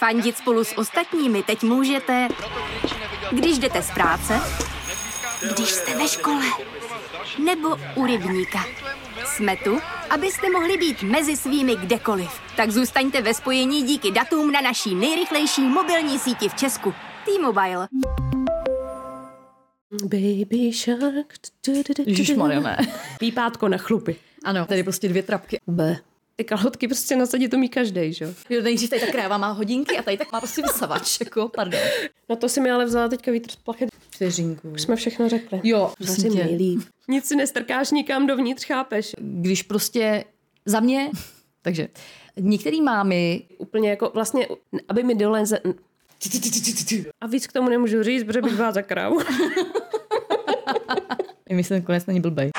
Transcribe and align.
Fandit 0.00 0.36
spolu 0.36 0.64
s 0.64 0.78
ostatními 0.78 1.42
teď 1.42 1.62
můžete, 1.62 2.28
když 3.30 3.58
jdete 3.58 3.82
z 3.82 3.90
práce, 3.90 4.40
když 5.54 5.68
jste 5.68 5.98
ve 5.98 6.08
škole, 6.08 6.44
nebo 7.44 7.68
u 7.94 8.06
rybníka. 8.06 8.64
Jsme 9.24 9.56
tu, 9.56 9.78
abyste 10.10 10.50
mohli 10.50 10.76
být 10.76 11.02
mezi 11.02 11.36
svými 11.36 11.76
kdekoliv. 11.76 12.30
Tak 12.56 12.70
zůstaňte 12.70 13.22
ve 13.22 13.34
spojení 13.34 13.82
díky 13.82 14.10
datům 14.10 14.52
na 14.52 14.60
naší 14.60 14.94
nejrychlejší 14.94 15.62
mobilní 15.62 16.18
síti 16.18 16.48
v 16.48 16.54
Česku. 16.54 16.94
T-Mobile. 17.24 17.88
Baby 20.02 20.72
shark. 20.72 21.34
Ježišmarja, 22.06 22.60
ne. 22.60 22.78
Pípátko 23.18 23.68
na 23.68 23.78
chlupy. 23.78 24.16
Ano, 24.44 24.66
tady 24.66 24.82
prostě 24.82 25.08
dvě 25.08 25.22
trapky. 25.22 25.60
B. 25.66 25.96
Ty 26.40 26.44
kalhotky 26.44 26.88
prostě 26.88 27.16
nasadit 27.16 27.48
to 27.48 27.58
mí 27.58 27.68
každý, 27.68 28.12
že 28.12 28.24
jo? 28.24 28.30
Jo, 28.50 28.62
nejdřív 28.62 28.90
tady 28.90 29.00
ta 29.00 29.12
kráva 29.12 29.38
má 29.38 29.50
hodinky 29.50 29.98
a 29.98 30.02
tady 30.02 30.16
tak 30.16 30.32
má 30.32 30.40
prostě 30.40 30.62
vysavač, 30.62 31.20
jako, 31.20 31.48
pardon. 31.48 31.80
No 32.28 32.36
to 32.36 32.48
si 32.48 32.60
mi 32.60 32.70
ale 32.70 32.84
vzala 32.84 33.08
teďka 33.08 33.30
vítr 33.32 33.50
z 33.50 33.56
plachet. 33.56 33.90
Vteřinku. 34.10 34.70
Už 34.70 34.82
jsme 34.82 34.96
všechno 34.96 35.28
řekli. 35.28 35.60
Jo, 35.64 35.92
prosím 35.96 36.24
Vařím 36.24 36.32
tě. 36.32 36.44
nejlíp. 36.44 36.80
Nic 37.08 37.24
si 37.24 37.36
nestrkáš 37.36 37.90
nikam 37.90 38.26
dovnitř, 38.26 38.66
chápeš? 38.66 39.16
Když 39.18 39.62
prostě 39.62 40.24
za 40.66 40.80
mě, 40.80 41.10
takže 41.62 41.88
některý 42.36 42.80
mámy, 42.80 43.42
Úplně 43.58 43.90
jako 43.90 44.10
vlastně, 44.14 44.48
aby 44.88 45.02
mi 45.02 45.14
dole... 45.14 45.46
Ze... 45.46 45.58
A 47.20 47.26
víc 47.26 47.46
k 47.46 47.52
tomu 47.52 47.68
nemůžu 47.68 48.02
říct, 48.02 48.24
protože 48.24 48.42
bych 48.42 48.56
byla 48.56 48.72
za 48.72 48.82
krávu. 48.82 49.18
myslím, 51.50 51.82
konec 51.82 52.06
není 52.06 52.20
blbej. 52.20 52.50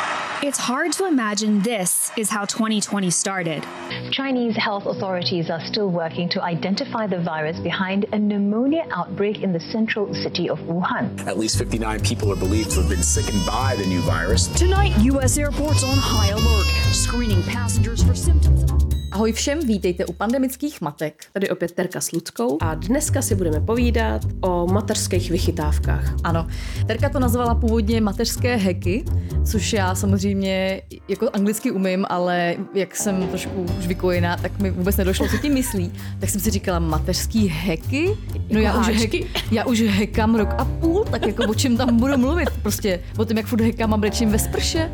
It's 0.44 0.58
hard 0.58 0.92
to 0.94 1.06
imagine 1.06 1.62
this 1.62 2.12
is 2.18 2.32
how 2.32 2.46
2020 2.46 3.12
started. 3.12 3.64
Chinese 4.12 4.58
health 4.58 4.88
authorities 4.88 5.52
are 5.52 5.64
still 5.64 5.92
working 5.92 6.28
to 6.30 6.42
identify 6.42 7.06
the 7.06 7.20
virus 7.20 7.60
behind 7.60 8.08
a 8.12 8.18
pneumonia 8.18 8.88
outbreak 8.90 9.44
in 9.44 9.54
the 9.54 9.60
central 9.60 10.12
city 10.16 10.50
of 10.50 10.58
Wuhan. 10.62 11.28
At 11.28 11.38
least 11.38 11.60
59 11.60 12.00
people 12.00 12.34
are 12.34 12.36
believed 12.36 12.72
to 12.72 12.82
have 12.82 12.90
been 12.90 13.04
sickened 13.04 13.46
by 13.46 13.76
the 13.76 13.86
new 13.86 14.02
virus. 14.02 14.48
Tonight, 14.48 14.98
U.S. 15.02 15.38
airports 15.38 15.84
on 15.84 15.96
high 15.96 16.30
alert, 16.30 16.66
screening 16.92 17.44
passengers 17.44 18.02
for 18.02 18.16
symptoms. 18.16 19.01
Ahoj 19.12 19.32
všem, 19.32 19.60
vítejte 19.60 20.06
u 20.06 20.14
pandemických 20.14 20.82
matek. 20.82 21.26
Tady 21.34 21.50
opět 21.50 21.72
Terka 21.72 22.02
s 22.02 22.12
Ludskou 22.12 22.58
a 22.62 22.76
dneska 22.76 23.22
si 23.22 23.36
budeme 23.36 23.60
povídat 23.60 24.22
o 24.42 24.68
mateřských 24.68 25.32
vychytávkách. 25.32 26.16
Ano, 26.24 26.48
Terka 26.88 27.10
to 27.10 27.20
nazvala 27.20 27.56
původně 27.56 28.02
mateřské 28.02 28.56
heky, 28.56 29.06
což 29.46 29.74
já 29.74 29.96
samozřejmě 29.96 30.82
jako 31.08 31.30
anglicky 31.34 31.72
umím, 31.72 32.06
ale 32.10 32.56
jak 32.74 32.96
jsem 32.96 33.28
trošku 33.28 33.66
už 33.80 33.88
vykojená, 33.88 34.38
tak 34.38 34.60
mi 34.60 34.72
vůbec 34.72 34.98
nedošlo, 34.98 35.28
co 35.30 35.38
tím 35.38 35.54
myslí. 35.54 35.92
Tak 36.20 36.30
jsem 36.30 36.42
si 36.42 36.50
říkala, 36.50 36.80
mateřský 36.80 37.48
heky? 37.48 38.18
No 38.50 38.60
já 38.60 38.80
už, 38.80 38.88
háčky? 38.88 39.24
hek, 39.24 39.52
já 39.52 39.66
už 39.66 39.82
hekám 39.82 40.36
rok 40.36 40.50
a 40.58 40.66
půl, 40.66 41.06
tak 41.12 41.28
jako 41.28 41.44
o 41.44 41.54
čem 41.54 41.78
tam 41.78 41.98
budu 41.98 42.18
mluvit? 42.18 42.50
Prostě 42.62 43.00
o 43.18 43.26
tom, 43.26 43.38
jak 43.38 43.46
furt 43.46 43.62
hekám 43.62 43.94
a 43.94 43.98
brečím 43.98 44.30
ve 44.30 44.40
sprše. 44.40 44.92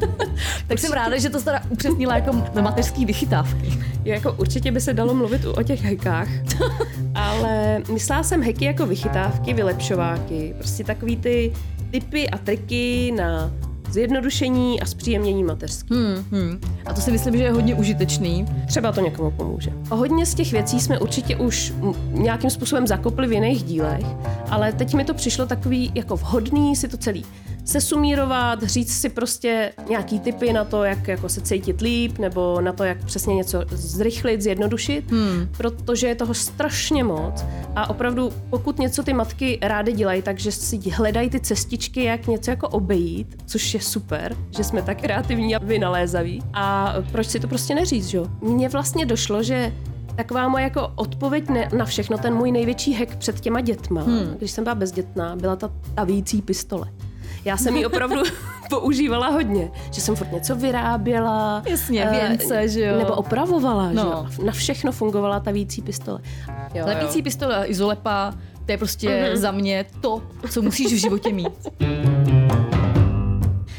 tak 0.66 0.78
jsem 0.78 0.92
ráda, 0.92 1.18
že 1.18 1.30
to 1.30 1.42
teda 1.42 1.62
upřesnila 1.70 2.14
jako 2.16 2.32
mateřský 2.60 3.06
vychytávky. 3.06 3.33
Jo, 4.04 4.14
jako 4.14 4.32
určitě 4.32 4.72
by 4.72 4.80
se 4.80 4.94
dalo 4.94 5.14
mluvit 5.14 5.44
o 5.44 5.62
těch 5.62 5.84
hekách, 5.84 6.28
ale 7.14 7.82
myslela 7.92 8.22
jsem 8.22 8.42
heky 8.42 8.64
jako 8.64 8.86
vychytávky, 8.86 9.54
vylepšováky, 9.54 10.54
prostě 10.58 10.84
takový 10.84 11.16
ty 11.16 11.52
typy 11.90 12.30
a 12.30 12.38
triky 12.38 13.12
na 13.16 13.52
zjednodušení 13.90 14.80
a 14.80 14.86
zpříjemnění 14.86 15.44
mateřský. 15.44 15.94
Hmm, 15.94 16.24
hmm. 16.32 16.60
A 16.86 16.92
to 16.94 17.00
si 17.00 17.10
myslím, 17.10 17.36
že 17.36 17.42
je 17.42 17.52
hodně 17.52 17.74
užitečný. 17.74 18.46
Třeba 18.66 18.92
to 18.92 19.00
někomu 19.00 19.30
pomůže. 19.30 19.72
A 19.90 19.94
hodně 19.94 20.26
z 20.26 20.34
těch 20.34 20.52
věcí 20.52 20.80
jsme 20.80 20.98
určitě 20.98 21.36
už 21.36 21.72
nějakým 22.08 22.50
způsobem 22.50 22.86
zakopli 22.86 23.26
v 23.26 23.32
jiných 23.32 23.62
dílech, 23.62 24.06
ale 24.50 24.72
teď 24.72 24.94
mi 24.94 25.04
to 25.04 25.14
přišlo 25.14 25.46
takový 25.46 25.92
jako 25.94 26.16
vhodný 26.16 26.76
si 26.76 26.88
to 26.88 26.96
celý 26.96 27.24
sesumírovat, 27.64 28.62
říct 28.62 29.00
si 29.00 29.08
prostě 29.08 29.72
nějaký 29.88 30.20
typy 30.20 30.52
na 30.52 30.64
to, 30.64 30.84
jak 30.84 31.08
jako 31.08 31.28
se 31.28 31.40
cítit 31.40 31.80
líp, 31.80 32.18
nebo 32.18 32.60
na 32.60 32.72
to, 32.72 32.84
jak 32.84 33.04
přesně 33.04 33.34
něco 33.34 33.62
zrychlit, 33.70 34.42
zjednodušit, 34.42 35.10
hmm. 35.10 35.48
protože 35.56 36.06
je 36.06 36.14
toho 36.14 36.34
strašně 36.34 37.04
moc 37.04 37.44
a 37.76 37.90
opravdu 37.90 38.32
pokud 38.50 38.78
něco 38.78 39.02
ty 39.02 39.12
matky 39.12 39.58
rády 39.62 39.92
dělají, 39.92 40.22
takže 40.22 40.52
si 40.52 40.90
hledají 40.90 41.30
ty 41.30 41.40
cestičky, 41.40 42.04
jak 42.04 42.26
něco 42.26 42.50
jako 42.50 42.68
obejít, 42.68 43.42
což 43.46 43.74
je 43.74 43.80
super, 43.80 44.36
že 44.56 44.64
jsme 44.64 44.82
tak 44.82 45.00
kreativní 45.00 45.56
a 45.56 45.58
vynalézaví. 45.58 46.42
A 46.52 46.94
proč 47.12 47.26
si 47.26 47.40
to 47.40 47.48
prostě 47.48 47.74
neříct, 47.74 48.08
že 48.08 48.18
jo? 48.18 48.26
Mně 48.40 48.68
vlastně 48.68 49.06
došlo, 49.06 49.42
že 49.42 49.72
Taková 50.16 50.48
moje 50.48 50.64
jako 50.64 50.92
odpověď 50.94 51.48
ne, 51.48 51.68
na 51.76 51.84
všechno, 51.84 52.18
ten 52.18 52.34
můj 52.34 52.52
největší 52.52 52.94
hack 52.94 53.16
před 53.16 53.40
těma 53.40 53.60
dětma, 53.60 54.02
hmm. 54.02 54.34
když 54.38 54.50
jsem 54.50 54.64
byla 54.64 54.74
bezdětná, 54.74 55.36
byla 55.36 55.56
ta 55.56 55.70
tavící 55.94 56.42
pistole. 56.42 56.88
Já 57.44 57.56
jsem 57.56 57.76
ji 57.76 57.86
opravdu 57.92 58.22
používala 58.70 59.28
hodně, 59.28 59.70
že 59.90 60.00
jsem 60.00 60.16
furt 60.16 60.32
něco 60.32 60.56
vyráběla. 60.56 61.62
Jasně, 61.68 62.04
eh, 62.04 62.10
věnce, 62.10 62.68
že 62.68 62.80
jo. 62.80 62.98
Nebo 62.98 63.14
opravovala, 63.14 63.92
No. 63.92 64.26
že 64.30 64.38
jo. 64.40 64.46
Na 64.46 64.52
všechno 64.52 64.92
fungovala 64.92 65.40
ta 65.40 65.50
vící 65.50 65.82
pistole. 65.82 66.20
Jo, 66.74 66.86
Lepící 66.86 67.22
pistole 67.22 67.56
a 67.56 67.64
izolepa, 67.64 68.34
to 68.66 68.72
je 68.72 68.78
prostě 68.78 69.08
mm-hmm. 69.08 69.36
za 69.36 69.50
mě 69.50 69.86
to, 70.00 70.22
co 70.50 70.62
musíš 70.62 70.92
v 70.92 70.96
životě 70.96 71.32
mít. 71.32 71.68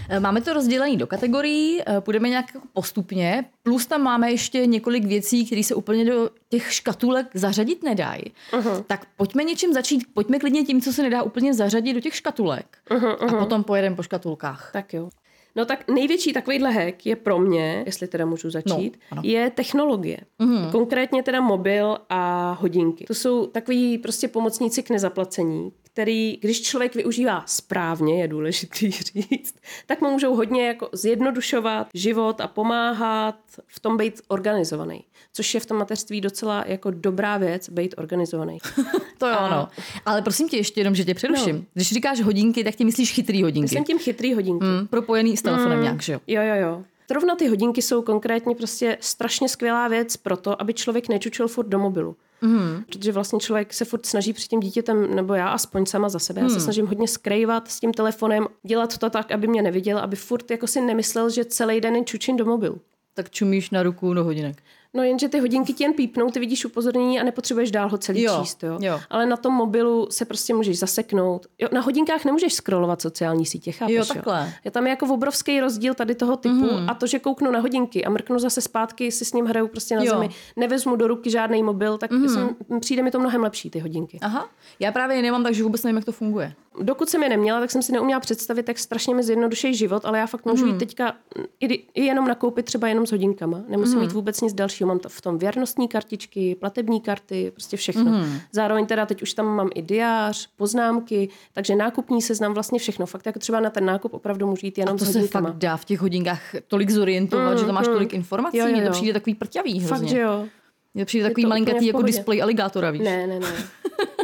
Eh, 0.10 0.20
Máme 0.20 0.42
to 0.42 0.54
rozdělené 0.54 0.96
do 0.96 1.08
kategorií, 1.08 1.82
eh, 1.82 2.02
půjdeme 2.02 2.30
nějak 2.30 2.46
jako 2.54 2.68
postupně, 2.74 3.46
plus 3.64 3.86
tam 3.86 4.02
máme 4.04 4.32
ještě 4.32 4.66
několik 4.66 5.06
věcí, 5.06 5.46
které 5.46 5.64
se 5.64 5.76
úplně 5.76 6.06
do 6.06 6.30
těch 6.50 6.74
škatulek 6.74 7.28
zařadit 7.34 7.84
nedají. 7.84 8.24
Uh-huh. 8.52 8.84
Tak 8.88 9.06
pojďme 9.18 9.44
něčím 9.44 9.74
začít, 9.74 10.04
pojďme 10.14 10.40
klidně 10.40 10.64
tím, 10.64 10.82
co 10.82 10.94
se 10.94 11.04
nedá 11.04 11.24
úplně 11.24 11.54
zařadit 11.54 11.94
do 11.94 12.00
těch 12.00 12.16
škatulek. 12.16 12.78
Uh-huh, 12.90 13.36
a 13.36 13.38
potom 13.40 13.64
pojedeme 13.64 13.96
po 13.96 14.04
škatulkách. 14.04 14.70
Tak 14.74 14.94
jo. 14.94 15.10
No 15.58 15.66
tak 15.66 15.88
největší 15.92 16.34
takovýhle 16.34 16.72
hack 16.72 17.06
je 17.06 17.16
pro 17.16 17.40
mě, 17.40 17.84
jestli 17.86 18.08
teda 18.08 18.26
můžu 18.26 18.50
začít, 18.50 18.98
No, 18.98 19.08
ano. 19.12 19.22
je 19.26 19.50
technologie. 19.50 20.18
Mm. 20.40 20.72
Konkrétně 20.72 21.24
teda 21.24 21.42
mobil 21.42 21.98
a 22.10 22.52
hodinky. 22.62 23.06
To 23.06 23.14
jsou 23.14 23.46
takový 23.48 23.98
prostě 23.98 24.28
pomocníci 24.28 24.84
k 24.84 24.90
nezaplacení, 24.90 25.72
který, 25.96 26.38
když 26.42 26.62
člověk 26.62 26.96
využívá 26.96 27.44
správně, 27.46 28.22
je 28.22 28.28
důležitý 28.28 28.92
říct, 28.92 29.56
tak 29.86 30.02
mu 30.02 30.12
můžou 30.12 30.36
hodně 30.36 30.68
jako 30.68 30.90
zjednodušovat 30.94 31.88
život 31.94 32.42
a 32.42 32.48
pomáhat 32.48 33.36
v 33.68 33.80
tom 33.80 33.98
být 33.98 34.22
organizovaný. 34.28 35.04
Což 35.34 35.54
je 35.54 35.60
v 35.60 35.66
tom 35.66 35.78
mateřství 35.78 36.22
docela 36.22 36.64
jako 36.68 36.92
dobrá 36.92 37.38
věc, 37.38 37.70
být 37.70 37.96
organizovaný. 37.98 38.58
To 39.18 39.28
jo, 39.28 39.34
A- 39.34 39.38
ano. 39.38 39.68
Ale 40.06 40.22
prosím 40.22 40.50
tě 40.50 40.58
ještě 40.58 40.80
jenom, 40.80 40.96
že 40.96 41.06
tě 41.06 41.14
přeruším. 41.14 41.56
No. 41.56 41.64
Když 41.74 41.94
říkáš 41.94 42.22
hodinky, 42.22 42.64
tak 42.64 42.76
ty 42.76 42.86
myslíš 42.86 43.14
chytrý 43.14 43.44
hodinky. 43.44 43.70
Jsem 43.70 43.84
tím 43.84 44.00
chytrý 44.00 44.34
hodinky. 44.34 44.66
Mm, 44.66 44.88
propojený 44.88 45.38
s 45.38 45.42
telefonem 45.42 45.82
nějak, 45.82 46.02
že 46.02 46.14
jo? 46.14 46.20
Jo, 46.28 46.42
jo, 46.42 46.56
jo. 46.56 46.84
Zrovna 47.10 47.36
ty 47.36 47.48
hodinky 47.48 47.82
jsou 47.82 48.02
konkrétně 48.02 48.56
prostě 48.56 48.98
strašně 49.02 49.50
skvělá 49.50 49.88
věc 49.88 50.18
pro 50.18 50.38
to, 50.38 50.62
aby 50.62 50.74
člověk 50.74 51.10
nečučil 51.10 51.48
furt 51.48 51.68
do 51.68 51.80
mobilu. 51.80 52.16
Mm. 52.42 52.84
Protože 52.86 53.12
vlastně 53.12 53.40
člověk 53.40 53.74
se 53.74 53.86
furt 53.86 54.06
snaží 54.06 54.34
před 54.34 54.48
tím 54.48 54.60
dítětem, 54.60 55.16
nebo 55.16 55.34
já 55.34 55.50
aspoň 55.50 55.86
sama 55.86 56.10
za 56.10 56.20
sebe, 56.20 56.42
já 56.42 56.50
se 56.50 56.60
snažím 56.60 56.88
hodně 56.88 57.08
skrývat 57.08 57.68
s 57.68 57.80
tím 57.80 57.94
telefonem, 57.94 58.48
dělat 58.64 58.98
to 58.98 59.10
tak, 59.10 59.32
aby 59.32 59.48
mě 59.48 59.62
neviděl, 59.62 60.00
aby 60.00 60.16
furt 60.16 60.52
jako 60.52 60.68
si 60.68 60.82
nemyslel, 60.82 61.30
že 61.30 61.46
celý 61.46 61.82
den 61.82 61.96
je 61.96 62.04
čučin 62.04 62.38
do 62.38 62.46
mobilu. 62.46 62.82
Tak 63.14 63.30
čumíš 63.30 63.70
na 63.70 63.84
ruku 63.84 64.14
do 64.14 64.24
hodinek. 64.24 64.64
No 64.96 65.04
jenže 65.04 65.30
ty 65.30 65.40
hodinky 65.40 65.74
ti 65.74 65.84
jen 65.84 65.94
pípnou, 65.94 66.30
ty 66.30 66.40
vidíš 66.40 66.66
upozornění 66.66 67.20
a 67.20 67.24
nepotřebuješ 67.24 67.72
dál 67.72 67.90
ho 67.90 67.98
celý 67.98 68.22
Jo, 68.22 68.38
číst. 68.42 68.64
Jo? 68.64 68.78
jo. 68.82 69.00
Ale 69.10 69.26
na 69.26 69.38
tom 69.38 69.54
mobilu 69.54 70.08
se 70.12 70.26
prostě 70.26 70.54
můžeš 70.54 70.80
zaseknout. 70.80 71.48
Jo, 71.60 71.70
na 71.72 71.82
hodinkách 71.82 72.26
nemůžeš 72.26 72.54
scrollovat 72.54 73.02
sociální 73.02 73.46
sítě, 73.46 73.72
chápeš? 73.72 73.96
Jo, 73.96 74.06
takhle. 74.06 74.54
Je 74.66 74.72
tam 74.72 74.88
jako 74.88 75.14
obrovský 75.14 75.60
rozdíl 75.60 75.94
tady 75.94 76.16
toho 76.16 76.38
typu 76.38 76.56
mm. 76.56 76.90
a 76.90 76.94
to, 76.94 77.08
že 77.08 77.20
kouknu 77.20 77.52
na 77.52 77.60
hodinky 77.60 78.06
a 78.06 78.10
mrknu 78.10 78.40
zase 78.40 78.62
zpátky, 78.62 79.12
si 79.12 79.26
s 79.26 79.34
ním 79.34 79.46
hraju 79.46 79.68
prostě 79.68 79.96
na 79.96 80.04
Jo. 80.04 80.14
zemi, 80.14 80.30
nevezmu 80.56 80.96
do 80.96 81.08
ruky 81.08 81.30
žádný 81.30 81.64
mobil, 81.64 81.98
tak 81.98 82.12
mm. 82.12 82.30
jsem, 82.30 82.56
přijde 82.80 83.04
mi 83.04 83.12
to 83.12 83.20
mnohem 83.20 83.44
lepší, 83.44 83.70
ty 83.70 83.80
hodinky. 83.80 84.20
Aha, 84.22 84.50
já 84.80 84.92
právě 84.92 85.18
je 85.18 85.22
nemám, 85.22 85.44
takže 85.44 85.64
vůbec 85.64 85.84
nevím, 85.84 85.96
jak 85.96 86.06
to 86.06 86.12
funguje. 86.12 86.54
Dokud 86.82 87.10
jsem 87.10 87.24
je 87.24 87.30
neměla, 87.30 87.60
tak 87.60 87.72
jsem 87.72 87.82
si 87.82 87.92
neuměla 87.92 88.20
představit, 88.20 88.68
jak 88.68 88.80
strašně 88.80 89.16
mi 89.16 89.24
zjednoduší 89.24 89.76
život, 89.76 90.06
ale 90.06 90.20
já 90.20 90.28
fakt 90.28 90.46
můžu 90.46 90.68
jít 90.68 90.78
teďka 90.78 91.14
i, 91.60 91.66
i 91.74 92.06
jenom 92.06 92.28
nakoupit 92.28 92.66
třeba 92.66 92.88
jenom 92.88 93.08
s 93.08 93.12
hodinkama. 93.12 93.64
Nemusím 93.68 94.00
mít 94.00 94.12
vůbec 94.12 94.42
nic 94.42 94.54
dalšího. 94.54 94.85
Mám 94.86 95.00
to 95.00 95.10
v 95.10 95.22
tom 95.22 95.38
věrnostní 95.38 95.88
kartičky, 95.88 96.56
platební 96.56 97.02
karty, 97.02 97.52
prostě 97.52 97.78
všechno. 97.78 98.26
Zároveň 98.52 98.86
teda 98.86 99.06
teď 99.06 99.22
už 99.22 99.34
tam 99.34 99.46
mám 99.46 99.70
i 99.76 99.82
diář, 99.82 100.50
poznámky, 100.56 101.30
takže 101.54 101.76
nákupní 101.76 102.22
seznam, 102.22 102.54
vlastně 102.54 102.80
všechno. 102.80 103.06
Fakt 103.06 103.26
jako 103.26 103.40
třeba 103.40 103.60
na 103.60 103.70
ten 103.70 103.86
nákup 103.86 104.14
opravdu 104.14 104.48
můžu 104.48 104.66
jít 104.66 104.78
jenom 104.78 104.98
To 104.98 105.06
s 105.06 105.12
se 105.12 105.28
fakt 105.28 105.56
dá 105.56 105.78
v 105.78 105.86
těch 105.86 106.00
hodinkách 106.00 106.42
tolik 106.68 106.90
zorientovat, 106.90 107.60
že 107.60 107.66
tam 107.66 107.76
máš 107.76 107.88
tolik 107.88 108.14
informací, 108.14 108.58
Jo, 108.58 108.66
jo, 108.68 108.72
mně 108.72 108.82
to 108.82 108.88
jo. 108.88 108.94
přijde 108.94 109.14
takový 109.14 109.36
prťavý 109.36 109.80
hrozně. 109.80 109.98
Fakt, 109.98 110.08
že 110.08 110.20
jo. 110.20 110.46
Mně 110.96 111.06
to 111.06 111.08
přijde 111.08 111.26
Je 111.26 111.30
takový 111.30 111.44
to 111.44 111.50
malinkatý 111.50 111.88
jako 111.88 112.02
displej 112.02 112.42
aligátora, 112.42 112.92
víš? 112.92 113.02
Ne, 113.02 113.28
ne, 113.28 113.40
ne. 113.40 113.48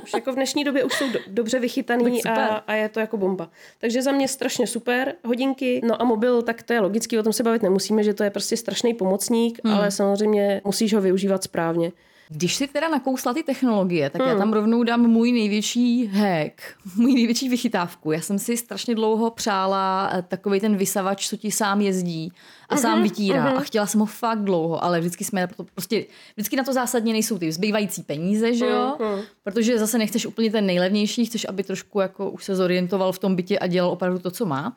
Už 0.04 0.14
jako 0.14 0.32
v 0.32 0.36
dnešní 0.36 0.64
době 0.64 0.84
už 0.84 0.94
jsou 0.94 1.12
do, 1.12 1.20
dobře 1.28 1.60
vychytaný 1.60 2.24
a, 2.24 2.46
a 2.46 2.74
je 2.74 2.90
to 2.90 3.00
jako 3.00 3.18
bomba. 3.18 3.50
Takže 3.80 4.02
za 4.02 4.12
mě 4.12 4.28
strašně 4.28 4.68
super 4.68 5.14
hodinky. 5.26 5.82
No 5.84 6.02
a 6.02 6.06
mobil, 6.06 6.42
tak 6.42 6.64
to 6.64 6.74
je 6.74 6.80
logický, 6.80 7.20
o 7.20 7.24
tom 7.24 7.34
se 7.34 7.44
bavit 7.44 7.64
nemusíme, 7.64 8.04
že 8.04 8.14
to 8.14 8.24
je 8.24 8.30
prostě 8.30 8.58
strašný 8.58 8.94
pomocník, 8.94 9.60
Hmm. 9.64 9.74
ale 9.74 9.92
samozřejmě 9.92 10.62
musíš 10.66 10.94
ho 10.94 11.02
využívat 11.02 11.44
správně. 11.44 11.92
Když 12.34 12.56
si 12.56 12.68
teda 12.68 12.90
nakousla 12.90 13.34
ty 13.34 13.44
technologie, 13.44 14.10
tak 14.10 14.22
já 14.28 14.38
tam 14.38 14.54
rovnou 14.54 14.84
dám 14.84 15.02
můj 15.02 15.32
největší 15.32 16.06
hack, 16.08 16.62
můj 16.96 17.14
největší 17.14 17.50
vychytávku. 17.50 18.12
Já 18.12 18.22
jsem 18.22 18.40
si 18.40 18.58
strašně 18.58 18.96
dlouho 18.96 19.32
přála 19.32 20.12
takový 20.28 20.60
ten 20.60 20.76
vysavač, 20.78 21.28
co 21.30 21.38
ti 21.38 21.52
sám 21.52 21.82
jezdí 21.82 22.32
a 22.70 22.78
sám 22.78 22.98
vytírá. 23.04 23.44
A 23.58 23.60
chtěla 23.60 23.86
jsem 23.86 24.00
ho 24.00 24.06
fakt 24.06 24.44
dlouho, 24.44 24.84
ale 24.84 25.00
vždycky 25.00 25.24
jsme 25.24 25.48
to 25.48 25.64
prostě, 25.64 26.06
vždycky 26.36 26.56
na 26.56 26.64
to 26.64 26.74
zásadně 26.74 27.14
nejsou 27.14 27.38
ty 27.38 27.52
zbývající 27.52 28.04
peníze, 28.04 28.54
že 28.54 28.66
jo? 28.66 28.96
Protože 29.44 29.80
zase 29.80 29.98
nechceš 29.98 30.26
úplně 30.26 30.52
ten 30.52 30.66
nejlevnější, 30.66 31.26
chceš, 31.26 31.46
aby 31.50 31.64
trošku 31.64 32.00
jako 32.00 32.30
už 32.32 32.44
se 32.44 32.56
zorientoval 32.56 33.12
v 33.12 33.20
tom 33.20 33.36
bytě 33.36 33.60
a 33.60 33.68
dělal 33.68 33.92
opravdu 33.92 34.20
to, 34.20 34.32
co 34.32 34.46
má. 34.46 34.76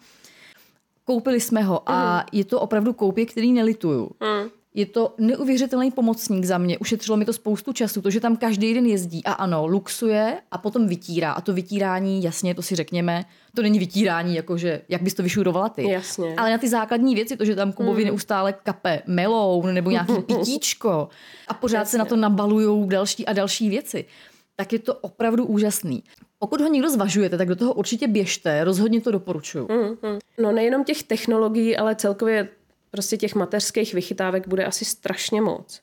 Koupili 1.04 1.40
jsme 1.40 1.62
ho 1.62 1.82
a 1.90 2.26
je 2.32 2.44
to 2.44 2.60
opravdu 2.60 2.92
koupě, 2.92 3.26
který 3.26 3.52
nelituju. 3.52 4.10
Je 4.76 4.86
to 4.86 5.14
neuvěřitelný 5.18 5.90
pomocník 5.90 6.44
za 6.44 6.58
mě. 6.58 6.78
Ušetřilo 6.78 7.16
mi 7.16 7.24
to 7.24 7.32
spoustu 7.32 7.72
času, 7.72 8.02
to, 8.02 8.10
že 8.10 8.20
tam 8.20 8.36
každý 8.36 8.74
den 8.74 8.86
jezdí 8.86 9.24
a 9.24 9.32
ano, 9.32 9.66
luxuje 9.66 10.40
a 10.50 10.58
potom 10.58 10.88
vytírá. 10.88 11.32
A 11.32 11.40
to 11.40 11.52
vytírání, 11.52 12.22
jasně, 12.22 12.54
to 12.54 12.62
si 12.62 12.74
řekněme, 12.74 13.24
to 13.56 13.62
není 13.62 13.78
vytírání, 13.78 14.34
jakože 14.34 14.80
jak 14.88 15.02
bys 15.02 15.14
to 15.14 15.22
vyšurovala 15.22 15.68
ty. 15.68 15.90
Jasně. 15.90 16.34
Ale 16.36 16.50
na 16.50 16.58
ty 16.58 16.68
základní 16.68 17.14
věci, 17.14 17.36
to, 17.36 17.44
že 17.44 17.54
tam 17.56 17.72
Kubovi 17.72 18.04
neustále 18.04 18.52
kape 18.52 19.02
meloun 19.06 19.74
nebo 19.74 19.90
nějaký 19.90 20.12
pitíčko 20.26 21.08
a 21.48 21.54
pořád 21.54 21.88
se 21.88 21.98
na 21.98 22.04
to 22.04 22.16
nabalujou 22.16 22.88
další 22.88 23.26
a 23.26 23.32
další 23.32 23.70
věci, 23.70 24.04
tak 24.56 24.72
je 24.72 24.78
to 24.78 24.94
opravdu 24.94 25.44
úžasný. 25.46 26.02
Pokud 26.38 26.60
ho 26.60 26.68
někdo 26.68 26.90
zvažujete, 26.90 27.38
tak 27.38 27.48
do 27.48 27.56
toho 27.56 27.74
určitě 27.74 28.08
běžte, 28.08 28.64
rozhodně 28.64 29.00
to 29.00 29.10
doporučuju. 29.10 29.68
No 30.38 30.52
nejenom 30.52 30.84
těch 30.84 31.02
technologií, 31.02 31.76
ale 31.76 31.94
celkově 31.94 32.48
prostě 32.94 33.16
těch 33.16 33.34
mateřských 33.34 33.94
vychytávek 33.94 34.48
bude 34.48 34.64
asi 34.64 34.84
strašně 34.84 35.40
moc. 35.40 35.80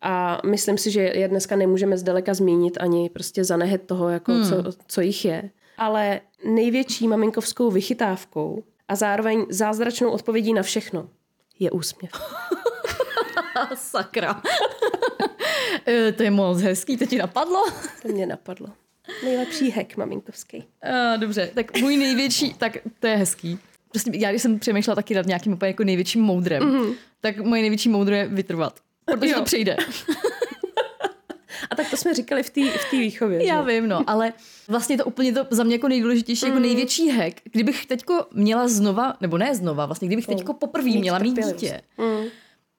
A 0.00 0.40
myslím 0.46 0.78
si, 0.78 0.90
že 0.90 1.00
je 1.00 1.28
dneska 1.28 1.56
nemůžeme 1.56 1.98
zdaleka 1.98 2.34
zmínit 2.34 2.78
ani 2.80 3.10
prostě 3.10 3.44
zanehet 3.44 3.86
toho, 3.86 4.08
jako 4.08 4.32
hmm. 4.32 4.48
co, 4.48 4.72
co 4.86 5.00
jich 5.00 5.24
je. 5.24 5.50
Ale 5.78 6.20
největší 6.44 7.08
maminkovskou 7.08 7.70
vychytávkou 7.70 8.62
a 8.88 8.96
zároveň 8.96 9.46
zázračnou 9.50 10.10
odpovědí 10.10 10.52
na 10.52 10.62
všechno 10.62 11.08
je 11.58 11.70
úsměv. 11.70 12.12
Sakra. 13.74 14.42
Eh, 15.86 16.12
to 16.12 16.22
je 16.22 16.30
moc 16.30 16.60
hezký, 16.60 16.96
to 16.96 17.06
ti 17.06 17.18
napadlo? 17.18 17.64
To 18.02 18.08
mě 18.08 18.26
napadlo. 18.26 18.68
Nejlepší 19.24 19.70
hek 19.70 19.96
maminkovský. 19.96 20.64
A, 20.82 21.16
dobře, 21.16 21.50
tak 21.54 21.80
můj 21.80 21.96
největší, 21.96 22.54
tak 22.54 22.76
to 23.00 23.06
je 23.06 23.16
hezký. 23.16 23.58
Prostě 23.90 24.10
já, 24.14 24.30
když 24.30 24.42
jsem 24.42 24.58
přemýšlela 24.58 24.94
taky 24.94 25.14
nad 25.14 25.26
nějakým 25.26 25.52
úplně 25.52 25.68
jako 25.68 25.84
největším 25.84 26.22
moudrem, 26.22 26.62
mm-hmm. 26.62 26.94
tak 27.20 27.40
moje 27.40 27.62
největší 27.62 27.88
moudro 27.88 28.14
je 28.14 28.28
vytrvat. 28.28 28.80
Protože 29.04 29.30
Jo. 29.30 29.38
to 29.38 29.44
přijde. 29.44 29.76
A 31.70 31.74
tak 31.74 31.90
to 31.90 31.96
jsme 31.96 32.14
říkali 32.14 32.42
v 32.42 32.50
té 32.50 32.60
v 32.60 32.92
výchově. 32.92 33.46
Já 33.46 33.62
že? 33.62 33.72
vím, 33.72 33.88
no, 33.88 34.04
ale 34.06 34.32
vlastně 34.68 34.96
to 34.96 35.04
úplně 35.04 35.32
to 35.32 35.46
za 35.50 35.64
mě 35.64 35.74
jako 35.74 35.88
nejdůležitější, 35.88 36.46
jako 36.46 36.58
největší 36.58 37.10
hack, 37.10 37.34
kdybych 37.52 37.86
teďko 37.86 38.26
měla 38.34 38.68
znova, 38.68 39.14
nebo 39.20 39.38
ne 39.38 39.54
znova, 39.54 39.86
vlastně 39.86 40.08
kdybych 40.08 40.26
teďko 40.26 40.54
poprvé 40.54 40.90
měla 40.90 41.18
mít 41.18 41.36
dítě, 41.46 41.80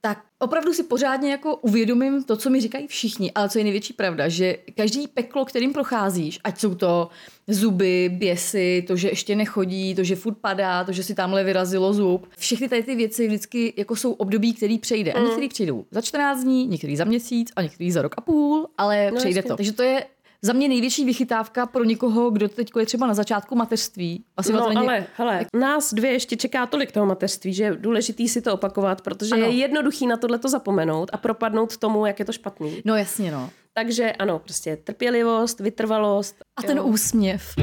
tak 0.02 0.24
opravdu 0.40 0.74
si 0.74 0.84
pořádně 0.84 1.32
jako 1.32 1.56
uvědomím 1.56 2.24
to, 2.24 2.38
co 2.38 2.50
mi 2.50 2.62
říkají 2.62 2.88
všichni, 2.88 3.32
ale 3.32 3.50
co 3.50 3.58
je 3.58 3.64
největší 3.64 3.94
pravda, 3.94 4.28
že 4.30 4.58
každý 4.76 5.08
peklo, 5.08 5.46
kterým 5.46 5.74
procházíš, 5.74 6.40
ať 6.44 6.60
jsou 6.60 6.76
to 6.76 7.10
zuby, 7.48 8.10
běsy, 8.14 8.84
to, 8.88 8.96
že 8.96 9.10
ještě 9.10 9.36
nechodí, 9.36 9.96
to, 9.96 10.04
že 10.04 10.16
furt 10.16 10.38
padá, 10.42 10.84
to, 10.84 10.92
že 10.92 11.04
si 11.04 11.16
tamhle 11.16 11.44
vyrazilo 11.44 11.94
zub, 11.94 12.28
všechny 12.38 12.70
tady 12.70 12.84
ty 12.84 12.96
věci 12.96 13.28
vždycky 13.28 13.74
jako 13.78 13.96
jsou 13.96 14.12
období, 14.12 14.54
který 14.54 14.80
přejde. 14.80 15.14
A 15.14 15.20
některý 15.20 15.50
přijdou 15.50 15.86
za 15.92 16.02
14 16.02 16.44
dní, 16.44 16.68
některý 16.68 16.96
za 16.98 17.04
měsíc 17.04 17.52
a 17.56 17.62
některý 17.62 17.92
za 17.92 18.02
rok 18.02 18.16
a 18.18 18.22
půl, 18.22 18.68
ale 18.78 19.12
No, 19.12 19.18
přejde 19.18 19.38
jasně. 19.40 19.50
to. 19.50 19.56
Takže 19.58 19.74
to 19.74 19.84
je 19.84 20.06
za 20.42 20.54
mě 20.54 20.68
největší 20.68 21.06
vychytávka 21.06 21.66
pro 21.66 21.84
někoho, 21.84 22.30
kdo 22.30 22.50
teď 22.50 22.70
je 22.80 22.86
třeba 22.86 23.08
na 23.08 23.14
začátku 23.14 23.56
mateřství. 23.56 24.24
Asi 24.38 24.54
No 24.54 24.70
není... 24.70 24.78
ale, 24.82 25.06
hele, 25.16 25.46
nás 25.54 25.94
dvě 25.94 26.12
ještě 26.12 26.36
čeká 26.38 26.66
tolik 26.66 26.92
toho 26.92 27.06
mateřství, 27.06 27.54
že 27.54 27.64
je 27.64 27.76
důležitý 27.76 28.30
si 28.30 28.42
to 28.42 28.54
opakovat, 28.54 29.02
protože 29.02 29.36
Ano. 29.36 29.46
je 29.46 29.50
jednoduchý 29.50 30.08
na 30.08 30.18
tohle 30.18 30.40
to 30.40 30.50
zapomenout 30.50 31.10
a 31.14 31.18
propadnout 31.18 31.78
tomu, 31.78 32.06
jak 32.06 32.20
je 32.20 32.26
to 32.26 32.32
špatný. 32.32 32.82
No 32.86 32.96
jasně, 32.96 33.32
no. 33.32 33.50
Takže 33.74 34.12
ano, 34.12 34.40
prostě 34.40 34.78
trpělivost, 34.78 35.60
vytrvalost. 35.60 36.36
A 36.58 36.64
ten 36.64 36.78
jo. 36.78 36.84
úsměv. 36.84 37.56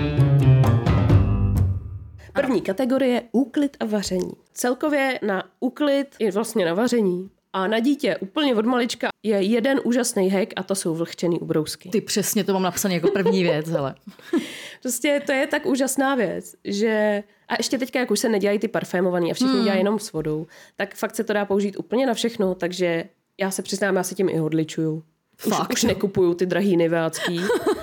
První 2.33 2.61
kategorie 2.63 3.23
úklid 3.33 3.77
a 3.81 3.85
vaření. 3.85 4.33
Celkově 4.53 5.21
na 5.27 5.43
úklid 5.61 6.07
je 6.19 6.33
vlastně 6.33 6.67
na 6.67 6.75
vaření. 6.75 7.31
A 7.57 7.67
na 7.67 7.79
dítě 7.79 8.17
úplně 8.17 8.55
od 8.55 8.67
malička 8.67 9.09
je 9.23 9.43
jeden 9.43 9.81
úžasný 9.85 10.31
hack 10.31 10.53
a 10.57 10.63
to 10.63 10.75
jsou 10.75 10.95
vlhčený 10.95 11.41
ubrousky. 11.41 11.89
Ty 11.89 12.01
přesně 12.01 12.45
to 12.45 12.53
mám 12.53 12.63
napsané 12.63 12.95
jako 12.95 13.11
první 13.11 13.43
věc, 13.43 13.69
hele. 13.69 13.95
Prostě 14.83 15.23
to 15.27 15.33
je 15.33 15.47
tak 15.47 15.67
úžasná 15.67 16.15
věc, 16.15 16.55
že 16.65 17.23
a 17.49 17.55
ještě 17.59 17.79
teďka, 17.79 17.99
jak 17.99 18.11
už 18.11 18.21
se 18.21 18.29
nedělají 18.29 18.59
ty 18.59 18.69
parfémovaný 18.69 19.31
a 19.31 19.35
všichni 19.35 19.53
hmm. 19.53 19.63
dělají 19.63 19.81
jenom 19.81 19.99
s 19.99 20.13
vodou, 20.13 20.47
tak 20.77 20.95
fakt 20.95 21.17
se 21.17 21.25
to 21.25 21.33
dá 21.33 21.45
použít 21.45 21.79
úplně 21.79 22.07
na 22.07 22.15
všechno, 22.15 22.55
takže 22.55 23.05
já 23.39 23.51
se 23.51 23.63
přiznám, 23.63 23.97
já 23.97 24.03
se 24.03 24.15
tím 24.15 24.29
i 24.29 24.41
odličuju. 24.41 25.03
Už, 25.47 25.57
Fakt, 25.57 25.73
už 25.73 25.83
nekupuju 25.83 26.35
ty 26.35 26.47
drahý 26.47 26.77
niveácký. 26.77 27.41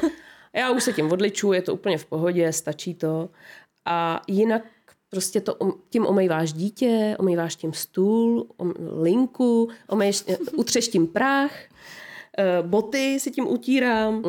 já 0.53 0.71
už 0.71 0.83
se 0.83 0.93
tím 0.93 1.11
odličuju, 1.11 1.53
je 1.53 1.61
to 1.61 1.73
úplně 1.73 1.97
v 1.97 2.05
pohodě, 2.05 2.53
stačí 2.53 2.93
to. 2.93 3.29
A 3.85 4.21
jinak 4.27 4.61
prostě 5.13 5.41
to 5.41 5.57
tím 5.89 6.05
omejváš 6.05 6.53
dítě, 6.53 7.15
omejváš 7.19 7.55
tím 7.55 7.73
stůl, 7.73 8.47
om, 8.57 8.73
linku, 9.01 9.69
omeješ, 9.89 10.23
eh, 10.27 10.37
utřeš 10.55 10.87
tím 10.87 11.07
prach, 11.07 11.51
eh, 12.37 12.61
boty 12.61 13.19
si 13.19 13.31
tím 13.31 13.47
utírám, 13.47 14.13
mm, 14.13 14.23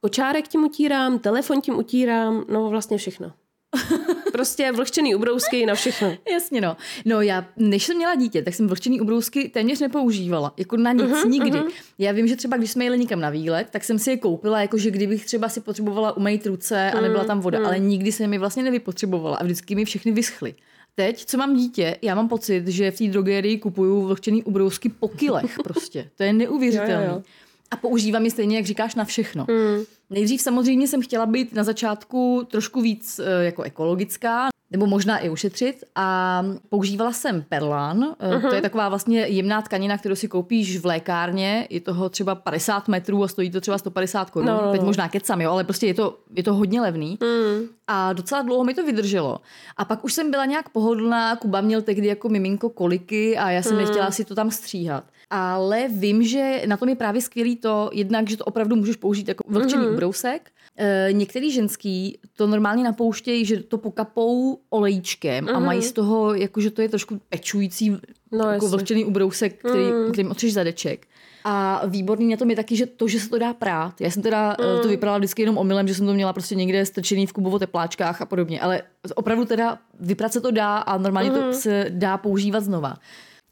kočárek 0.00 0.48
tím 0.48 0.64
utírám, 0.64 1.18
telefon 1.18 1.60
tím 1.60 1.78
utírám, 1.78 2.44
no 2.48 2.70
vlastně 2.70 2.98
všechno. 2.98 3.32
Prostě 4.32 4.72
vlhčený 4.72 5.14
ubrousky 5.14 5.66
na 5.66 5.74
všechno. 5.74 6.16
Jasně 6.32 6.60
no. 6.60 6.76
No 7.04 7.20
já, 7.20 7.44
než 7.56 7.84
jsem 7.84 7.96
měla 7.96 8.14
dítě, 8.14 8.42
tak 8.42 8.54
jsem 8.54 8.68
vlhčený 8.68 9.00
ubrousky 9.00 9.48
téměř 9.48 9.80
nepoužívala. 9.80 10.54
Jako 10.56 10.76
na 10.76 10.92
nic, 10.92 11.04
uh-huh, 11.04 11.28
nikdy. 11.28 11.58
Uh-huh. 11.58 11.70
Já 11.98 12.12
vím, 12.12 12.28
že 12.28 12.36
třeba 12.36 12.56
když 12.56 12.70
jsme 12.70 12.84
jeli 12.84 12.98
někam 12.98 13.20
na 13.20 13.30
výlet, 13.30 13.66
tak 13.70 13.84
jsem 13.84 13.98
si 13.98 14.10
je 14.10 14.16
koupila, 14.16 14.60
jakože 14.60 14.90
kdybych 14.90 15.26
třeba 15.26 15.48
si 15.48 15.60
potřebovala 15.60 16.16
umýt 16.16 16.46
ruce 16.46 16.90
a 16.90 17.00
nebyla 17.00 17.24
tam 17.24 17.40
voda, 17.40 17.66
ale 17.66 17.78
nikdy 17.78 18.12
jsem 18.12 18.30
mi 18.30 18.38
vlastně 18.38 18.62
nevypotřebovala 18.62 19.36
a 19.36 19.44
vždycky 19.44 19.74
mi 19.74 19.84
všechny 19.84 20.12
vyschly. 20.12 20.54
Teď, 20.94 21.24
co 21.24 21.38
mám 21.38 21.56
dítě, 21.56 21.96
já 22.02 22.14
mám 22.14 22.28
pocit, 22.28 22.68
že 22.68 22.90
v 22.90 22.98
té 22.98 23.04
drogerii 23.04 23.58
kupuju 23.58 24.06
vlhčený 24.06 24.42
ubrousky 24.42 24.88
po 24.88 25.08
kilech 25.08 25.58
prostě. 25.64 26.10
To 26.16 26.22
je 26.22 26.32
neuvěřitelné. 26.32 27.22
A 27.70 27.76
používám 27.76 28.24
je 28.24 28.30
stejně, 28.30 28.56
jak 28.56 28.66
říkáš, 28.66 28.94
na 28.94 29.04
všechno. 29.04 29.46
Mm. 29.50 29.84
Nejdřív 30.10 30.40
samozřejmě 30.40 30.88
jsem 30.88 31.02
chtěla 31.02 31.26
být 31.26 31.54
na 31.54 31.64
začátku 31.64 32.46
trošku 32.50 32.80
víc 32.80 33.18
e, 33.18 33.44
jako 33.44 33.62
ekologická, 33.62 34.48
nebo 34.70 34.86
možná 34.86 35.18
i 35.18 35.28
ušetřit. 35.30 35.84
A 35.94 36.44
používala 36.68 37.12
jsem 37.12 37.44
perlán. 37.48 38.00
Uh-huh. 38.20 38.48
To 38.48 38.54
je 38.54 38.62
taková 38.62 38.88
vlastně 38.88 39.20
jemná 39.20 39.62
tkanina, 39.62 39.98
kterou 39.98 40.14
si 40.14 40.28
koupíš 40.28 40.78
v 40.78 40.86
lékárně. 40.86 41.66
Je 41.70 41.80
toho 41.80 42.08
třeba 42.08 42.34
50 42.34 42.88
metrů 42.88 43.24
a 43.24 43.28
stojí 43.28 43.50
to 43.50 43.60
třeba 43.60 43.78
150 43.78 44.30
korun. 44.30 44.46
No, 44.48 44.60
no, 44.64 44.72
Teď 44.72 44.80
no. 44.80 44.86
možná 44.86 45.08
kecam, 45.08 45.40
jo, 45.40 45.50
ale 45.50 45.64
prostě 45.64 45.86
je 45.86 45.94
to, 45.94 46.18
je 46.34 46.42
to 46.42 46.54
hodně 46.54 46.80
levný. 46.80 47.18
Mm. 47.22 47.66
A 47.86 48.12
docela 48.12 48.42
dlouho 48.42 48.64
mi 48.64 48.74
to 48.74 48.84
vydrželo. 48.86 49.40
A 49.76 49.84
pak 49.84 50.04
už 50.04 50.12
jsem 50.12 50.30
byla 50.30 50.44
nějak 50.44 50.68
pohodlná, 50.68 51.36
Kuba 51.36 51.60
měl 51.60 51.82
tehdy 51.82 52.06
jako 52.06 52.28
miminko 52.28 52.70
koliky 52.70 53.38
a 53.38 53.50
já 53.50 53.62
jsem 53.62 53.72
Hmm. 53.76 53.84
nechtěla 53.84 54.10
si 54.10 54.24
to 54.24 54.34
tam 54.34 54.50
stříhat. 54.50 55.04
Ale 55.30 55.88
vím, 55.88 56.22
že 56.22 56.62
na 56.66 56.76
tom 56.76 56.88
je 56.88 56.94
právě 56.96 57.20
skvělý 57.22 57.56
to, 57.56 57.90
jednak, 57.92 58.30
že 58.30 58.36
to 58.36 58.44
opravdu 58.44 58.76
můžeš 58.76 58.96
použít 58.96 59.28
jako 59.28 59.44
vlhčený 59.48 59.82
Mhm. 59.82 59.90
mm-hmm. 59.90 59.94
ubrousek. 59.94 60.50
E, 60.76 61.08
některý 61.12 61.52
ženský 61.52 62.18
to 62.36 62.46
normálně 62.46 62.84
napouštějí, 62.84 63.44
že 63.44 63.62
to 63.62 63.78
pokapou 63.78 64.58
olejčkem 64.70 65.44
mm-hmm. 65.46 65.56
a 65.56 65.58
mají 65.58 65.82
z 65.82 65.92
toho, 65.92 66.34
jako 66.34 66.60
že 66.60 66.70
to 66.70 66.82
je 66.82 66.88
trošku 66.88 67.20
pečující 67.28 67.90
Mhm. 67.90 68.00
No, 68.32 68.38
jako 68.38 68.64
jasně. 68.64 68.68
vlhčený 68.68 69.04
ubrousek, 69.04 69.58
který, 69.58 69.84
Mm. 69.84 70.04
mm. 70.04 70.12
kterým 70.12 70.30
otřeš 70.30 70.52
zadeček. 70.52 71.06
A 71.44 71.82
výborný 71.86 72.28
na 72.30 72.36
tom 72.36 72.50
je 72.50 72.56
taky, 72.56 72.76
že 72.76 72.86
to, 72.86 73.08
že 73.08 73.20
se 73.20 73.28
to 73.30 73.38
dá 73.38 73.54
prát. 73.54 74.00
Já 74.00 74.10
jsem 74.10 74.22
teda 74.22 74.48
mm. 74.48 74.82
to 74.82 74.88
vyprala 74.88 75.18
vždycky 75.18 75.42
jenom 75.42 75.58
omylem, 75.58 75.88
že 75.88 75.94
jsem 75.94 76.06
to 76.06 76.14
měla 76.14 76.32
prostě 76.32 76.54
někde 76.54 76.86
strčený 76.86 77.26
v 77.26 77.32
kubovo 77.32 77.58
tepláčkách 77.58 78.22
a 78.22 78.26
podobně. 78.26 78.60
Ale 78.60 78.82
opravdu 79.14 79.44
teda 79.44 79.78
vyprat 80.00 80.32
se 80.32 80.40
to 80.40 80.50
dá 80.50 80.76
a 80.76 80.98
normálně 80.98 81.30
mm. 81.30 81.36
to 81.36 81.52
se 81.52 81.86
dá 81.88 82.18
používat 82.18 82.60
znova. 82.64 82.96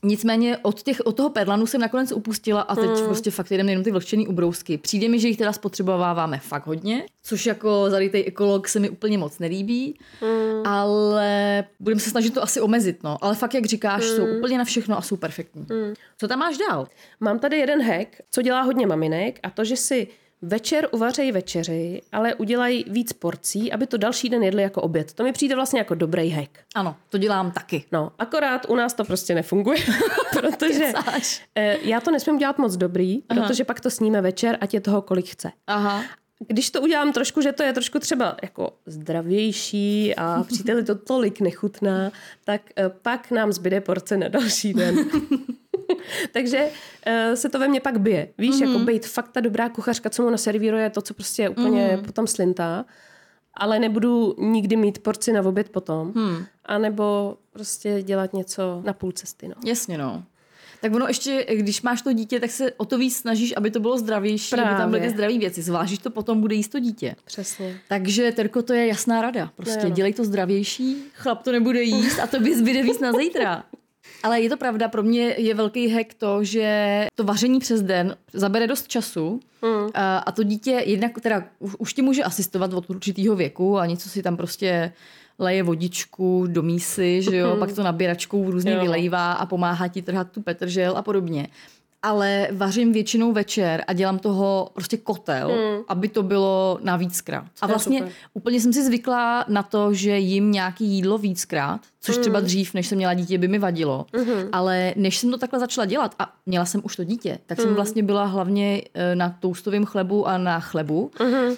Nicméně 0.03 0.59
od, 0.63 0.83
těch, 0.83 1.01
od 1.01 1.17
toho 1.17 1.31
perlanu 1.31 1.67
jsem 1.67 1.81
nakonec 1.81 2.13
upustila 2.13 2.61
a 2.61 2.75
teď 2.75 2.91
mm. 2.91 3.05
prostě 3.05 3.31
fakt 3.31 3.51
jdeme 3.51 3.73
jenom 3.73 3.85
ty 3.85 3.91
vlhčený 3.91 4.29
ubrousky. 4.29 4.79
Přijde 4.79 5.09
mi, 5.09 5.21
že 5.21 5.29
jich 5.29 5.37
teda 5.37 5.53
spotřebováváme 5.53 6.39
fakt 6.39 6.67
hodně, 6.67 7.07
což 7.23 7.47
jako 7.47 7.85
zarytej 7.89 8.25
ekolog 8.27 8.69
se 8.69 8.81
mi 8.81 8.91
úplně 8.91 9.19
moc 9.19 9.39
nelíbí, 9.39 9.99
mm. 10.23 10.67
ale 10.67 11.65
budeme 11.81 12.01
se 12.01 12.11
snažit 12.11 12.35
to 12.35 12.43
asi 12.43 12.61
omezit, 12.61 13.03
no. 13.03 13.19
Ale 13.21 13.35
fakt, 13.35 13.55
jak 13.55 13.67
říkáš, 13.67 14.03
mm. 14.03 14.17
jsou 14.17 14.27
úplně 14.39 14.59
na 14.59 14.65
všechno 14.65 14.99
a 14.99 15.03
jsou 15.03 15.17
perfektní. 15.17 15.67
Mm. 15.71 15.95
Co 16.19 16.29
tam 16.29 16.39
máš 16.39 16.57
dál? 16.59 16.87
Mám 17.21 17.39
tady 17.39 17.57
jeden 17.57 17.83
hack, 17.83 18.09
co 18.31 18.43
dělá 18.43 18.63
hodně 18.63 18.87
maminek 18.87 19.41
a 19.43 19.51
to, 19.51 19.65
že 19.65 19.77
si 19.77 20.09
večer 20.43 20.89
uvařej 20.93 21.33
večeři, 21.33 22.03
ale 22.13 22.35
udělají 22.35 22.85
víc 22.89 23.13
porcí, 23.13 23.73
aby 23.73 23.87
to 23.87 23.97
další 23.97 24.29
den 24.29 24.43
jedli 24.43 24.63
jako 24.63 24.83
oběd. 24.83 25.13
To 25.13 25.25
mi 25.25 25.33
přijde 25.33 25.55
vlastně 25.55 25.81
jako 25.81 25.95
dobrý 25.95 26.31
hack. 26.31 26.51
Ano, 26.75 26.97
to 27.09 27.19
dělám 27.19 27.51
taky. 27.51 27.85
No, 27.93 28.13
akorát 28.19 28.67
u 28.69 28.75
nás 28.75 28.95
to 28.95 29.05
prostě 29.05 29.35
nefunguje, 29.35 29.79
protože 30.41 30.93
eh, 31.55 31.77
já 31.83 32.01
to 32.01 32.11
nesmím 32.11 32.39
dělat 32.39 32.59
moc 32.59 32.77
dobrý, 32.77 33.19
protože 33.19 33.65
pak 33.65 33.81
to 33.81 33.91
sníme 33.91 34.21
večer, 34.21 34.59
ať 34.61 34.75
je 34.75 34.81
toho 34.81 35.03
kolik 35.03 35.27
chce. 35.29 35.53
Aha. 35.67 36.05
Když 36.49 36.71
to 36.71 36.83
udělám 36.83 37.13
trošku, 37.13 37.41
že 37.41 37.53
to 37.53 37.63
je 37.63 37.73
trošku 37.73 37.99
třeba 37.99 38.37
jako 38.43 38.73
zdravější 38.87 40.15
a 40.17 40.45
příteli 40.49 40.85
to 40.85 40.95
tolik 40.95 41.41
nechutná, 41.41 42.13
tak 42.45 42.61
eh, 42.77 42.89
pak 42.89 43.31
nám 43.31 43.53
zbyde 43.53 43.81
porce 43.81 44.17
na 44.17 44.29
další 44.29 44.75
den. 44.75 44.97
Takže 46.33 46.69
eh, 47.07 47.37
se 47.37 47.49
to 47.49 47.59
ve 47.59 47.69
mně 47.69 47.81
pak 47.81 48.01
bije. 48.01 48.29
Víš, 48.39 48.55
mm-hmm. 48.55 48.73
jako 48.73 48.79
být 48.85 49.07
fakt 49.07 49.29
ta 49.29 49.41
dobrá 49.41 49.69
kuchařka, 49.69 50.11
co 50.11 50.23
mu 50.23 50.31
naservíruje 50.31 50.91
to, 50.91 51.03
co 51.03 51.15
prostě 51.15 51.43
je 51.43 51.49
úplně 51.49 51.93
mm. 51.97 52.05
potom 52.05 52.27
slintá, 52.27 52.85
ale 53.55 53.79
nebudu 53.79 54.35
nikdy 54.39 54.77
mít 54.77 54.99
porci 54.99 55.33
na 55.33 55.43
oběd 55.43 55.69
potom. 55.69 56.13
Hmm. 56.17 56.45
A 56.65 56.79
nebo 56.79 57.37
prostě 57.51 58.03
dělat 58.03 58.33
něco 58.33 58.83
na 58.85 58.93
půl 58.93 59.13
cesty. 59.13 59.49
No. 59.49 59.55
Jasně, 59.65 59.99
no. 59.99 60.25
Tak 60.81 60.95
ono 60.95 61.07
ještě, 61.07 61.47
když 61.55 61.83
máš 61.83 62.03
to 62.03 62.13
dítě, 62.13 62.41
tak 62.41 62.51
se 62.51 62.73
o 62.73 62.85
to 62.85 62.99
víc 62.99 63.17
snažíš, 63.17 63.55
aby 63.57 63.71
to 63.71 63.81
bylo 63.81 63.99
zdravější, 63.99 64.51
Právě. 64.51 64.71
aby 64.71 64.81
tam 64.81 64.91
byly 64.91 65.03
ty 65.03 65.11
zdravé 65.11 65.39
věci. 65.39 65.63
Zvlášť, 65.63 65.91
když 65.91 65.99
to 65.99 66.11
potom 66.11 66.41
bude 66.41 66.55
jíst 66.55 66.69
to 66.69 66.79
dítě. 66.79 67.17
Přesně. 67.25 67.81
Takže, 67.89 68.33
Terko, 68.33 68.63
to 68.63 68.73
je 68.73 68.87
jasná 68.87 69.23
rada. 69.23 69.51
Prostě 69.57 69.85
No 69.85 69.91
dělej 69.91 70.15
to 70.15 70.25
zdravější, 70.25 70.97
chlap 71.15 71.43
to 71.43 71.53
nebude 71.53 71.83
jíst 71.83 72.19
a 72.19 72.27
to 72.27 72.41
by 72.41 72.57
zbyde 72.57 72.83
víc 72.83 73.01
na 73.01 73.13
zítra. 73.13 73.65
Ale 74.23 74.41
je 74.41 74.51
to 74.51 74.57
pravda, 74.57 74.89
pro 74.89 75.03
mě 75.03 75.35
je 75.39 75.55
velký 75.55 75.89
hack 75.89 76.15
to, 76.15 76.45
že 76.45 77.07
to 77.15 77.25
vaření 77.25 77.61
přes 77.61 77.83
den 77.83 78.17
zabere 78.33 78.67
dost 78.67 78.89
času 78.89 79.41
mm. 79.63 79.89
a, 79.95 80.19
a 80.19 80.33
to 80.33 80.43
dítě 80.43 80.83
jednak 80.87 81.21
teda 81.21 81.45
už, 81.59 81.75
už 81.79 81.93
ti 81.93 82.03
může 82.03 82.25
asistovat 82.25 82.73
od 82.73 82.91
určitého 82.91 83.37
věku 83.37 83.79
a 83.79 83.87
něco 83.87 84.09
si 84.09 84.23
tam 84.23 84.37
prostě 84.37 84.93
leje 85.39 85.63
vodičku 85.63 86.45
do 86.47 86.63
mísy, 86.63 87.23
že 87.23 87.37
jo, 87.37 87.57
pak 87.59 87.73
to 87.73 87.83
nabíračkou 87.83 88.51
různě 88.51 88.73
Jo. 88.73 88.81
vylejvá 88.81 89.33
a 89.33 89.47
pomáhá 89.47 89.89
ti 89.89 90.03
trhat 90.03 90.31
tu 90.31 90.43
petržel 90.43 90.97
a 90.97 91.03
podobně. 91.03 91.49
Ale 92.03 92.49
vařím 92.53 92.93
většinou 92.93 93.33
večer 93.33 93.85
a 93.87 93.93
dělám 93.93 94.19
toho 94.19 94.71
prostě 94.73 94.97
kotel, 94.97 95.49
mm. 95.49 95.85
aby 95.89 96.09
to 96.09 96.23
bylo 96.23 96.79
na 96.83 96.97
víckrát. 96.97 97.45
A 97.61 97.67
vlastně 97.67 97.99
super. 97.99 98.13
úplně 98.35 98.61
jsem 98.61 98.73
si 98.73 98.85
zvykla 98.85 99.45
na 99.49 99.63
to, 99.63 99.95
že 99.95 100.19
jim 100.19 100.53
nějaký 100.53 100.87
jídlo 100.87 101.19
víckrát, 101.19 101.81
což 102.01 102.19
třeba 102.19 102.41
dřív, 102.41 102.75
než 102.75 102.87
jsem 102.87 102.97
měla 102.97 103.15
dítě, 103.15 103.39
by 103.39 103.49
mi 103.49 103.59
vadilo. 103.59 104.07
Ale 104.53 104.95
než 104.97 105.19
jsem 105.19 105.31
to 105.31 105.39
takhle 105.39 105.61
začala 105.61 105.85
dělat 105.85 106.15
a 106.19 106.33
měla 106.47 106.65
jsem 106.65 106.81
už 106.85 106.97
to 106.97 107.05
dítě, 107.05 107.39
tak 107.47 107.61
jsem 107.61 107.75
vlastně 107.75 108.03
byla 108.03 108.25
hlavně 108.25 108.83
eh, 108.95 109.15
na 109.17 109.37
toustovém 109.41 109.85
chlebu 109.85 110.29
a 110.29 110.39
na 110.39 110.61
chlebu. 110.61 111.11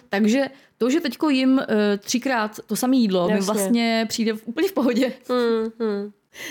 Takže 0.09 0.47
to, 0.79 0.91
že 0.91 1.01
teďko 1.01 1.29
jim 1.29 1.59
eh, 1.59 1.99
třikrát 1.99 2.61
to 2.67 2.77
samé 2.77 2.97
jídlo, 2.97 3.29
mi 3.29 3.35
Jasně. 3.35 3.47
vlastně 3.47 4.07
přijde 4.09 4.33
úplně 4.33 4.69
v 4.69 4.73
pohodě. 4.73 5.13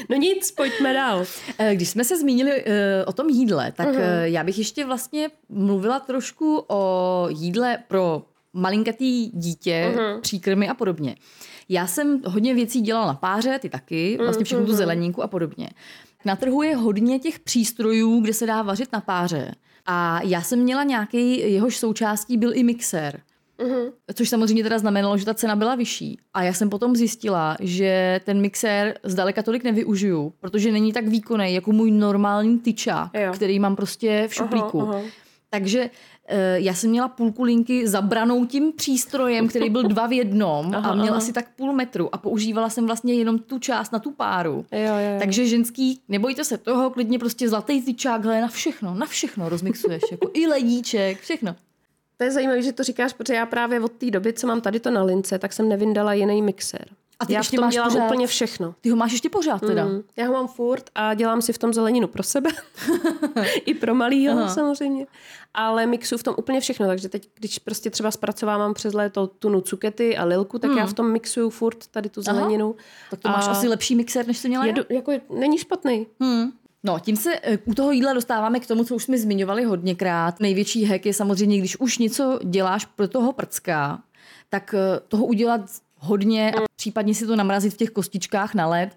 No 0.10 0.15
nic, 0.15 0.51
pojďme 0.51 0.94
dál. 0.94 1.25
Eh, 1.60 1.75
Když 1.75 1.89
jsme 1.89 2.03
se 2.03 2.17
zmínili 2.17 2.63
eh, 2.65 3.06
o 3.06 3.13
tom 3.13 3.29
jídle, 3.29 3.72
tak 3.72 3.88
eh, 3.96 4.29
já 4.29 4.44
bych 4.44 4.58
ještě 4.58 4.86
vlastně 4.86 5.29
mluvila 5.50 6.00
trošku 6.00 6.65
o 6.67 7.25
jídle 7.29 7.77
pro 7.88 8.24
malinkatý 8.53 9.27
dítě, 9.34 9.94
příkrmy 10.22 10.70
a 10.70 10.74
podobně. 10.74 11.15
Já 11.70 11.88
jsem 11.88 12.22
hodně 12.25 12.53
věcí 12.53 12.82
dělala 12.82 13.08
na 13.08 13.13
páře, 13.13 13.60
ty 13.62 13.70
taky, 13.70 14.17
vlastně 14.24 14.46
všechnu 14.46 14.65
tu 14.65 14.72
zeleníku 14.77 15.24
a 15.24 15.27
podobně. 15.27 15.70
Na 16.25 16.36
trhu 16.36 16.62
je 16.62 16.75
hodně 16.75 17.20
těch 17.20 17.39
přístrojů, 17.39 18.20
kde 18.22 18.34
se 18.34 18.46
dá 18.46 18.62
vařit 18.62 18.91
na 18.94 19.01
páře. 19.01 19.51
A 19.86 20.22
já 20.24 20.41
jsem 20.41 20.60
měla 20.60 20.84
nějaký, 20.84 21.51
jehož 21.53 21.77
součástí 21.77 22.38
byl 22.38 22.51
i 22.53 22.63
mixér. 22.63 23.22
Což 24.13 24.29
samozřejmě 24.29 24.63
teda 24.63 24.79
znamenalo, 24.79 25.17
že 25.17 25.25
ta 25.25 25.33
cena 25.33 25.55
byla 25.55 25.75
vyšší. 25.75 26.17
A 26.33 26.43
já 26.43 26.53
jsem 26.53 26.69
potom 26.69 26.95
zjistila, 26.95 27.57
že 27.59 28.21
ten 28.25 28.41
mixér 28.41 28.97
zdaleka 29.03 29.43
tolik 29.43 29.63
nevyužiju, 29.63 30.33
protože 30.39 30.71
není 30.71 30.93
tak 30.93 31.07
výkonný 31.07 31.53
jako 31.53 31.71
můj 31.71 31.91
normální 31.91 32.59
tyčák, 32.59 33.09
Jo. 33.13 33.31
který 33.33 33.59
mám 33.59 33.75
prostě 33.75 34.25
v 34.29 34.33
šuplíku. 34.33 34.81
aha. 34.81 35.01
Takže 35.49 35.89
eh, 36.27 36.59
já 36.59 36.73
jsem 36.73 36.89
měla 36.89 37.07
půlku 37.07 37.43
linky 37.43 37.87
zabranou 37.87 38.45
tím 38.45 38.71
přístrojem, 38.73 39.47
který 39.47 39.69
byl 39.69 39.83
dva 39.83 40.07
v 40.07 40.13
jednom 40.13 40.75
a 40.83 40.95
měl 40.95 41.13
asi 41.13 41.33
tak 41.33 41.45
půl 41.55 41.73
metru 41.73 42.15
a 42.15 42.17
používala 42.17 42.69
jsem 42.69 42.85
vlastně 42.85 43.13
jenom 43.13 43.39
tu 43.39 43.59
část 43.59 43.91
na 43.91 43.99
tu 43.99 44.11
páru. 44.11 44.65
Jo, 44.71 44.79
jo, 44.79 44.93
jo. 45.13 45.19
Takže 45.19 45.47
ženský, 45.47 46.01
nebojte 46.09 46.43
se 46.43 46.57
toho, 46.57 46.89
klidně 46.89 47.19
prostě 47.19 47.49
zlatý 47.49 47.81
tyčák, 47.81 48.23
hele, 48.23 48.41
na 48.41 48.47
všechno, 48.47 48.93
na 48.93 49.05
všechno 49.05 49.49
rozmixuješ, 49.49 50.01
jako 50.11 50.29
i 50.33 50.47
ledíček, 50.47 51.19
všechno. 51.19 51.55
To 52.17 52.24
je 52.24 52.31
zajímavé, 52.31 52.62
že 52.62 52.74
to 52.74 52.83
říkáš, 52.83 53.13
protože 53.13 53.33
já 53.33 53.45
právě 53.45 53.79
od 53.81 53.91
té 53.91 54.12
doby, 54.12 54.33
co 54.33 54.47
mám 54.47 54.62
tady 54.62 54.79
to 54.79 54.91
na 54.91 55.03
lince, 55.03 55.39
tak 55.39 55.53
jsem 55.53 55.69
nevyndala 55.69 56.13
jiný 56.13 56.41
mixér. 56.41 56.86
A 57.19 57.25
ty 57.25 57.33
já 57.33 57.39
v 57.39 57.41
ještě 57.41 57.57
tom 57.57 57.65
máš 57.65 57.74
dělám 57.74 57.89
pořád- 57.89 58.05
úplně 58.05 58.27
všechno. 58.27 58.75
Ty 58.81 58.89
ho 58.89 58.95
máš 58.95 59.12
ještě 59.12 59.29
pořád 59.29 59.59
teda. 59.62 59.86
Mm. 59.86 60.01
Já 60.17 60.27
ho 60.27 60.33
mám 60.33 60.47
furt 60.47 60.89
a 60.95 61.13
dělám 61.13 61.41
si 61.41 61.53
v 61.53 61.57
tom 61.57 61.74
zeleninu 61.74 62.07
pro 62.07 62.24
sebe. 62.24 62.50
I 63.65 63.74
pro 63.74 63.95
malýho 63.95 64.39
Aha. 64.39 64.53
samozřejmě. 64.53 65.07
Ale 65.53 65.86
mixu 65.86 66.17
v 66.17 66.24
tom 66.24 66.36
úplně 66.38 66.59
všechno. 66.62 66.88
Takže 66.88 67.09
teď, 67.09 67.29
když 67.36 67.59
prostě 67.59 67.89
třeba 67.89 68.12
zpracovávám 68.12 68.74
přes 68.74 68.93
léto 68.93 69.27
tunu 69.27 69.62
cukety 69.62 70.17
a 70.17 70.25
lilku, 70.25 70.59
tak 70.59 70.71
já 70.77 70.86
v 70.86 70.93
tom 70.93 71.12
mixuju 71.12 71.50
furt 71.50 71.88
tady 71.88 72.09
tu 72.09 72.21
zeleninu. 72.21 72.75
Tak 73.09 73.19
to 73.19 73.29
máš 73.29 73.47
A 73.47 73.51
asi 73.51 73.67
lepší 73.67 73.95
mixér, 73.95 74.27
než 74.27 74.38
jsi 74.38 74.47
měla 74.50 74.65
je, 74.65 74.69
já? 74.69 74.75
do, 74.75 74.83
jako, 74.89 75.12
není 75.39 75.57
špatný. 75.57 76.07
Hmm. 76.19 76.51
No, 76.88 77.00
tím 77.00 77.15
se 77.15 77.39
eh, 77.44 77.58
u 77.65 77.74
toho 77.74 77.91
jídla 77.91 78.13
dostáváme 78.13 78.60
k 78.60 78.67
tomu, 78.67 78.84
co 78.84 78.96
už 78.96 79.03
jsme 79.03 79.17
zmiňovali 79.17 79.63
hodněkrát. 79.63 80.39
Největší 80.39 80.86
hack 80.86 81.06
je 81.06 81.13
samozřejmě, 81.13 81.58
když 81.58 81.79
už 81.79 81.98
něco 81.98 82.39
děláš 82.44 82.86
pro 82.86 83.08
toho 83.08 83.34
prcka, 83.34 84.03
tak 84.50 84.74
eh, 84.74 85.00
toho 85.08 85.25
udělat 85.25 85.62
hodně 85.98 86.51
a 86.51 86.62
případně 86.75 87.13
si 87.13 87.27
to 87.27 87.36
namrazit 87.36 87.74
v 87.74 87.77
těch 87.77 87.89
kostičkách 87.89 88.53
na 88.53 88.67
led. 88.67 88.89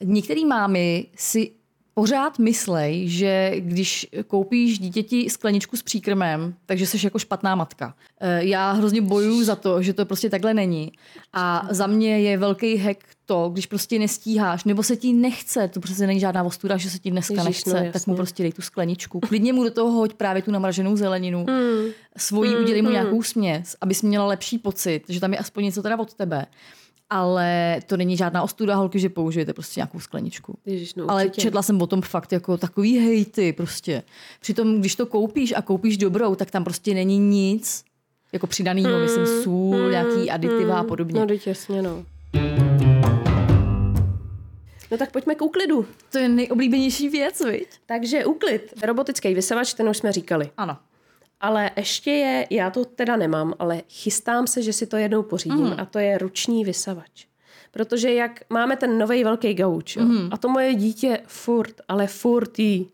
Některý 0.00 0.44
mámy 0.44 1.06
si 1.16 1.50
pořád 1.98 2.38
myslej, 2.38 3.08
že 3.08 3.52
když 3.58 4.06
koupíš 4.26 4.78
dítěti 4.78 5.30
skleničku 5.30 5.76
s 5.76 5.82
příkrmem, 5.82 6.54
takže 6.66 6.86
jsi 6.86 7.06
jako 7.06 7.18
špatná 7.18 7.54
matka. 7.54 7.94
Eh, 8.20 8.44
Já 8.44 8.72
hrozně 8.72 9.00
bojuju 9.00 9.44
za 9.44 9.56
to, 9.56 9.82
že 9.82 9.92
to 9.92 10.06
prostě 10.06 10.30
takhle 10.30 10.54
není. 10.54 10.92
A 11.32 11.68
za 11.70 11.86
mě 11.86 12.20
je 12.20 12.38
velký 12.38 12.76
hack 12.76 12.98
to, 13.26 13.48
když 13.48 13.66
prostě 13.66 13.98
nestíháš, 13.98 14.64
nebo 14.64 14.82
se 14.82 14.96
ti 14.96 15.12
nechce, 15.12 15.68
to 15.68 15.80
přece 15.80 16.06
není 16.06 16.20
žádná 16.20 16.42
ostuda, 16.42 16.76
že 16.76 16.90
se 16.90 16.98
ti 16.98 17.10
dneska 17.10 17.34
Ježiš, 17.34 17.46
nechce, 17.64 17.84
no 17.84 17.92
tak 17.92 18.06
mu 18.06 18.16
prostě 18.16 18.42
dej 18.42 18.52
tu 18.52 18.62
skleničku. 18.62 19.20
Klidně 19.20 19.52
mu 19.52 19.64
do 19.64 19.70
toho 19.70 19.90
hoď 19.90 20.14
právě 20.14 20.42
tu 20.42 20.50
namraženou 20.50 20.96
zeleninu. 20.96 21.46
Hmm. 21.48 21.90
Svojí 22.16 22.56
udělej 22.56 22.82
mu 22.82 22.90
nějakou 22.90 23.22
směs, 23.22 23.76
abys 23.80 24.02
měla 24.02 24.26
lepší 24.26 24.58
pocit, 24.58 25.02
že 25.08 25.20
tam 25.20 25.32
je 25.32 25.38
aspoň 25.38 25.64
něco 25.64 25.82
teda 25.82 25.98
od 25.98 26.14
tebe. 26.14 26.46
Ale 27.10 27.80
to 27.86 27.96
není 27.96 28.16
žádná 28.16 28.42
ostuda 28.42 28.74
holky, 28.76 28.98
že 28.98 29.08
použijete 29.08 29.52
prostě 29.52 29.80
nějakou 29.80 30.00
skleničku. 30.00 30.58
Ježiš, 30.66 30.94
no, 30.94 31.10
Ale 31.10 31.24
určitě. 31.24 31.42
četla 31.42 31.62
jsem 31.62 31.82
o 31.82 31.86
tom 31.86 32.02
fakt 32.02 32.32
jako 32.32 32.56
takový 32.56 32.98
hejty 32.98 33.52
prostě. 33.52 34.02
Přitom, 34.40 34.80
když 34.80 34.96
to 34.96 35.06
koupíš 35.06 35.54
a 35.56 35.62
koupíš 35.62 35.96
dobrou, 35.96 36.34
tak 36.34 36.50
tam 36.50 36.64
prostě 36.64 36.94
není 36.94 37.18
nic 37.18 37.84
jako 38.32 38.46
přidanýho, 38.46 38.98
myslím 38.98 39.26
sůl, 39.42 39.90
nějaký 39.90 40.30
aditiva 40.30 40.78
a 40.78 40.84
podobně. 40.84 41.20
No, 41.20 41.26
teď 41.26 41.46
jasně, 41.46 41.82
no. 41.82 42.04
No 44.90 44.98
tak 44.98 45.12
pojďme 45.12 45.34
k 45.34 45.42
úklidu. 45.42 45.86
To 46.12 46.18
je 46.18 46.28
nejoblíbenější 46.28 47.08
věc, 47.08 47.40
viď? 47.44 47.68
Takže 47.86 48.24
úklid. 48.24 48.74
Robotický 48.82 49.34
vysavač, 49.34 49.74
ten 49.74 49.88
už 49.88 49.96
jsme 49.96 50.12
říkali. 50.12 50.50
Ano. 50.56 50.76
Ale 51.40 51.70
ještě 51.76 52.10
je, 52.10 52.46
já 52.50 52.70
to 52.70 52.84
teda 52.84 53.16
nemám, 53.16 53.54
ale 53.58 53.82
chystám 53.88 54.46
se, 54.46 54.62
že 54.62 54.72
si 54.72 54.86
to 54.86 54.96
jednou 54.96 55.22
pořídím 55.22 55.66
mm. 55.66 55.74
a 55.78 55.84
to 55.84 55.98
je 55.98 56.18
ruční 56.18 56.64
vysavač. 56.64 57.26
Protože 57.70 58.14
jak 58.14 58.40
máme 58.50 58.76
ten 58.76 58.98
nový 58.98 59.24
velký 59.24 59.54
gauč 59.54 59.96
jo, 59.96 60.04
mm. 60.04 60.28
a 60.32 60.36
to 60.36 60.48
moje 60.48 60.74
dítě 60.74 61.20
furt, 61.26 61.74
ale 61.88 62.06
furt 62.06 62.58
jí, 62.58 62.88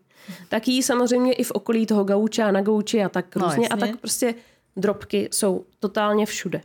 tak 0.49 0.67
jí 0.67 0.83
samozřejmě 0.83 1.33
i 1.33 1.43
v 1.43 1.51
okolí 1.51 1.85
toho 1.85 2.03
gauče 2.03 2.43
a 2.43 2.51
na 2.51 2.61
gauči 2.61 3.03
a 3.03 3.09
tak 3.09 3.35
No, 3.35 3.45
různě 3.45 3.67
a 3.67 3.75
jasně. 3.75 3.91
tak 3.91 3.99
prostě 4.01 4.35
drobky 4.77 5.29
jsou 5.31 5.65
totálně 5.79 6.25
všude. 6.25 6.61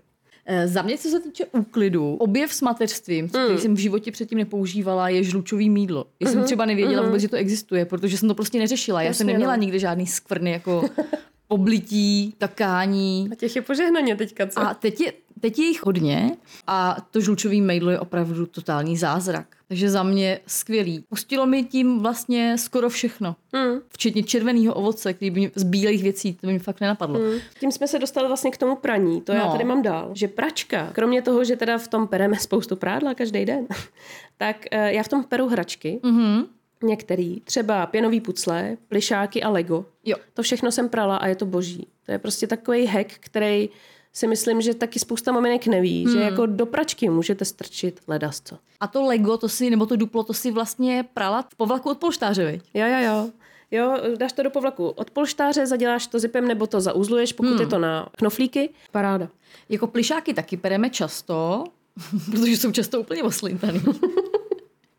Eh, 0.46 0.68
Za 0.68 0.82
mě, 0.82 0.98
co 0.98 1.08
se 1.08 1.20
týče 1.20 1.44
úklidu, 1.46 2.14
objev 2.16 2.54
s 2.54 2.60
mateřstvím, 2.62 3.28
který 3.28 3.58
jsem 3.58 3.74
v 3.74 3.78
životě 3.78 4.12
předtím 4.12 4.38
nepoužívala, 4.38 5.08
je 5.08 5.24
žlučový 5.24 5.70
mídlo. 5.70 6.06
Já 6.20 6.30
jsem 6.30 6.44
třeba 6.44 6.64
nevěděla 6.64 7.02
vůbec, 7.02 7.22
že 7.22 7.28
to 7.28 7.36
existuje, 7.36 7.84
protože 7.84 8.18
jsem 8.18 8.28
to 8.28 8.34
prostě 8.34 8.58
neřešila. 8.58 9.02
Já 9.02 9.12
jsem 9.12 9.28
Jasně, 9.28 9.32
neměla 9.32 9.56
no. 9.56 9.62
nikdy 9.62 9.78
žádný 9.78 10.06
skvrny 10.06 10.50
jako 10.50 10.84
oblití, 11.50 12.34
takání. 12.38 13.28
A 13.32 13.34
těch 13.34 13.56
je 13.56 13.62
požehnaně 13.62 14.16
teďka, 14.16 14.46
co? 14.46 14.60
A 14.60 14.74
teď 14.74 15.00
je, 15.00 15.12
teď 15.40 15.58
je 15.58 15.66
jich 15.66 15.86
hodně 15.86 16.36
a 16.66 16.96
to 17.10 17.20
žlučový 17.20 17.60
mejdlo 17.60 17.90
je 17.90 18.00
opravdu 18.00 18.46
totální 18.46 18.96
zázrak. 18.96 19.56
Takže 19.68 19.90
za 19.90 20.02
mě 20.02 20.40
skvělý. 20.46 21.04
Pustilo 21.08 21.46
mi 21.46 21.64
tím 21.64 21.98
vlastně 21.98 22.58
skoro 22.58 22.88
všechno. 22.88 23.36
Mm. 23.52 23.80
Včetně 23.88 24.22
červeného 24.22 24.74
ovoce, 24.74 25.12
který 25.12 25.30
by 25.30 25.40
mě, 25.40 25.50
z 25.54 25.62
bílých 25.62 26.02
věcí, 26.02 26.34
to 26.34 26.46
by 26.46 26.52
mi 26.52 26.58
fakt 26.58 26.80
nenapadlo. 26.80 27.18
Mm. 27.18 27.38
Tím 27.60 27.72
jsme 27.72 27.88
se 27.88 27.98
dostali 27.98 28.28
vlastně 28.28 28.50
k 28.50 28.56
tomu 28.56 28.76
praní. 28.76 29.20
To 29.20 29.32
no. 29.32 29.38
já 29.38 29.52
tady 29.52 29.64
mám 29.64 29.82
dál. 29.82 30.10
Že 30.14 30.28
pračka, 30.28 30.90
kromě 30.92 31.22
toho, 31.22 31.44
že 31.44 31.56
teda 31.56 31.78
v 31.78 31.88
tom 31.88 32.08
pereme 32.08 32.36
spoustu 32.36 32.76
prádla 32.76 33.14
každý 33.14 33.44
den, 33.44 33.66
tak 34.36 34.56
eh, 34.70 34.92
já 34.92 35.02
v 35.02 35.08
tom 35.08 35.24
peru 35.24 35.48
hračky. 35.48 36.00
Mhm. 36.02 36.44
Některý, 36.82 37.40
třeba 37.40 37.86
pěnový 37.86 38.20
pucle, 38.20 38.76
plišáky 38.88 39.42
a 39.42 39.48
Lego. 39.48 39.84
Jo. 40.04 40.16
To 40.34 40.42
všechno 40.42 40.72
jsem 40.72 40.88
prala 40.88 41.16
a 41.16 41.26
je 41.26 41.36
to 41.36 41.46
boží. 41.46 41.86
To 42.06 42.12
je 42.12 42.18
prostě 42.18 42.46
takový 42.46 42.86
hack, 42.86 43.12
který 43.20 43.68
si 44.12 44.26
myslím, 44.26 44.60
že 44.60 44.74
taky 44.74 44.98
spousta 44.98 45.32
maminek 45.32 45.66
neví, 45.66 46.04
hmm. 46.04 46.12
že 46.12 46.20
jako 46.20 46.46
do 46.46 46.66
pračky 46.66 47.08
můžete 47.08 47.44
strčit 47.44 48.00
ledasco. 48.08 48.58
A 48.80 48.86
to 48.86 49.04
Lego, 49.04 49.36
to 49.36 49.48
si, 49.48 49.70
nebo 49.70 49.86
to 49.86 49.96
duplo, 49.96 50.22
to 50.22 50.34
si 50.34 50.50
vlastně 50.50 51.04
prala 51.14 51.42
v 51.42 51.54
povlaku 51.54 51.90
od 51.90 51.98
polštáře, 51.98 52.52
viď? 52.52 52.62
Jo, 52.74 52.86
jo, 52.86 52.98
jo. 53.00 53.30
Jo, 53.72 53.96
dáš 54.16 54.32
to 54.32 54.42
do 54.42 54.50
povlaku 54.50 54.88
od 54.88 55.10
polštáře, 55.10 55.66
zaděláš 55.66 56.06
to 56.06 56.18
zipem 56.18 56.48
nebo 56.48 56.66
to 56.66 56.80
zauzluješ, 56.80 57.32
pokud 57.32 57.50
hmm. 57.50 57.60
je 57.60 57.66
to 57.66 57.78
na 57.78 58.08
knoflíky. 58.16 58.70
Paráda. 58.90 59.28
Jako 59.68 59.86
plišáky 59.86 60.34
taky 60.34 60.56
pereme 60.56 60.90
často, 60.90 61.64
protože 62.30 62.56
jsou 62.56 62.72
často 62.72 63.00
úplně 63.00 63.22
oslintaný. 63.22 63.82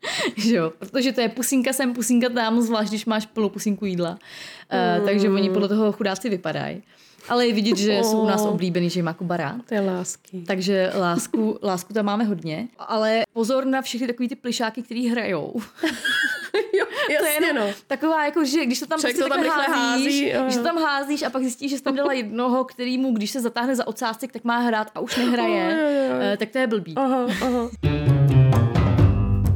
že 0.37 0.55
jo, 0.55 0.73
protože 0.79 1.11
to 1.11 1.21
je 1.21 1.29
pusinka 1.29 1.73
sem, 1.73 1.93
pusinka 1.93 2.29
tam, 2.29 2.61
zvlášť 2.61 2.89
když 2.89 3.05
máš 3.05 3.25
plnou 3.25 3.49
pusinku 3.49 3.85
jídla. 3.85 4.11
Uh, 4.99 5.05
takže 5.05 5.29
oni 5.29 5.49
podle 5.49 5.67
toho 5.67 5.91
chudáci 5.91 6.29
vypadají. 6.29 6.83
Ale 7.29 7.47
je 7.47 7.53
vidět, 7.53 7.77
že 7.77 7.99
jsou 8.03 8.21
u 8.21 8.25
nás 8.25 8.41
oblíbený, 8.41 8.89
že 8.89 9.03
má 9.03 9.13
Kuba 9.13 9.37
rád. 9.37 9.55
To 9.69 9.73
je 9.73 9.81
lásky. 9.81 10.43
Takže 10.47 10.91
lásku, 10.95 11.59
lásku 11.63 11.93
tam 11.93 12.05
máme 12.05 12.23
hodně. 12.23 12.67
Ale 12.77 13.23
pozor 13.33 13.65
na 13.65 13.81
všechny 13.81 14.07
takový 14.07 14.29
ty 14.29 14.35
plišáky, 14.35 14.81
který 14.81 15.07
hrajou. 15.07 15.53
jo, 16.73 16.85
jasně, 17.09 17.17
to 17.19 17.25
je 17.25 17.33
jenom 17.33 17.67
no. 17.67 17.73
taková, 17.87 18.25
jako, 18.25 18.45
že 18.45 18.65
když 18.65 18.79
to 18.79 18.85
tam 18.85 19.01
prostě 19.01 19.23
to 19.23 19.29
tam 19.29 19.45
házíš, 19.45 19.75
hází, 19.75 20.33
když 20.43 20.55
to 20.55 20.63
tam 20.63 20.77
házíš 20.77 21.23
a 21.23 21.29
pak 21.29 21.41
zjistíš, 21.41 21.71
že 21.71 21.77
jsi 21.77 21.83
tam 21.83 21.95
dala 21.95 22.13
jednoho, 22.13 22.63
který 22.63 22.97
mu, 22.97 23.11
když 23.11 23.31
se 23.31 23.41
zatáhne 23.41 23.75
za 23.75 23.87
ocásek, 23.87 24.31
tak 24.31 24.43
má 24.43 24.57
hrát 24.57 24.91
a 24.95 24.99
už 24.99 25.17
nehraje, 25.17 25.77
Jo, 25.79 25.87
jo, 25.87 26.15
jo. 26.15 26.21
eh, 26.21 26.37
tak 26.37 26.49
to 26.49 26.57
je 26.57 26.67
blbý. 26.67 26.93
Aha, 26.95 27.27
aha. 27.41 27.69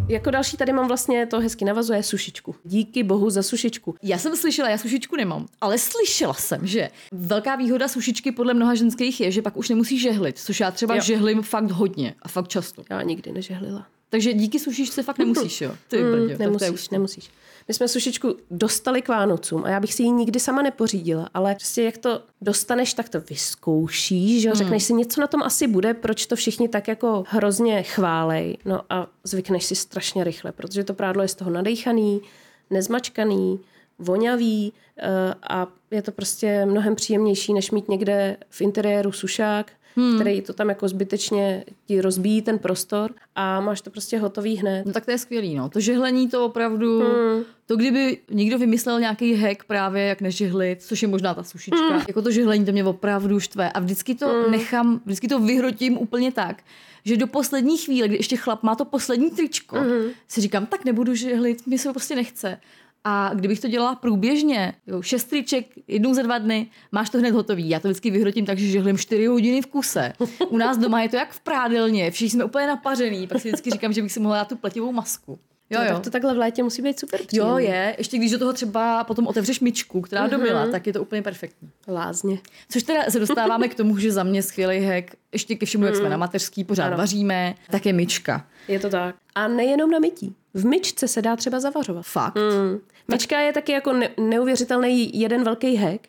Jako 0.10 0.32
další 0.32 0.58
tady 0.58 0.74
mám 0.74 0.88
vlastně, 0.88 1.26
to 1.26 1.40
hezky 1.40 1.66
navazuje, 1.66 2.04
sušičku. 2.04 2.56
Díky 2.64 3.04
bohu 3.04 3.30
za 3.30 3.44
sušičku. 3.44 3.96
Já 4.04 4.18
jsem 4.18 4.36
slyšela, 4.36 4.70
já 4.70 4.78
sušičku 4.78 5.16
nemám, 5.16 5.48
ale 5.62 5.78
slyšela 5.78 6.34
jsem, 6.34 6.68
že 6.68 6.90
velká 7.12 7.56
výhoda 7.56 7.88
sušičky 7.88 8.32
podle 8.32 8.54
mnoha 8.54 8.76
ženských 8.76 9.22
je, 9.22 9.32
že 9.32 9.42
pak 9.42 9.58
už 9.58 9.70
nemusíš 9.70 10.02
žehlit, 10.02 10.40
což 10.40 10.60
já 10.60 10.72
třeba 10.72 10.96
jo. 10.96 11.02
žehlím 11.02 11.42
fakt 11.42 11.72
hodně 11.72 12.16
a 12.22 12.28
fakt 12.28 12.48
často. 12.48 12.84
Já 12.90 13.02
nikdy 13.02 13.32
nežehlila. 13.32 13.88
Takže 14.10 14.34
díky 14.34 14.60
sušičce 14.60 15.04
fakt 15.04 15.18
nemusíš, 15.18 15.62
jo? 15.62 15.72
Ty 15.88 16.04
mm, 16.04 16.12
brdě, 16.12 16.28
tak 16.28 16.38
to 16.38 16.44
je 16.44 16.48
nemusíš, 16.48 16.90
nemusíš. 16.90 17.30
My 17.68 17.74
jsme 17.74 17.88
sušičku 17.88 18.36
dostali 18.52 19.02
k 19.02 19.08
Vánocům 19.08 19.64
a 19.64 19.70
já 19.70 19.80
bych 19.80 19.94
si 19.94 20.04
ji 20.04 20.12
nikdy 20.12 20.40
sama 20.40 20.62
nepořídila, 20.62 21.30
ale 21.34 21.56
prostě 21.56 21.84
jak 21.84 21.98
to 21.98 22.22
dostaneš, 22.42 22.94
tak 22.94 23.10
to 23.10 23.22
vyzkoušíš, 23.22 24.42
že 24.42 24.50
jo? 24.50 24.56
řekneš 24.56 24.84
si, 24.84 24.94
něco 24.94 25.22
na 25.22 25.28
tom 25.28 25.44
asi 25.44 25.68
bude, 25.68 25.94
proč 25.94 26.26
to 26.26 26.36
všichni 26.36 26.70
tak 26.70 26.88
jako 26.88 27.24
hrozně 27.28 27.84
chválej. 27.84 28.58
No 28.66 28.82
a 28.90 29.08
zvykneš 29.24 29.66
si 29.66 29.76
strašně 29.76 30.24
rychle, 30.24 30.52
protože 30.52 30.84
to 30.84 30.94
prádlo 30.94 31.22
je 31.22 31.28
z 31.28 31.36
toho 31.36 31.52
nadejchaný, 31.52 32.22
nezmačkaný, 32.70 33.60
vonavý 34.00 34.74
eh, 34.98 35.34
a 35.50 35.68
je 35.92 36.02
to 36.02 36.12
prostě 36.12 36.66
mnohem 36.66 36.96
příjemnější, 36.96 37.54
než 37.54 37.72
mít 37.72 37.90
někde 37.90 38.38
v 38.50 38.62
interiéru 38.62 39.12
sušák, 39.12 39.72
hmm. 39.96 40.16
který 40.16 40.42
to 40.42 40.54
tam 40.54 40.70
jako 40.70 40.88
zbytečně 40.88 41.66
ti 41.86 42.02
rozbíjí 42.02 42.42
ten 42.42 42.60
prostor 42.60 43.12
a 43.36 43.62
máš 43.62 43.82
to 43.82 43.90
prostě 43.90 44.20
hotový 44.20 44.56
hned. 44.56 44.86
No 44.86 44.94
tak 44.94 45.06
to 45.06 45.12
je 45.12 45.18
skvělý, 45.18 45.56
no. 45.56 45.70
To 45.70 45.80
žehlení 45.80 46.30
to 46.30 46.46
opravdu, 46.46 47.00
hmm. 47.00 47.44
to 47.66 47.76
kdyby 47.76 48.18
někdo 48.32 48.58
vymyslel 48.58 49.00
nějaký 49.00 49.34
hack 49.34 49.64
právě 49.64 50.04
jak 50.04 50.22
nežehlit, 50.22 50.82
což 50.82 51.02
je 51.02 51.08
možná 51.08 51.34
ta 51.34 51.44
sušička, 51.44 51.90
hmm. 51.90 52.04
jako 52.08 52.22
to 52.22 52.32
žehlení 52.32 52.66
to 52.66 52.72
mě 52.72 52.84
opravdu 52.84 53.40
štve 53.40 53.72
a 53.72 53.80
vždycky 53.80 54.16
to 54.16 54.28
hmm. 54.28 54.52
nechám, 54.52 55.02
vždycky 55.06 55.28
to 55.28 55.40
vyhrotím 55.40 55.98
úplně 55.98 56.32
tak, 56.32 56.64
že 57.06 57.18
do 57.18 57.28
poslední 57.28 57.78
chvíle, 57.78 58.08
kdy 58.08 58.18
ještě 58.18 58.38
chlap 58.38 58.64
má 58.64 58.76
to 58.76 58.86
poslední 58.86 59.32
tričko, 59.32 59.80
hmm. 59.80 60.10
si 60.28 60.42
říkám, 60.42 60.66
tak 60.66 60.86
nebudu 60.86 61.16
žehlit, 61.16 61.68
mi 61.68 61.78
se 61.78 61.88
to 61.88 61.94
prostě 61.94 62.16
nechce. 62.16 62.58
A 63.08 63.32
kdybych 63.34 63.60
to 63.60 63.68
dělala 63.68 63.96
průběžně, 63.96 64.74
jo, 64.88 65.02
šest 65.02 65.24
triček, 65.24 65.66
jednou 65.88 66.14
za 66.14 66.22
dva 66.22 66.38
dny, 66.38 66.68
máš 66.92 67.10
to 67.10 67.18
hned 67.18 67.32
hotový. 67.34 67.70
Já 67.70 67.80
to 67.80 67.88
vždycky 67.88 68.12
vyhrotím 68.12 68.46
tak, 68.46 68.58
že 68.58 68.68
žehlím 68.68 68.98
čtyři 68.98 69.26
hodiny 69.26 69.62
v 69.62 69.66
kuse. 69.66 70.14
U 70.50 70.58
nás 70.58 70.78
doma 70.78 71.02
je 71.02 71.10
to 71.10 71.16
jak 71.16 71.32
v 71.32 71.40
prádelně, 71.40 72.12
všichni 72.12 72.30
jsme 72.30 72.44
úplně 72.44 72.68
napařený, 72.68 73.28
pak 73.28 73.42
si 73.42 73.48
vždycky 73.48 73.72
říkám, 73.72 73.94
že 73.94 74.02
bych 74.02 74.12
si 74.12 74.20
mohla 74.20 74.38
dát 74.38 74.48
tu 74.48 74.56
pletivou 74.56 74.92
masku. 74.92 75.40
Jo, 75.70 75.82
jo. 75.82 75.94
tak 75.94 76.04
to 76.04 76.10
takhle 76.10 76.34
v 76.34 76.38
létě 76.38 76.64
musí 76.64 76.82
být 76.82 77.00
super 77.00 77.20
Jo, 77.22 77.26
příjemný. 77.28 77.64
je. 77.64 77.96
Ještě 77.98 78.18
když 78.18 78.32
do 78.32 78.40
toho 78.40 78.54
třeba 78.54 79.04
potom 79.04 79.28
otevřeš 79.28 79.60
myčku, 79.60 80.02
která 80.02 80.28
domila, 80.28 80.68
tak 80.68 80.88
je 80.88 80.94
to 80.94 81.02
úplně 81.02 81.22
perfektní. 81.22 81.70
Lázně. 81.88 82.40
Což 82.70 82.84
teda 82.84 83.04
se 83.10 83.20
dostáváme 83.20 83.68
k 83.68 83.76
tomu, 83.76 83.98
že 83.98 84.12
za 84.12 84.24
mě 84.24 84.44
skvělý 84.44 84.86
hack, 84.86 85.16
ještě 85.32 85.56
ke 85.56 85.66
všemu, 85.66 85.86
jak 85.86 85.96
jsme 85.96 86.10
na 86.10 86.18
mateřský, 86.18 86.64
pořád 86.64 86.86
Ano. 86.88 86.98
vaříme, 86.98 87.56
tak 87.72 87.86
je 87.86 87.94
myčka. 87.94 88.48
Je 88.68 88.80
to 88.80 88.90
tak. 88.90 89.16
A 89.36 89.48
nejenom 89.48 89.92
na 89.92 90.00
mytí. 90.00 90.36
V 90.54 90.66
myčce 90.66 91.08
se 91.08 91.22
dá 91.22 91.36
třeba 91.36 91.60
zavařovat. 91.60 92.06
Fakt. 92.06 92.36
Mm. 92.36 92.80
Myčka 93.08 93.40
je 93.40 93.54
taky 93.54 93.72
jako 93.72 93.94
ne- 93.94 94.10
neuvěřitelný 94.20 95.20
jeden 95.20 95.44
velký 95.44 95.76
hack. 95.76 96.08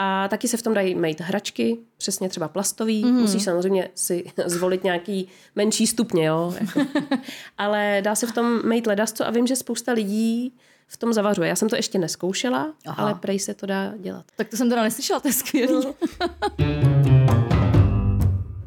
A 0.00 0.28
taky 0.28 0.48
se 0.48 0.56
v 0.56 0.62
tom 0.62 0.74
dají 0.74 0.94
mít 0.94 1.20
hračky, 1.20 1.78
přesně 1.96 2.28
třeba 2.28 2.48
plastový. 2.48 3.04
Mm. 3.04 3.14
Musíš 3.20 3.42
samozřejmě 3.44 3.88
si 3.94 4.24
zvolit 4.46 4.84
nějaký 4.84 5.28
menší 5.56 5.86
stupně, 5.86 6.24
jo. 6.26 6.54
Jako. 6.60 6.80
Ale 7.58 8.00
dá 8.04 8.14
se 8.14 8.26
v 8.26 8.32
tom 8.32 8.68
mít 8.68 8.86
ledasco 8.86 9.26
a 9.26 9.30
vím, 9.30 9.46
že 9.46 9.56
spousta 9.56 9.92
lidí 9.92 10.54
v 10.86 10.96
tom 10.96 11.12
zavařuje. 11.12 11.48
Já 11.48 11.56
jsem 11.56 11.68
to 11.68 11.76
ještě 11.76 11.98
neskoušela, 11.98 12.58
Aha. 12.60 12.72
Aha. 12.86 13.02
ale 13.02 13.14
prej 13.14 13.38
se 13.38 13.54
to 13.54 13.66
dá 13.66 13.92
dělat. 13.98 14.24
Tak 14.36 14.48
to 14.48 14.56
jsem 14.56 14.68
teda 14.68 14.82
neslyšela, 14.82 15.20
to 15.20 15.28
je 15.28 15.32
skvělý. 15.34 15.86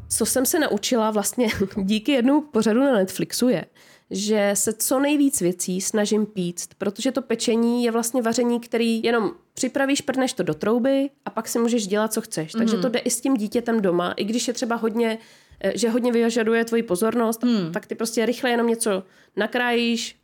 co 0.09 0.25
jsem 0.25 0.45
se 0.45 0.59
naučila 0.59 1.11
vlastně 1.11 1.47
díky 1.83 2.11
jednou 2.11 2.41
pořadu 2.41 2.79
na 2.79 2.93
Netflixu 2.93 3.49
je, 3.49 3.65
že 4.13 4.51
se 4.53 4.73
co 4.73 4.99
nejvíc 4.99 5.41
věcí 5.41 5.81
snažím 5.81 6.25
píct, 6.25 6.69
protože 6.77 7.11
to 7.11 7.21
pečení 7.21 7.83
je 7.83 7.91
vlastně 7.91 8.21
vaření, 8.21 8.59
který 8.59 9.03
jenom 9.03 9.31
připravíš, 9.53 10.01
prdneš 10.01 10.33
to 10.33 10.43
do 10.43 10.53
trouby 10.53 11.09
a 11.25 11.29
pak 11.29 11.47
si 11.47 11.59
můžeš 11.59 11.87
dělat, 11.87 12.13
co 12.13 12.21
chceš. 12.21 12.51
Takže 12.51 12.77
to 12.77 12.89
jde 12.89 12.99
i 12.99 13.09
s 13.09 13.21
tím 13.21 13.33
dítětem 13.37 13.81
doma, 13.81 14.11
i 14.11 14.23
když 14.23 14.47
je 14.47 14.53
třeba 14.53 14.75
hodně, 14.75 15.17
eh, 15.61 15.71
že 15.77 15.89
hodně 15.89 16.11
vyžaduje 16.11 16.65
tvoji 16.65 16.83
pozornost, 16.83 17.43
Hmm. 17.43 17.71
tak 17.71 17.85
ty 17.85 17.95
prostě 17.95 18.25
rychle 18.25 18.49
jenom 18.49 18.67
něco 18.67 19.03
nakrájíš, 19.35 20.20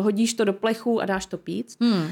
hodíš 0.00 0.34
to 0.34 0.44
do 0.44 0.52
plechu 0.52 1.00
a 1.00 1.06
dáš 1.06 1.26
to 1.26 1.38
pít. 1.38 1.66
Hmm. 1.80 2.08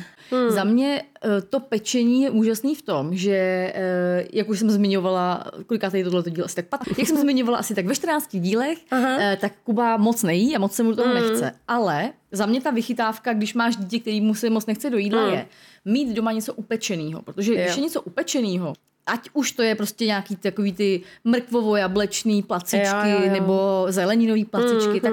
Za 0.49 0.65
mě 0.65 1.03
eh, 1.25 1.41
to 1.41 1.61
pečení 1.61 2.23
je 2.23 2.31
úžasný 2.31 2.75
v 2.75 2.83
tom, 2.83 3.15
že, 3.17 3.33
eh, 3.75 4.27
jak 4.33 4.49
už 4.49 4.59
jsem 4.59 4.71
zmiňovala, 4.71 5.45
koliká 5.67 5.91
tady 5.91 6.05
tohle 6.05 6.23
díl 6.23 6.45
asi 6.45 6.55
tak 6.57 6.67
pat, 6.67 6.81
jak 6.99 7.09
jsem 7.09 7.17
zmiňovala 7.17 7.59
asi 7.59 7.75
tak 7.75 7.87
ve 7.87 7.95
14 7.95 8.29
dílech, 8.41 8.79
Aha. 8.91 9.17
eh, 9.21 9.39
tak 9.41 9.53
Kuba 9.65 9.97
moc 9.97 10.23
nejí 10.23 10.57
a 10.57 10.59
moc 10.59 10.73
se 10.73 10.83
mu 10.83 10.95
toho 10.95 11.15
nechce. 11.15 11.53
Ale 11.69 12.11
za 12.33 12.47
mě 12.47 12.61
ta 12.61 12.71
vychytávka, 12.71 13.33
když 13.33 13.55
máš 13.55 13.77
dítě, 13.77 13.99
který 14.01 14.21
mu 14.21 14.35
se 14.35 14.51
moc 14.51 14.67
nechce 14.67 14.91
do 14.91 14.99
jídla, 14.99 15.27
je 15.27 15.47
mít 15.85 16.09
doma 16.15 16.33
něco 16.33 16.55
upečeného. 16.55 17.23
Protože 17.23 17.55
když 17.55 17.67
Jo. 17.67 17.73
je 17.77 17.83
něco 17.83 18.03
upečeného, 18.03 18.75
ať 19.07 19.31
už 19.33 19.53
to 19.53 19.63
je 19.63 19.75
prostě 19.75 20.07
nějaký 20.07 20.37
takový 20.37 20.73
ty 20.73 21.03
mrkvovo-jablečný 21.25 22.43
placičky 22.43 23.09
Jo, 23.11 23.19
jo, 23.19 23.25
jo. 23.27 23.33
nebo 23.33 23.87
zeleninový 23.89 24.45
placičky, 24.45 25.01
tak 25.01 25.13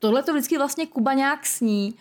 tohle 0.00 0.22
to 0.22 0.32
vždycky 0.32 0.58
vlastně 0.58 0.86
Kuba 0.86 1.12
nějak 1.12 1.46
sní. 1.46 1.94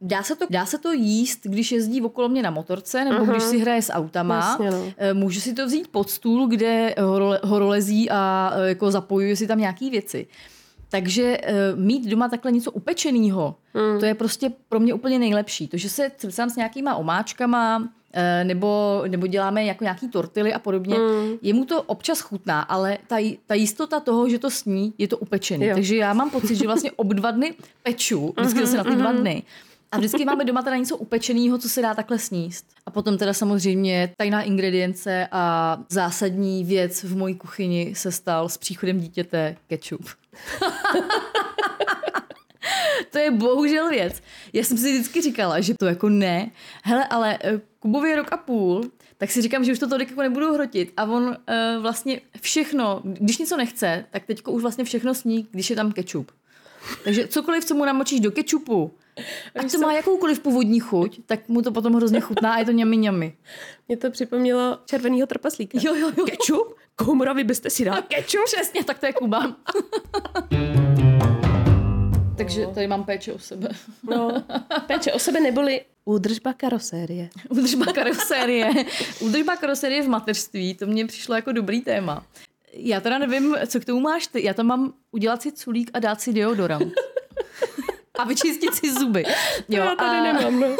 Dá 0.00 0.22
se, 0.22 0.36
to, 0.36 0.46
dá 0.50 0.66
se 0.66 0.78
to 0.78 0.92
jíst, 0.92 1.40
když 1.42 1.72
jezdí 1.72 2.02
okolo 2.02 2.28
mě 2.28 2.42
na 2.42 2.50
motorce, 2.50 3.04
nebo 3.04 3.24
když 3.24 3.42
si 3.42 3.58
hraje 3.58 3.82
s 3.82 3.92
autama. 3.92 4.36
Jasně, 4.36 4.70
no. 4.70 4.92
Eh, 4.96 5.14
Může 5.14 5.40
si 5.40 5.54
to 5.54 5.66
vzít 5.66 5.88
pod 5.88 6.10
stůl, 6.10 6.46
kde 6.46 6.94
horole, 7.00 7.40
horolezí 7.44 8.10
a 8.10 8.52
eh, 8.54 8.68
jako 8.68 8.90
zapojuje 8.90 9.36
si 9.36 9.46
tam 9.46 9.58
nějaký 9.58 9.90
věci. 9.90 10.26
Takže 10.90 11.38
eh, 11.42 11.54
mít 11.76 12.06
doma 12.06 12.28
takhle 12.28 12.52
něco 12.52 12.70
upečeného, 12.70 13.54
Hmm. 13.74 14.00
to 14.00 14.06
je 14.06 14.14
prostě 14.14 14.52
pro 14.68 14.80
mě 14.80 14.94
úplně 14.94 15.18
nejlepší. 15.18 15.68
To, 15.68 15.76
že 15.76 15.88
se 15.88 16.10
sám 16.28 16.50
s 16.50 16.56
nějakýma 16.56 16.94
omáčkama, 16.94 17.82
eh, 17.84 17.88
nebo, 18.44 19.02
nebo 19.08 19.26
děláme 19.26 19.64
jako 19.64 19.84
nějaký 19.84 20.08
tortily 20.08 20.54
a 20.54 20.58
podobně. 20.58 20.94
Hmm. 20.94 21.32
Jemu 21.42 21.64
to 21.64 21.82
občas 21.82 22.20
chutná, 22.20 22.60
ale 22.60 22.98
ta, 23.06 23.16
ta 23.46 23.54
jistota 23.54 24.00
toho, 24.00 24.28
že 24.28 24.38
to 24.38 24.50
sní, 24.50 24.94
je 24.98 25.08
to 25.08 25.18
upečený. 25.18 25.66
Jo. 25.66 25.74
Takže 25.74 25.96
já 25.96 26.12
mám 26.12 26.30
pocit, 26.30 26.56
že 26.56 26.66
vlastně 26.66 26.92
ob 26.92 27.06
dva 27.06 27.30
dny 27.30 27.54
peču, 27.82 28.34
vždycky 28.38 28.60
zase 28.60 28.76
na 28.76 28.84
ty 28.84 28.96
dva 28.96 29.12
dny. 29.12 29.42
A 29.92 29.96
vždycky 29.96 30.24
máme 30.24 30.44
doma 30.44 30.62
teda 30.62 30.76
něco 30.76 30.96
upečeného, 30.96 31.58
co 31.58 31.68
se 31.68 31.82
dá 31.82 31.94
takhle 31.94 32.18
sníst. 32.18 32.66
A 32.86 32.90
potom 32.90 33.18
teda 33.18 33.32
samozřejmě 33.32 34.14
tajná 34.16 34.42
ingredience 34.42 35.28
a 35.32 35.78
zásadní 35.88 36.64
věc 36.64 37.04
v 37.04 37.16
mojí 37.16 37.34
kuchyni 37.34 37.92
se 37.96 38.12
stal 38.12 38.48
s 38.48 38.56
příchodem 38.56 39.00
dítěte 39.00 39.56
ketchup. 39.66 40.08
to 43.10 43.18
je 43.18 43.30
bohužel 43.30 43.88
věc. 43.88 44.22
Já 44.52 44.64
jsem 44.64 44.78
si 44.78 44.92
vždycky 44.92 45.22
říkala, 45.22 45.60
že 45.60 45.74
to 45.78 45.86
jako 45.86 46.08
ne. 46.08 46.50
Hele, 46.84 47.06
ale 47.06 47.38
eh, 47.44 47.60
Kubovi 47.80 48.10
je 48.10 48.16
rok 48.16 48.32
a 48.32 48.36
půl, 48.36 48.90
tak 49.18 49.30
si 49.30 49.42
říkám, 49.42 49.64
že 49.64 49.72
už 49.72 49.78
to 49.78 49.88
tolik 49.88 50.10
jako 50.10 50.22
nebudu 50.22 50.52
hrotit. 50.52 50.92
A 50.96 51.04
on 51.04 51.22
uh, 51.22 51.34
vlastně 51.82 52.20
všechno, 52.40 53.00
když 53.04 53.38
něco 53.38 53.56
nechce, 53.56 54.04
tak 54.10 54.26
teďko 54.26 54.52
už 54.52 54.62
vlastně 54.62 54.84
všechno 54.84 55.14
sní, 55.14 55.48
když 55.50 55.70
je 55.70 55.76
tam 55.76 55.92
ketchup. 55.92 56.32
Takže 57.04 57.28
cokoliv, 57.28 57.64
co 57.64 57.74
mu 57.74 57.84
namočíš 57.84 58.20
do 58.20 58.30
kečupu, 58.30 58.94
ať 59.60 59.72
to 59.72 59.78
má 59.78 59.92
jakoukoliv 59.92 60.40
původní 60.40 60.80
chuť, 60.80 61.20
tak 61.26 61.48
mu 61.48 61.62
to 61.62 61.72
potom 61.72 61.94
hrozně 61.94 62.20
chutná 62.20 62.52
a 62.52 62.58
je 62.58 62.64
to 62.64 62.72
ňami 62.72 62.96
ňami. 62.96 63.36
Mě 63.88 63.96
to 63.96 64.10
připomnělo 64.10 64.78
červenýho 64.86 65.26
trpaslíka. 65.26 65.78
Jo, 65.82 65.94
jo, 65.94 66.12
jo. 66.16 66.24
Kečup? 66.24 66.74
Koumrovi 66.96 67.44
byste 67.44 67.70
si 67.70 67.84
dal 67.84 68.02
kečup? 68.08 68.40
Přesně, 68.44 68.84
tak 68.84 68.98
to 68.98 69.06
je 69.06 69.12
Kuba. 69.12 69.56
Takže 72.36 72.66
tady 72.74 72.86
mám 72.86 73.04
péče 73.04 73.32
o 73.32 73.38
sebe. 73.38 73.68
No, 74.02 74.44
péče 74.86 75.12
o 75.12 75.18
sebe 75.18 75.40
neboli 75.40 75.80
údržba 76.08 76.52
karosérie. 76.52 77.30
Údržba 77.48 77.92
karosérie. 77.92 78.70
Údržba 79.20 79.56
karosérie 79.56 80.02
v 80.02 80.08
mateřství, 80.08 80.74
to 80.74 80.86
mně 80.86 81.06
přišlo 81.06 81.34
jako 81.34 81.52
dobrý 81.52 81.80
téma. 81.80 82.26
Já 82.72 83.00
teda 83.00 83.18
nevím, 83.18 83.56
co 83.66 83.80
k 83.80 83.84
tomu 83.84 84.00
máš 84.00 84.26
ty. 84.26 84.44
Já 84.44 84.54
tam 84.54 84.66
mám 84.66 84.92
udělat 85.10 85.42
si 85.42 85.52
culík 85.52 85.90
a 85.94 85.98
dát 85.98 86.20
si 86.20 86.32
deodorant. 86.32 86.92
a 88.18 88.24
vyčistit 88.24 88.74
si 88.74 88.92
zuby. 88.92 89.24
To 89.66 89.76
já 89.76 89.94
tady 89.94 90.18
a... 90.18 90.22
nemám, 90.22 90.60
no. 90.60 90.76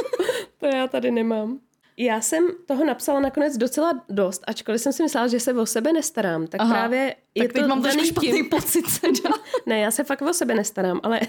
To 0.61 0.67
já 0.67 0.89
tady 0.89 1.11
nemám. 1.11 1.59
Já 2.01 2.21
jsem 2.21 2.49
toho 2.67 2.85
napsala 2.85 3.21
nakonec 3.21 3.57
docela 3.57 4.05
dost, 4.09 4.43
ačkoliv 4.47 4.81
jsem 4.81 4.93
si 4.93 5.03
myslela, 5.03 5.27
že 5.27 5.41
se 5.41 5.53
o 5.53 5.67
sebe 5.67 5.93
nestarám, 5.93 6.47
tak 6.47 6.61
Aha, 6.61 6.75
právě 6.75 7.15
tak 7.39 7.43
je 7.45 7.49
teď 7.49 7.63
to 7.63 7.69
mám 7.69 7.83
trošku 7.83 8.05
špatný 8.05 8.43
pocit. 8.43 8.85
ne, 9.67 9.79
já 9.79 9.91
se 9.91 10.05
fakt 10.05 10.23
o 10.23 10.33
sebe 10.33 10.55
nestarám, 10.55 11.01
ale, 11.03 11.21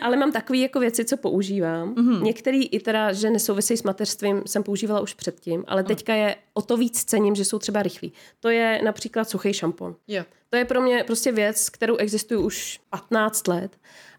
ale 0.00 0.16
mám 0.16 0.32
takové 0.32 0.58
jako 0.58 0.80
věci, 0.80 1.04
co 1.04 1.16
používám. 1.16 1.94
Mm-hmm. 1.94 2.22
Některé 2.22 2.58
i 2.58 2.80
teda, 2.80 3.12
že 3.12 3.30
nesouvisejí 3.30 3.76
s 3.76 3.82
mateřstvím, 3.82 4.42
jsem 4.46 4.62
používala 4.62 5.00
už 5.00 5.14
předtím, 5.14 5.64
ale 5.66 5.84
teďka 5.84 6.14
je 6.14 6.36
o 6.54 6.62
to 6.62 6.76
víc 6.76 7.04
cením, 7.04 7.34
že 7.34 7.44
jsou 7.44 7.58
třeba 7.58 7.82
rychlí. 7.82 8.12
To 8.40 8.48
je 8.48 8.80
například 8.84 9.30
suchý 9.30 9.52
šampon. 9.52 9.96
Yeah. 10.08 10.26
To 10.50 10.56
je 10.56 10.64
pro 10.64 10.80
mě 10.80 11.04
prostě 11.04 11.32
věc, 11.32 11.70
kterou 11.70 11.96
existuju 11.96 12.40
už 12.40 12.80
15 12.90 13.48
let 13.48 13.76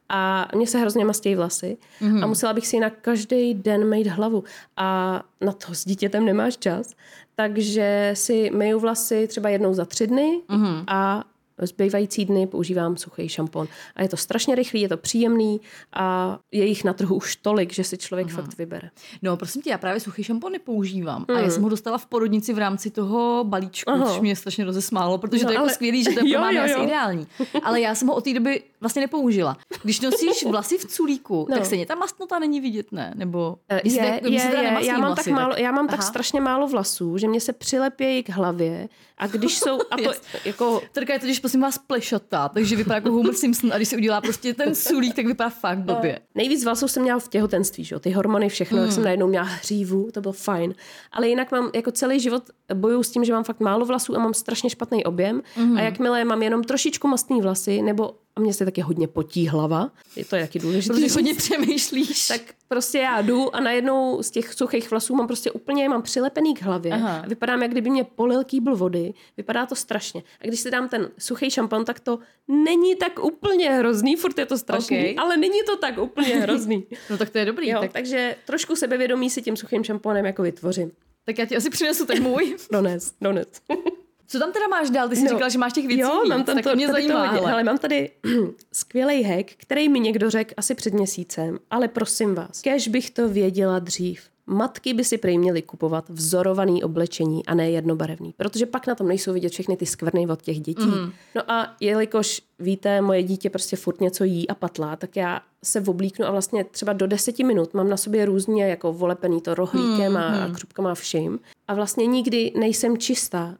a 0.09 0.47
mě 0.55 0.67
se 0.67 0.77
hrozně 0.77 1.05
mastějí 1.05 1.35
vlasy 1.35 1.77
mm-hmm. 2.01 2.23
a 2.23 2.27
musela 2.27 2.53
bych 2.53 2.67
si 2.67 2.79
na 2.79 2.89
každý 2.89 3.53
den 3.53 3.89
mít 3.89 4.07
hlavu 4.07 4.43
a 4.77 5.21
na 5.41 5.51
to 5.51 5.73
s 5.73 5.85
dítětem 5.85 6.25
nemáš 6.25 6.57
čas, 6.57 6.95
takže 7.35 8.11
si 8.13 8.49
myju 8.53 8.79
vlasy 8.79 9.27
třeba 9.27 9.49
jednou 9.49 9.73
za 9.73 9.85
tři 9.85 10.07
dny 10.07 10.41
mm-hmm. 10.49 10.83
a 10.87 11.23
zbývající 11.65 12.25
dny 12.25 12.47
používám 12.47 12.97
suchý 12.97 13.29
šampon. 13.29 13.67
A 13.95 14.01
je 14.01 14.09
to 14.09 14.17
strašně 14.17 14.55
rychlý, 14.55 14.81
je 14.81 14.89
to 14.89 14.97
příjemný 14.97 15.61
a 15.93 16.37
je 16.51 16.65
jich 16.65 16.83
na 16.83 16.93
trhu 16.93 17.15
už 17.15 17.35
tolik, 17.35 17.73
že 17.73 17.83
si 17.83 17.97
člověk 17.97 18.27
Aha. 18.27 18.41
fakt 18.41 18.57
vybere. 18.57 18.89
No, 19.21 19.37
prosím 19.37 19.61
tě, 19.61 19.69
já 19.69 19.77
právě 19.77 19.99
suchý 19.99 20.23
šampon 20.23 20.51
nepoužívám. 20.51 21.25
Mm. 21.27 21.35
A 21.35 21.39
já 21.39 21.45
hmm. 21.45 21.51
jsem 21.51 21.63
ho 21.63 21.69
dostala 21.69 21.97
v 21.97 22.05
porodnici 22.05 22.53
v 22.53 22.57
rámci 22.57 22.91
toho 22.91 23.43
balíčku, 23.43 23.91
Aha. 23.91 24.05
což 24.05 24.19
mě 24.19 24.35
strašně 24.35 24.65
rozesmálo, 24.65 25.17
protože 25.17 25.43
no, 25.43 25.47
to 25.47 25.51
je 25.51 25.53
jako 25.53 25.61
ale... 25.61 25.71
jako 25.71 25.75
skvělý, 25.75 26.03
že 26.03 26.11
to 26.11 26.25
je 26.25 26.37
pro 26.37 26.51
jo, 26.51 26.63
asi 26.63 26.83
ideální. 26.83 27.27
Ale 27.63 27.81
já 27.81 27.95
jsem 27.95 28.07
ho 28.07 28.15
od 28.15 28.23
té 28.23 28.33
doby 28.33 28.63
vlastně 28.81 29.01
nepoužila. 29.01 29.57
Když 29.83 29.99
nosíš 29.99 30.45
vlasy 30.45 30.77
v 30.77 30.85
culíku, 30.85 31.47
no. 31.49 31.55
tak 31.55 31.65
se 31.65 31.85
ta 31.85 31.95
mastnota 31.95 32.39
není 32.39 32.61
vidět, 32.61 32.91
ne? 32.91 33.13
Nebo 33.15 33.57
je, 33.71 33.81
je, 33.83 34.21
je, 34.23 34.31
je. 34.31 34.85
Já 34.85 34.97
mám, 34.97 35.07
vlasy, 35.07 35.23
tak 35.23 35.33
málo, 35.33 35.55
já 35.57 35.71
mám 35.71 35.87
tak 35.87 36.03
strašně 36.03 36.41
málo 36.41 36.67
vlasů, 36.67 37.17
že 37.17 37.27
mě 37.27 37.41
se 37.41 37.53
přilepějí 37.53 38.23
k 38.23 38.29
hlavě 38.29 38.89
a 39.17 39.27
když 39.27 39.59
jsou, 39.59 39.79
a 39.91 39.97
to 40.03 40.11
jako... 40.45 40.81
Trka 40.91 41.13
je 41.13 41.19
totiž 41.19 41.39
prosím 41.47 41.61
vás 41.61 41.77
plešatá, 41.77 42.49
takže 42.49 42.75
vypadá 42.75 42.95
jako 42.95 43.11
Homer 43.11 43.33
Simpson 43.33 43.73
a 43.73 43.75
když 43.75 43.87
si 43.87 43.97
udělá 43.97 44.21
prostě 44.21 44.53
ten 44.53 44.75
sulík, 44.75 45.15
tak 45.15 45.25
vypadá 45.25 45.49
fakt 45.49 45.79
blbě. 45.79 46.13
No. 46.13 46.25
Nejvíc 46.35 46.63
vlasů 46.63 46.87
jsem 46.87 47.03
měla 47.03 47.19
v 47.19 47.27
těhotenství, 47.27 47.83
že? 47.83 47.99
ty 47.99 48.11
hormony, 48.11 48.49
všechno, 48.49 48.77
mm. 48.77 48.83
jak 48.83 48.93
jsem 48.93 49.03
najednou 49.03 49.27
měla 49.27 49.45
hřívu, 49.45 50.09
to 50.13 50.21
bylo 50.21 50.31
fajn. 50.31 50.75
Ale 51.11 51.27
jinak 51.27 51.51
mám 51.51 51.69
jako 51.75 51.91
celý 51.91 52.19
život 52.19 52.43
bojuju 52.73 53.03
s 53.03 53.11
tím, 53.11 53.23
že 53.23 53.33
mám 53.33 53.43
fakt 53.43 53.59
málo 53.59 53.85
vlasů 53.85 54.15
a 54.15 54.19
mám 54.19 54.33
strašně 54.33 54.69
špatný 54.69 55.05
objem 55.05 55.41
mm. 55.57 55.77
a 55.77 55.81
jakmile 55.81 56.25
mám 56.25 56.43
jenom 56.43 56.63
trošičku 56.63 57.07
mastný 57.07 57.41
vlasy 57.41 57.81
nebo 57.81 58.15
a 58.37 58.39
mě 58.39 58.53
se 58.53 58.65
taky 58.65 58.81
hodně 58.81 59.07
potí 59.07 59.47
hlava, 59.47 59.91
je 60.15 60.25
to 60.25 60.35
taky 60.35 60.59
důležité. 60.59 60.93
Protože 60.93 61.13
hodně 61.13 61.33
přemýšlíš. 61.33 62.27
Tak 62.27 62.41
prostě 62.67 62.97
já 62.97 63.21
jdu 63.21 63.55
a 63.55 63.59
najednou 63.59 64.23
z 64.23 64.31
těch 64.31 64.53
suchých 64.53 64.91
vlasů 64.91 65.15
mám 65.15 65.27
prostě 65.27 65.51
úplně, 65.51 65.89
mám 65.89 66.01
přilepený 66.01 66.53
k 66.53 66.61
hlavě. 66.61 66.91
Aha. 66.91 67.21
A 67.23 67.27
vypadám, 67.27 67.61
jak 67.61 67.71
kdyby 67.71 67.89
mě 67.89 68.03
polil 68.03 68.43
kýbl 68.43 68.75
vody. 68.75 69.13
Vypadá 69.37 69.65
to 69.65 69.75
strašně. 69.75 70.23
A 70.41 70.47
když 70.47 70.59
si 70.59 70.71
dám 70.71 70.89
ten 70.89 71.11
suchý 71.17 71.49
šampon, 71.49 71.85
tak 71.85 71.99
to 71.99 72.19
není 72.47 72.95
tak 72.95 73.23
úplně 73.23 73.69
hrozný, 73.69 74.15
furt 74.15 74.37
je 74.37 74.45
to 74.45 74.57
strašný, 74.57 74.97
okay. 74.97 75.15
ale 75.17 75.37
není 75.37 75.59
to 75.65 75.77
tak 75.77 75.97
úplně 75.97 76.35
hrozný. 76.35 76.87
no 77.09 77.17
tak 77.17 77.29
to 77.29 77.37
je 77.37 77.45
dobrý. 77.45 77.69
Jo, 77.69 77.79
tak... 77.81 77.93
Takže 77.93 78.35
trošku 78.45 78.75
sebevědomí 78.75 79.29
si 79.29 79.41
tím 79.41 79.57
suchým 79.57 79.83
šamponem 79.83 80.25
jako 80.25 80.41
vytvořím. 80.41 80.91
Tak 81.25 81.37
já 81.37 81.45
ti 81.45 81.55
asi 81.55 81.69
přinesu 81.69 82.05
ten 82.05 82.23
můj. 82.23 82.57
dones, 82.71 83.13
dones. 83.21 83.47
Co 84.27 84.39
tam 84.39 84.51
teda 84.51 84.67
máš 84.67 84.89
dál? 84.89 85.09
Ty 85.09 85.15
jsi 85.15 85.23
no. 85.23 85.29
říkala, 85.29 85.49
že 85.49 85.57
máš 85.57 85.73
těch 85.73 85.87
věcí 85.87 86.01
Jo, 86.01 86.21
víc, 86.21 86.29
mám 86.29 86.43
tam 86.43 86.55
tak 86.55 86.63
to, 86.63 86.75
mě 86.75 86.87
zajímá. 86.87 87.37
To, 87.37 87.45
ale 87.45 87.63
mám 87.63 87.77
tady 87.77 88.11
skvělý 88.71 89.23
hack, 89.23 89.51
který 89.57 89.89
mi 89.89 89.99
někdo 89.99 90.29
řekl 90.29 90.53
asi 90.57 90.75
před 90.75 90.93
měsícem, 90.93 91.59
ale 91.71 91.87
prosím 91.87 92.35
vás, 92.35 92.61
kež 92.61 92.87
bych 92.87 93.09
to 93.09 93.29
věděla 93.29 93.79
dřív. 93.79 94.21
Matky 94.49 94.93
by 94.93 95.03
si 95.03 95.17
prej 95.17 95.37
měly 95.37 95.61
kupovat 95.61 96.09
vzorovaný 96.09 96.83
oblečení 96.83 97.45
a 97.45 97.55
ne 97.55 97.71
jednobarevný, 97.71 98.33
protože 98.37 98.65
pak 98.65 98.87
na 98.87 98.95
tom 98.95 99.07
nejsou 99.07 99.33
vidět 99.33 99.49
všechny 99.49 99.77
ty 99.77 99.85
skvrny 99.85 100.27
od 100.27 100.41
těch 100.41 100.59
dětí. 100.59 100.85
Mm. 100.85 101.11
No 101.35 101.51
a 101.51 101.75
jelikož 101.79 102.41
víte, 102.59 103.01
moje 103.01 103.23
dítě 103.23 103.49
prostě 103.49 103.75
furt 103.75 104.01
něco 104.01 104.23
jí 104.23 104.47
a 104.47 104.55
patlá, 104.55 104.95
tak 104.95 105.15
já 105.15 105.41
se 105.63 105.81
oblíknu 105.81 106.25
a 106.25 106.31
vlastně 106.31 106.63
třeba 106.63 106.93
do 106.93 107.07
deseti 107.07 107.43
minut 107.43 107.73
mám 107.73 107.89
na 107.89 107.97
sobě 107.97 108.25
různě 108.25 108.67
jako 108.67 108.93
volepený 108.93 109.41
to 109.41 109.55
rohlíkem 109.55 110.11
mm, 110.11 110.17
a, 110.17 110.43
a 110.43 110.49
křupkama 110.49 110.95
vším. 110.95 111.39
A 111.67 111.73
vlastně 111.73 112.05
nikdy 112.05 112.51
nejsem 112.59 112.97
čistá 112.97 113.57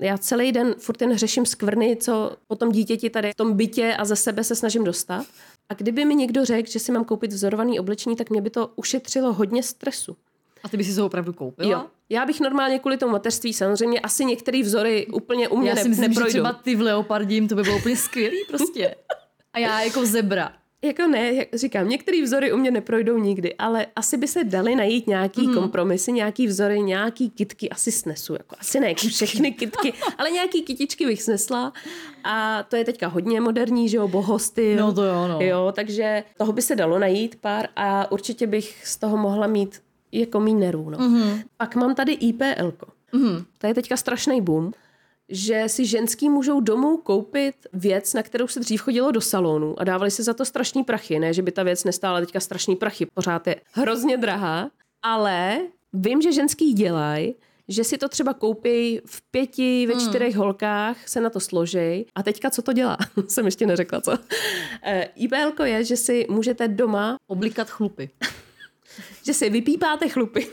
já 0.00 0.18
celý 0.18 0.52
den 0.52 0.74
furt 0.78 1.02
jen 1.02 1.18
řeším 1.18 1.46
skvrny, 1.46 1.96
co 2.00 2.36
po 2.46 2.56
tom 2.56 2.72
dítěti 2.72 3.10
tady 3.10 3.32
v 3.32 3.34
tom 3.34 3.56
bytě 3.56 3.94
a 3.98 4.04
ze 4.04 4.16
sebe 4.16 4.44
se 4.44 4.54
snažím 4.54 4.84
dostat. 4.84 5.26
A 5.68 5.74
kdyby 5.74 6.04
mi 6.04 6.14
někdo 6.14 6.44
řekl, 6.44 6.70
že 6.70 6.78
si 6.78 6.92
mám 6.92 7.04
koupit 7.04 7.32
vzorovaný 7.32 7.80
oblečení, 7.80 8.16
tak 8.16 8.30
mě 8.30 8.40
by 8.40 8.50
to 8.50 8.70
ušetřilo 8.76 9.32
hodně 9.32 9.62
stresu. 9.62 10.16
A 10.64 10.68
ty 10.68 10.76
by 10.76 10.84
si 10.84 10.96
to 10.96 11.06
opravdu 11.06 11.32
koupila? 11.32 11.70
Jo. 11.70 11.86
Já 12.08 12.26
bych 12.26 12.40
normálně 12.40 12.78
kvůli 12.78 12.96
tomu 12.96 13.12
mateřství 13.12 13.52
samozřejmě 13.52 14.00
asi 14.00 14.24
některé 14.24 14.62
vzory 14.62 15.06
úplně 15.06 15.48
u 15.48 15.56
mě 15.56 15.70
já 15.70 15.76
si 15.76 15.88
myslím, 15.88 16.08
neprojdou. 16.08 16.28
že 16.28 16.32
třeba 16.32 16.52
ty 16.52 16.76
v 16.76 16.80
leopardím, 16.80 17.48
to 17.48 17.54
by 17.54 17.62
bylo 17.62 17.76
úplně 17.76 17.96
skvělý 17.96 18.44
prostě. 18.48 18.94
A 19.52 19.58
já 19.58 19.80
jako 19.80 20.06
zebra. 20.06 20.52
Jako 20.82 21.06
ne, 21.06 21.34
jak 21.34 21.48
říkám, 21.54 21.88
některé 21.88 22.22
vzory 22.22 22.52
u 22.52 22.56
mě 22.56 22.70
neprojdou 22.70 23.18
nikdy, 23.18 23.54
ale 23.54 23.86
asi 23.96 24.16
by 24.16 24.28
se 24.28 24.44
dali 24.44 24.76
najít 24.76 25.06
nějaký 25.06 25.46
mm. 25.46 25.54
kompromisy, 25.54 26.12
nějaký 26.12 26.46
vzory, 26.46 26.82
nějaký 26.82 27.30
kitky 27.30 27.70
asi 27.70 27.92
snesu. 27.92 28.32
Jako 28.32 28.56
asi 28.58 28.80
ne 28.80 28.94
všechny 28.94 29.52
kitky, 29.52 29.92
ale 30.18 30.30
nějaký 30.30 30.62
kytičky 30.62 31.06
bych 31.06 31.22
snesla. 31.22 31.72
A 32.24 32.62
to 32.62 32.76
je 32.76 32.84
teďka 32.84 33.08
hodně 33.08 33.40
moderní, 33.40 33.88
že 33.88 33.96
jo, 33.96 34.08
bohosty. 34.08 34.76
No 34.76 34.92
to 34.92 35.04
jo, 35.04 35.28
no. 35.28 35.38
Jo, 35.40 35.72
takže 35.76 36.24
toho 36.36 36.52
by 36.52 36.62
se 36.62 36.76
dalo 36.76 36.98
najít 36.98 37.36
pár 37.36 37.68
a 37.76 38.12
určitě 38.12 38.46
bych 38.46 38.86
z 38.86 38.96
toho 38.96 39.16
mohla 39.16 39.46
mít 39.46 39.82
jako 40.12 40.40
mínerů. 40.40 40.90
No. 40.90 40.98
Mm-hmm. 40.98 41.42
Pak 41.56 41.76
mám 41.76 41.94
tady 41.94 42.12
IPL. 42.12 42.72
Mm-hmm. 43.12 43.44
To 43.58 43.66
je 43.66 43.74
teďka 43.74 43.96
strašný 43.96 44.40
boom 44.40 44.72
že 45.28 45.64
si 45.66 45.86
ženský 45.86 46.28
můžou 46.28 46.60
domů 46.60 46.96
koupit 46.96 47.54
věc, 47.72 48.14
na 48.14 48.22
kterou 48.22 48.48
se 48.48 48.60
dřív 48.60 48.80
chodilo 48.80 49.10
do 49.10 49.20
salonu 49.20 49.80
a 49.80 49.84
dávali 49.84 50.10
se 50.10 50.22
za 50.22 50.34
to 50.34 50.44
strašný 50.44 50.84
prachy. 50.84 51.18
Ne, 51.18 51.32
že 51.32 51.42
by 51.42 51.52
ta 51.52 51.62
věc 51.62 51.84
nestála 51.84 52.20
teďka 52.20 52.40
strašný 52.40 52.76
prachy, 52.76 53.06
pořád 53.14 53.46
je 53.46 53.56
hrozně 53.72 54.16
drahá, 54.16 54.70
ale 55.02 55.60
vím, 55.92 56.22
že 56.22 56.32
ženský 56.32 56.72
dělají, 56.72 57.34
že 57.68 57.84
si 57.84 57.98
to 57.98 58.08
třeba 58.08 58.34
koupí 58.34 59.00
v 59.06 59.22
pěti, 59.30 59.86
ve 59.86 59.94
hmm. 59.94 60.08
čtyřech 60.08 60.34
hmm. 60.34 60.42
holkách, 60.42 61.08
se 61.08 61.20
na 61.20 61.30
to 61.30 61.40
složej. 61.40 62.06
A 62.14 62.22
teďka 62.22 62.50
co 62.50 62.62
to 62.62 62.72
dělá? 62.72 62.96
Jsem 63.28 63.44
ještě 63.44 63.66
neřekla, 63.66 64.00
co. 64.00 64.18
E, 64.82 65.02
IBL 65.02 65.64
je, 65.64 65.84
že 65.84 65.96
si 65.96 66.26
můžete 66.30 66.68
doma 66.68 67.16
oblikat 67.26 67.70
chlupy. 67.70 68.10
že 69.26 69.34
si 69.34 69.50
vypípáte 69.50 70.08
chlupy. 70.08 70.46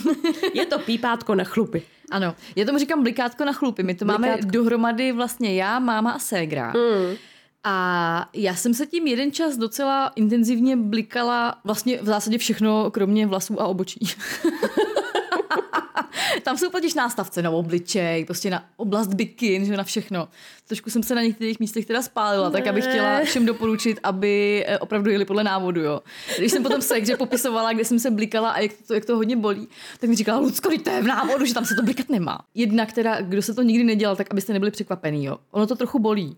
je 0.54 0.66
to 0.66 0.78
pípátko 0.78 1.34
na 1.34 1.44
chlupy. 1.44 1.82
Ano, 2.10 2.34
já 2.56 2.64
tomu 2.64 2.78
říkám 2.78 3.02
blikátko 3.02 3.44
na 3.44 3.52
chlupy. 3.52 3.82
My 3.82 3.94
to 3.94 4.04
Blikátko. 4.04 4.28
máme 4.28 4.42
dohromady 4.42 5.12
vlastně 5.12 5.54
já, 5.54 5.78
máma 5.78 6.10
a 6.10 6.18
ségra. 6.18 6.72
Mm. 6.72 7.16
A 7.64 8.28
já 8.32 8.54
jsem 8.54 8.74
se 8.74 8.86
tím 8.86 9.06
jeden 9.06 9.32
čas 9.32 9.56
docela 9.56 10.12
intenzivně 10.16 10.76
blikala 10.76 11.58
vlastně 11.64 11.98
v 12.02 12.06
zásadě 12.06 12.38
všechno, 12.38 12.90
kromě 12.90 13.26
vlasů 13.26 13.60
a 13.60 13.66
obočí. 13.66 14.00
Tam 16.42 16.58
jsou 16.58 16.70
totiž 16.70 16.94
nástavce 16.94 17.42
na 17.42 17.50
obličej, 17.50 18.24
prostě 18.24 18.50
na 18.50 18.64
oblast 18.76 19.14
bikin, 19.14 19.64
že 19.64 19.76
na 19.76 19.84
všechno. 19.84 20.28
Trošku 20.68 20.90
jsem 20.90 21.02
se 21.02 21.14
na 21.14 21.22
některých 21.22 21.60
místech 21.60 21.86
teda 21.86 22.02
spálila, 22.02 22.48
ne. 22.48 22.52
tak 22.52 22.66
abych 22.66 22.84
chtěla 22.84 23.20
všem 23.24 23.46
doporučit, 23.46 24.00
aby 24.02 24.64
eh, 24.66 24.78
opravdu 24.78 25.10
jeli 25.10 25.24
podle 25.24 25.44
návodu, 25.44 25.80
jo. 25.80 26.00
Když 26.38 26.52
jsem 26.52 26.62
potom 26.62 26.82
se, 26.82 27.04
že 27.04 27.16
popisovala, 27.16 27.72
kde 27.72 27.84
jsem 27.84 27.98
se 27.98 28.10
blikala 28.10 28.50
a 28.50 28.60
jak 28.60 28.72
to, 28.88 28.94
jak 28.94 29.04
to 29.04 29.16
hodně 29.16 29.36
bolí, 29.36 29.68
tak 30.00 30.10
mi 30.10 30.16
říkala, 30.16 30.38
Lucko, 30.38 30.70
to 30.84 30.90
je 30.90 31.02
v 31.02 31.06
návodu, 31.06 31.44
že 31.44 31.54
tam 31.54 31.64
se 31.64 31.74
to 31.74 31.82
blikat 31.82 32.08
nemá. 32.08 32.38
Jedna, 32.54 32.86
která, 32.86 33.20
kdo 33.20 33.42
se 33.42 33.54
to 33.54 33.62
nikdy 33.62 33.84
nedělal, 33.84 34.16
tak 34.16 34.26
abyste 34.30 34.52
nebyli 34.52 34.70
překvapený, 34.70 35.24
jo. 35.24 35.38
Ono 35.50 35.66
to 35.66 35.76
trochu 35.76 35.98
bolí. 35.98 36.36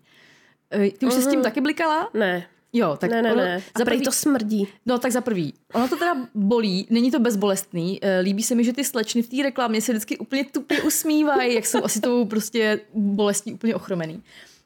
Eh, 0.70 0.90
ty 0.90 1.06
už 1.06 1.12
uh-huh. 1.12 1.16
se 1.16 1.22
s 1.22 1.26
tím 1.26 1.38
mhm. 1.38 1.42
taky 1.42 1.60
blikala? 1.60 2.10
Ne. 2.14 2.46
Jo, 2.72 2.96
tak 3.00 3.11
ne, 3.11 3.22
ne, 3.22 3.33
ono, 3.33 3.42
ne. 3.42 3.62
Za 3.78 3.85
prvý 3.85 4.00
to 4.00 4.12
smrdí. 4.12 4.68
No 4.87 4.98
tak 4.98 5.12
za 5.12 5.20
prvý. 5.20 5.54
Ono 5.72 5.88
to 5.88 5.96
teda 5.96 6.16
bolí, 6.35 6.87
není 6.90 7.11
to 7.11 7.18
bezbolestný. 7.18 7.98
Eh, 8.02 8.20
líbí 8.20 8.42
se 8.42 8.54
mi, 8.54 8.64
že 8.64 8.72
ty 8.72 8.85
slečny 8.85 9.22
v 9.22 9.28
té 9.28 9.42
reklamě 9.42 9.81
se 9.81 9.92
vždycky 9.92 10.18
úplně 10.18 10.44
tupě 10.44 10.83
usmívají, 10.83 11.54
jak 11.54 11.66
jsou 11.66 11.85
asi 11.85 12.00
tou 12.00 12.24
prostě 12.24 12.81
bolestí 12.94 13.52
úplně 13.52 13.74
ochromený. 13.74 14.22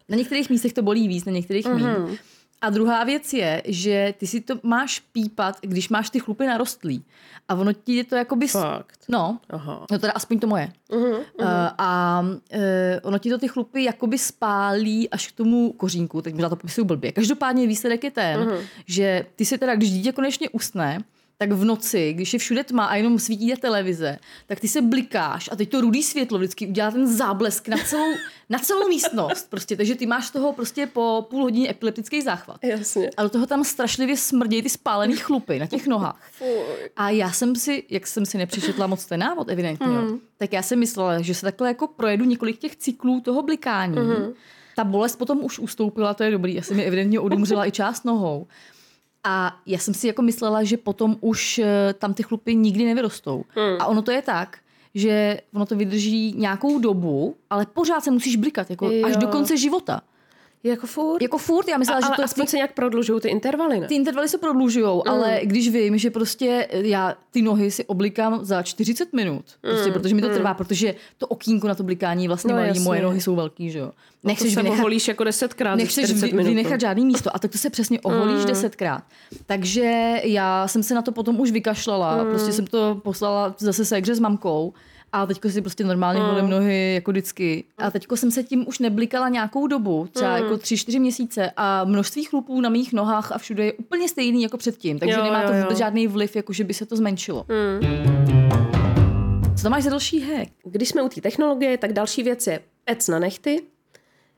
Na 0.09 0.17
některých 0.17 0.51
místech 0.51 0.73
to 0.73 0.83
bolí 0.83 1.09
víc, 1.09 1.25
na 1.25 1.33
některých 1.33 1.67
uh-huh. 1.67 2.05
méně. 2.05 2.19
A 2.63 2.71
druhá 2.71 3.05
věc 3.05 3.33
je, 3.33 3.63
že 3.67 4.15
ty 4.19 4.27
si 4.27 4.41
to 4.41 4.55
máš 4.63 5.01
pípat, 5.13 5.59
když 5.61 5.89
máš 5.89 6.11
ty 6.11 6.21
chlupy 6.21 6.47
narostlý. 6.47 7.05
A 7.49 7.55
ono 7.55 7.73
ti 7.73 7.95
je 7.95 8.05
to 8.05 8.17
jakoby... 8.17 8.49
Fakt. 8.49 9.01
No, 9.09 9.39
Aha. 9.51 9.87
no 9.91 9.99
teda 9.99 10.13
aspoň 10.13 10.39
to 10.39 10.47
moje. 10.47 10.73
Mhm, 10.93 11.13
Uh, 11.43 11.47
a 11.79 12.21
uh, 12.23 12.61
ono 13.03 13.19
ti 13.19 13.31
to 13.31 13.39
ty 13.39 13.49
chlupy 13.49 13.85
jakoby 13.85 14.19
spálí 14.19 15.11
až 15.11 15.27
k 15.33 15.37
tomu 15.37 15.73
kořínku, 15.73 16.23
teď 16.23 16.35
možná 16.35 16.49
to 16.49 16.57
popisuju 16.57 16.85
blbě. 16.85 17.13
Každopádně 17.13 17.67
výsledek 17.67 18.05
je 18.05 18.11
ten, 18.11 18.41
Mhm. 18.41 18.57
že 18.87 19.27
ty 19.37 19.45
si 19.45 19.59
teda, 19.59 19.75
když 19.75 19.91
dítě 19.91 20.13
konečně 20.13 20.49
usne, 20.49 20.99
tak 21.43 21.53
v 21.53 21.65
noci, 21.65 22.13
když 22.13 22.33
je 22.33 22.39
všude 22.39 22.65
tma 22.65 22.85
a 22.85 22.95
jenom 22.97 23.19
svítí 23.19 23.51
ta 23.51 23.57
televize, 23.57 24.19
tak 24.47 24.61
ty 24.61 24.69
se 24.69 24.83
blikáš 24.83 25.49
a 25.53 25.57
teď 25.57 25.71
to 25.71 25.81
rudý 25.81 26.03
světlo 26.03 26.39
vždycky 26.39 26.67
udělá 26.67 26.91
ten 26.91 27.17
záblesk 27.17 27.69
na 27.69 27.77
celou, 27.77 28.13
na 28.51 28.59
celou 28.59 28.89
místnost. 28.89 29.51
Prostě, 29.51 29.77
takže 29.77 29.95
ty 29.95 30.07
máš 30.07 30.27
z 30.27 30.31
toho 30.31 30.53
prostě 30.53 30.87
po 30.87 31.27
půl 31.31 31.43
hodině 31.43 31.71
epileptický 31.71 32.23
záchvat. 32.23 32.65
Jasně. 32.65 33.11
A 33.17 33.23
do 33.23 33.29
toho 33.29 33.47
tam 33.47 33.65
strašlivě 33.65 34.17
smrdějí 34.17 34.63
ty 34.63 34.69
spálený 34.69 35.17
chlupy 35.17 35.59
na 35.59 35.67
těch 35.67 35.87
nohách. 35.87 36.31
A 36.97 37.11
já 37.11 37.33
jsem 37.33 37.57
si, 37.57 37.83
jak 37.91 38.07
jsem 38.07 38.27
si 38.27 38.39
nepřečetla 38.39 38.87
moc 38.87 39.07
ten 39.07 39.21
návod, 39.21 39.49
evidentně, 39.49 39.87
jo, 39.87 40.19
tak 40.39 40.53
já 40.53 40.63
jsem 40.63 40.79
myslela, 40.79 41.23
že 41.23 41.35
se 41.35 41.43
takhle 41.43 41.69
jako 41.69 41.87
projedu 41.87 42.25
několik 42.25 42.59
těch 42.59 42.77
cyklů 42.77 43.21
toho 43.21 43.43
blikání. 43.43 43.97
Mhm. 43.97 44.33
Ta 44.77 44.85
bolest 44.85 45.17
potom 45.17 45.45
už 45.45 45.59
ustoupila, 45.59 46.15
to 46.15 46.23
je 46.23 46.31
dobrý. 46.31 46.55
Já 46.55 46.63
jsem 46.63 46.77
mi 46.77 46.85
evidentně 46.85 47.21
odumřela 47.21 47.67
i 47.67 47.71
část 47.71 48.05
nohou. 48.05 48.47
A 49.25 49.57
já 49.67 49.79
jsem 49.79 49.95
si 49.95 50.07
jako 50.07 50.23
myslela, 50.23 50.65
že 50.65 50.77
potom 50.77 51.17
už 51.21 51.59
eh, 51.59 51.95
tam 51.99 52.15
ty 52.15 52.23
chlupy 52.23 52.55
nikdy 52.55 52.85
nevyrostou. 52.85 53.45
Hmm. 53.49 53.77
A 53.81 53.87
ono 53.87 54.03
to 54.03 54.11
je 54.11 54.23
tak, 54.23 54.59
že 54.95 55.41
ono 55.55 55.67
to 55.67 55.77
vydrží 55.77 56.35
nějakou 56.37 56.79
dobu, 56.79 57.37
ale 57.51 57.67
pořád 57.67 58.05
se 58.05 58.11
musíš 58.11 58.37
blikat, 58.37 58.71
jako 58.71 58.87
až 58.87 59.13
Jo. 59.15 59.21
do 59.21 59.29
konce 59.29 59.57
života. 59.57 60.01
Jako 60.65 60.87
furt? 60.87 61.23
Jako 61.23 61.39
furt, 61.39 61.69
já 61.69 61.75
A, 61.75 61.79
myslela, 61.79 62.01
že 62.01 62.07
ale 62.07 62.17
to 62.17 62.25
aspoň 62.25 62.47
se 62.47 62.57
nějak 62.57 62.73
prodlužují 62.73 63.21
ty 63.21 63.29
intervaly, 63.29 63.81
ne? 63.81 63.87
ty 63.87 63.95
intervaly 63.95 64.29
se 64.29 64.39
prodlužují, 64.39 64.87
mm. 64.87 65.03
ale 65.07 65.41
když 65.43 65.69
vím, 65.69 65.99
že 65.99 66.11
prostě 66.11 66.69
já 66.73 67.15
ty 67.31 67.43
nohy 67.43 67.71
si 67.71 67.85
oblikám 67.85 68.45
za 68.45 68.63
40 68.63 69.13
minut, 69.13 69.45
prostě, 69.61 69.87
Mm, 69.87 69.93
protože 69.93 70.15
mi 70.15 70.23
to 70.23 70.29
trvá, 70.29 70.55
protože 70.55 70.95
to 71.19 71.27
okýnko 71.27 71.69
na 71.69 71.75
to 71.75 71.83
blikání 71.83 72.29
vlastně 72.29 72.55
No, 72.55 72.61
malý, 72.61 72.81
moje 72.81 73.03
nohy 73.03 73.21
jsou 73.21 73.37
velký, 73.37 73.71
že 73.71 73.79
jo. 73.79 73.87
to 74.23 74.29
Nechceš 74.29 74.55
se 74.55 74.63
vynechat, 74.63 74.79
oholíš 74.79 75.09
jako 75.09 75.25
desetkrát 75.25 75.73
za 75.73 75.77
nechceš 75.77 76.05
40 76.05 76.27
vy, 76.27 76.33
minut. 76.33 76.45
no. 76.45 76.49
vynechat 76.55 76.81
žádný 76.81 77.07
místo 77.07 77.37
a 77.37 77.39
tak 77.39 77.51
to 77.53 77.59
se 77.59 77.71
přesně 77.71 78.01
oholíš 78.01 78.41
mm. 78.41 78.47
desetkrát. 78.47 79.05
Takže 79.47 80.21
já 80.25 80.69
jsem 80.69 80.83
se 80.83 80.95
na 80.95 81.03
to 81.03 81.13
potom 81.13 81.41
už 81.41 81.51
vykašlala, 81.51 82.25
mm. 82.25 82.31
prostě 82.31 82.53
jsem 82.53 82.67
to 82.67 83.01
poslala 83.05 83.55
zase 83.59 83.85
se 83.85 84.03
s 84.05 84.19
mamkou 84.19 84.73
a 85.13 85.27
teďko 85.27 85.51
si 85.51 85.61
prostě 85.61 85.85
normálně 85.85 86.21
Mm. 86.21 86.27
holím 86.27 86.51
nohy 86.51 86.95
jako 86.95 87.11
vždycky. 87.11 87.65
A 87.79 87.91
teďko 87.91 88.17
jsem 88.17 88.31
se 88.31 88.43
tím 88.43 88.69
už 88.69 88.79
neblikala 88.79 89.29
nějakou 89.29 89.67
dobu, 89.67 90.09
třeba 90.13 90.37
Mm. 90.37 90.43
jako 90.43 90.57
tři, 90.59 90.77
čtyři 90.77 90.99
měsíce 90.99 91.51
a 91.57 91.85
množství 91.85 92.25
chlupů 92.25 92.61
na 92.61 92.69
mých 92.69 92.93
nohách 92.93 93.33
a 93.33 93.39
všude 93.39 93.65
je 93.65 93.73
úplně 93.73 94.09
stejný 94.09 94.43
jako 94.43 94.57
předtím. 94.57 94.99
Takže 94.99 95.17
Jo, 95.19 95.25
nemá 95.25 95.43
to 95.43 95.53
jo, 95.53 95.63
vůbec 95.63 95.79
jo. 95.79 95.85
žádný 95.85 96.07
vliv, 96.07 96.37
jako 96.37 96.53
že 96.53 96.65
by 96.65 96.75
se 96.75 96.87
to 96.87 96.97
zmenšilo. 96.97 97.47
Co 99.57 99.63
tam 99.63 99.73
máš 99.73 99.83
za 99.85 99.91
další 99.91 100.21
hack? 100.21 100.51
Když 100.65 100.89
jsme 100.89 101.03
u 101.03 101.09
té 101.09 101.21
technologie, 101.21 101.79
tak 101.79 101.93
další 101.93 102.23
věc 102.23 102.47
je 102.47 102.61
pec 102.85 103.09
na 103.09 103.19
nechty. 103.19 103.63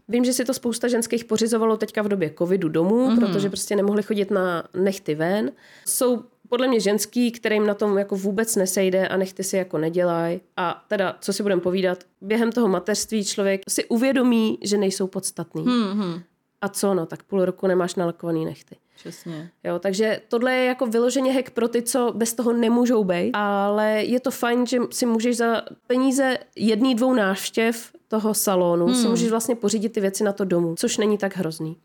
Vím, 0.08 0.24
že 0.24 0.32
si 0.32 0.44
to 0.44 0.54
spousta 0.54 0.88
ženských 0.88 1.24
pořizovalo 1.24 1.76
teďka 1.76 2.02
v 2.02 2.08
době 2.08 2.30
covidu 2.38 2.68
domů, 2.68 3.10
mm. 3.10 3.18
protože 3.18 3.48
prostě 3.48 3.76
nemohli 3.76 4.02
chodit 4.02 4.30
na 4.30 4.64
nechty 4.74 5.14
ven. 5.14 5.50
Jsou 5.86 6.22
podle 6.48 6.68
mě 6.68 6.80
ženský, 6.80 7.30
kterým 7.30 7.66
na 7.66 7.74
tom 7.74 7.98
jako 7.98 8.16
vůbec 8.16 8.56
nesejde 8.56 9.08
a 9.08 9.16
nechty 9.16 9.44
si 9.44 9.56
jako 9.56 9.78
nedělají. 9.78 10.40
A 10.56 10.84
teda, 10.88 11.16
co 11.20 11.32
si 11.32 11.42
budeme 11.42 11.60
povídat, 11.60 12.04
během 12.20 12.52
toho 12.52 12.68
mateřství 12.68 13.24
člověk 13.24 13.60
si 13.68 13.84
uvědomí, 13.84 14.58
že 14.62 14.78
nejsou 14.78 15.06
podstatný. 15.06 15.62
Mm. 15.62 16.22
A 16.60 16.68
co 16.68 16.94
no, 16.94 17.06
tak 17.06 17.22
půl 17.22 17.44
roku 17.44 17.66
nemáš 17.66 17.94
nalakovaný 17.94 18.44
nechty. 18.44 18.76
Přesně. 18.96 19.50
Jo, 19.64 19.78
takže 19.78 20.20
tohle 20.28 20.54
je 20.54 20.64
jako 20.64 20.86
vyloženě 20.86 21.32
hack 21.32 21.50
pro 21.50 21.68
ty, 21.68 21.82
co 21.82 22.12
bez 22.16 22.34
toho 22.34 22.52
nemůžou 22.52 23.04
být, 23.04 23.30
ale 23.32 24.04
je 24.04 24.20
to 24.20 24.30
fajn, 24.30 24.66
že 24.66 24.78
si 24.90 25.06
můžeš 25.06 25.36
za 25.36 25.62
peníze 25.86 26.38
jedný, 26.56 26.94
dvou 26.94 27.14
návštěv 27.14 27.92
toho 28.08 28.34
salonu 28.34 28.86
hmm. 28.86 28.94
si 28.94 29.08
můžeš 29.08 29.30
vlastně 29.30 29.54
pořídit 29.54 29.88
ty 29.88 30.00
věci 30.00 30.24
na 30.24 30.32
to 30.32 30.44
domů, 30.44 30.74
což 30.78 30.96
není 30.96 31.18
tak 31.18 31.36
hrozný. 31.36 31.76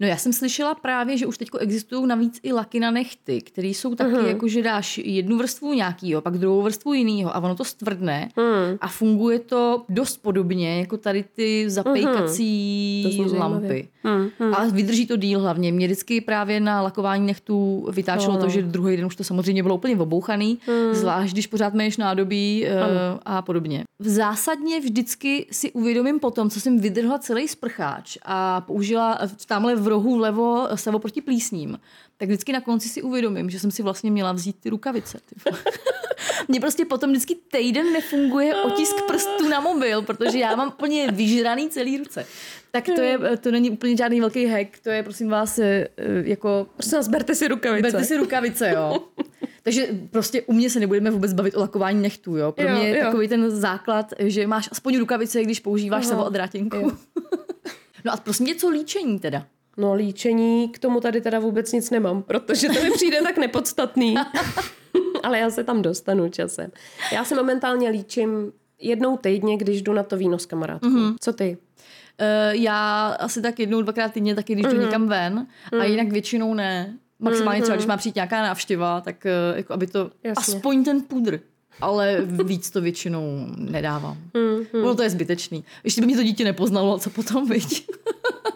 No 0.00 0.06
já 0.06 0.16
jsem 0.16 0.32
slyšela 0.32 0.74
právě, 0.74 1.16
že 1.18 1.26
už 1.26 1.38
teď 1.38 1.48
existují 1.60 2.06
navíc 2.06 2.40
i 2.42 2.52
laky 2.52 2.80
na 2.80 2.90
nechty, 2.90 3.40
které 3.42 3.68
jsou 3.68 3.94
taky 3.94 4.10
uh-huh. 4.14 4.26
jako, 4.26 4.48
že 4.48 4.62
dáš 4.62 4.98
jednu 5.04 5.36
vrstvu 5.38 5.72
nějakýho, 5.72 6.20
pak 6.20 6.38
druhou 6.38 6.62
vrstvu 6.62 6.92
jinýho 6.92 7.36
a 7.36 7.38
ono 7.40 7.54
to 7.54 7.64
stvrdne 7.64 8.28
Hmm. 8.36 8.78
a 8.80 8.88
funguje 8.88 9.38
to 9.38 9.84
dost 9.88 10.22
podobně 10.22 10.78
jako 10.80 10.96
tady 10.96 11.24
ty 11.34 11.70
zapejkací 11.70 13.02
zajímavě. 13.02 13.38
lampy. 13.40 13.88
Hmm. 14.04 14.54
A 14.54 14.64
vydrží 14.66 15.06
to 15.06 15.16
díl 15.16 15.40
hlavně. 15.40 15.72
Mě 15.72 15.86
vždycky 15.86 16.20
právě 16.20 16.60
na 16.60 16.82
lakování 16.82 17.26
nechtů 17.26 17.88
vytáčelo 17.92 18.32
No, 18.32 18.38
to, 18.38 18.44
no. 18.46 18.50
že 18.50 18.62
druhý 18.62 18.96
den 18.96 19.06
už 19.06 19.16
to 19.16 19.24
samozřejmě 19.24 19.62
bylo 19.62 19.74
úplně 19.74 19.96
obouchaný, 19.96 20.58
Hmm. 20.66 20.94
zvlášť 20.94 21.32
když 21.32 21.46
pořád 21.46 21.74
měješ 21.74 21.96
nádobí 21.96 22.64
uh, 22.66 22.70
a 23.24 23.42
podobně. 23.42 23.84
V 23.98 24.08
zásadně 24.08 24.80
vždycky 24.80 25.46
si 25.50 25.72
uvědomím 25.72 26.20
potom, 26.20 26.50
co 26.50 26.60
jsem 26.60 26.78
vydrhla 26.80 27.18
celý 27.18 27.48
sprcháč 27.48 28.18
a 28.24 28.60
použila 28.60 29.18
v- 29.26 29.46
tamhle 29.46 29.74
v 29.84 29.88
rohu 29.88 30.16
vlevo 30.16 30.68
savo 30.74 30.98
proti 30.98 31.20
plísním, 31.20 31.78
tak 32.16 32.28
vždycky 32.28 32.52
na 32.52 32.60
konci 32.60 32.88
si 32.88 33.02
uvědomím, 33.02 33.50
že 33.50 33.60
jsem 33.60 33.70
si 33.70 33.82
vlastně 33.82 34.10
měla 34.10 34.32
vzít 34.32 34.56
ty 34.60 34.70
rukavice. 34.70 35.18
Ty. 35.26 35.50
Mně 36.48 36.60
prostě 36.60 36.84
potom 36.84 37.10
vždycky 37.10 37.34
týden 37.34 37.92
nefunguje 37.92 38.54
otisk 38.54 39.06
prstů 39.06 39.48
na 39.48 39.60
mobil, 39.60 40.02
protože 40.02 40.38
já 40.38 40.56
mám 40.56 40.68
úplně 40.68 41.10
vyžraný 41.10 41.68
celý 41.68 41.98
ruce. 41.98 42.26
Tak 42.70 42.84
to, 42.84 43.00
je, 43.00 43.18
to 43.36 43.50
není 43.50 43.70
úplně 43.70 43.96
žádný 43.96 44.20
velký 44.20 44.46
hack, 44.46 44.78
to 44.82 44.90
je 44.90 45.02
prosím 45.02 45.28
vás 45.28 45.58
eh, 45.58 45.88
jako... 46.24 46.66
Prosím 46.76 46.98
vás, 46.98 47.08
berte 47.08 47.34
si 47.34 47.48
rukavice. 47.48 47.82
Berte 47.82 48.04
si 48.04 48.16
rukavice, 48.16 48.70
jo. 48.74 48.98
Takže 49.62 49.88
prostě 50.10 50.42
u 50.42 50.52
mě 50.52 50.70
se 50.70 50.80
nebudeme 50.80 51.10
vůbec 51.10 51.32
bavit 51.32 51.56
o 51.56 51.60
lakování 51.60 52.02
nechtů, 52.02 52.36
jo. 52.36 52.52
Pro 52.52 52.68
Jo, 52.68 52.74
mě 52.74 52.88
je 52.88 52.98
jo. 52.98 53.04
takový 53.04 53.28
ten 53.28 53.50
základ, 53.50 54.12
že 54.18 54.46
máš 54.46 54.68
aspoň 54.72 54.98
rukavice, 54.98 55.42
když 55.42 55.60
používáš 55.60 56.06
savo 56.06 56.26
a. 56.26 56.32
No 58.04 58.12
a 58.12 58.16
prosím 58.16 58.46
tě, 58.46 58.54
co 58.54 58.68
líčení 58.68 59.18
teda? 59.18 59.46
No 59.76 59.94
líčení, 59.94 60.68
k 60.68 60.78
tomu 60.78 61.00
tady 61.00 61.20
teda 61.20 61.38
vůbec 61.38 61.72
nic 61.72 61.90
nemám, 61.90 62.22
protože 62.22 62.68
to 62.68 62.82
mi 62.82 62.90
přijde 62.90 63.22
tak 63.22 63.38
nepodstatný. 63.38 64.14
Ale 65.22 65.38
já 65.38 65.50
se 65.50 65.64
tam 65.64 65.82
dostanu 65.82 66.28
časem. 66.28 66.70
Já 67.12 67.24
se 67.24 67.34
momentálně 67.34 67.88
líčím 67.88 68.52
jednou 68.80 69.16
týdně, 69.16 69.56
když 69.56 69.82
jdu 69.82 69.92
na 69.92 70.02
to 70.02 70.16
víno 70.16 70.38
s 70.38 70.46
kamarádkou. 70.46 70.88
Mm-hmm. 70.88 71.14
Co 71.20 71.32
ty? 71.32 71.58
Uh, 72.20 72.60
já 72.60 73.06
asi 73.20 73.42
tak 73.42 73.58
jednou, 73.58 73.82
dvakrát 73.82 74.12
týdně, 74.12 74.34
taky 74.34 74.52
když 74.52 74.66
jdu 74.66 74.80
někam 74.80 75.08
ven 75.08 75.46
a 75.80 75.84
jinak 75.84 76.08
většinou 76.08 76.54
ne. 76.54 76.98
Maximálně 77.18 77.62
třeba, 77.62 77.76
když 77.76 77.86
má 77.86 77.96
přijít 77.96 78.14
nějaká 78.14 78.42
návštěva, 78.42 79.00
tak 79.00 79.26
uh, 79.50 79.56
jako 79.56 79.72
aby 79.72 79.86
to 79.86 80.10
Jasně. 80.24 80.54
aspoň 80.54 80.84
ten 80.84 81.02
pudr. 81.02 81.40
Ale 81.80 82.18
víc 82.44 82.70
to 82.70 82.80
většinou 82.80 83.46
nedávám. 83.56 84.16
Mm, 84.34 84.80
mm. 84.80 84.84
Ono 84.84 84.94
to 84.94 85.02
je 85.02 85.10
zbytečný. 85.10 85.64
Ještě 85.84 86.00
by 86.00 86.06
mě 86.06 86.16
to 86.16 86.22
dítě 86.22 86.44
nepoznalo, 86.44 86.98
co 86.98 87.10
potom, 87.10 87.48
viď? 87.48 87.86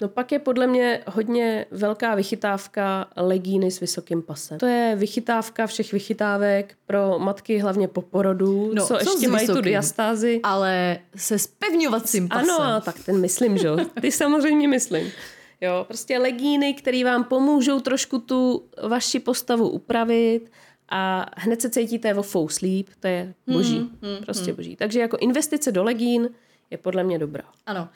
No 0.00 0.08
pak 0.08 0.32
je 0.32 0.38
podle 0.38 0.66
mě 0.66 1.02
hodně 1.06 1.66
velká 1.70 2.14
vychytávka 2.14 3.06
legíny 3.16 3.70
s 3.70 3.80
vysokým 3.80 4.22
pasem. 4.22 4.58
To 4.58 4.66
je 4.66 4.96
vychytávka 4.96 5.66
všech 5.66 5.92
vychytávek 5.92 6.74
pro 6.86 7.18
matky 7.18 7.58
hlavně 7.58 7.88
po 7.88 8.02
porodu, 8.02 8.74
No, 8.74 8.86
co 8.86 8.96
co 8.96 9.10
ještě 9.10 9.28
mají 9.28 9.46
tu 9.46 9.60
diastázi. 9.60 10.40
Ale 10.42 10.98
se 11.16 11.38
spevňovacím 11.38 12.28
pasem. 12.28 12.50
Ano, 12.50 12.80
tak 12.80 13.04
ten 13.04 13.20
myslím, 13.20 13.58
že 13.58 13.66
jo. 13.66 13.76
Ty 14.00 14.12
samozřejmě 14.12 14.68
myslím. 14.68 15.12
Jo, 15.60 15.84
prostě 15.88 16.18
legíny, 16.18 16.74
které 16.74 17.04
vám 17.04 17.24
pomůžou 17.24 17.80
trošku 17.80 18.18
tu 18.18 18.64
vaši 18.88 19.20
postavu 19.20 19.68
upravit 19.68 20.50
a 20.88 21.26
hned 21.36 21.62
se 21.62 21.70
cítíte 21.70 22.14
o 22.14 22.22
full 22.22 22.48
sleep, 22.48 22.86
to 23.00 23.06
je 23.06 23.34
boží, 23.46 23.78
hmm, 23.78 23.98
hmm, 24.02 24.24
prostě 24.24 24.46
hmm. 24.46 24.56
boží. 24.56 24.76
Takže 24.76 25.00
jako 25.00 25.16
investice 25.16 25.72
do 25.72 25.84
legín 25.84 26.28
je 26.70 26.78
podle 26.78 27.04
mě 27.04 27.18
dobrá. 27.18 27.44
Ano. 27.66 27.88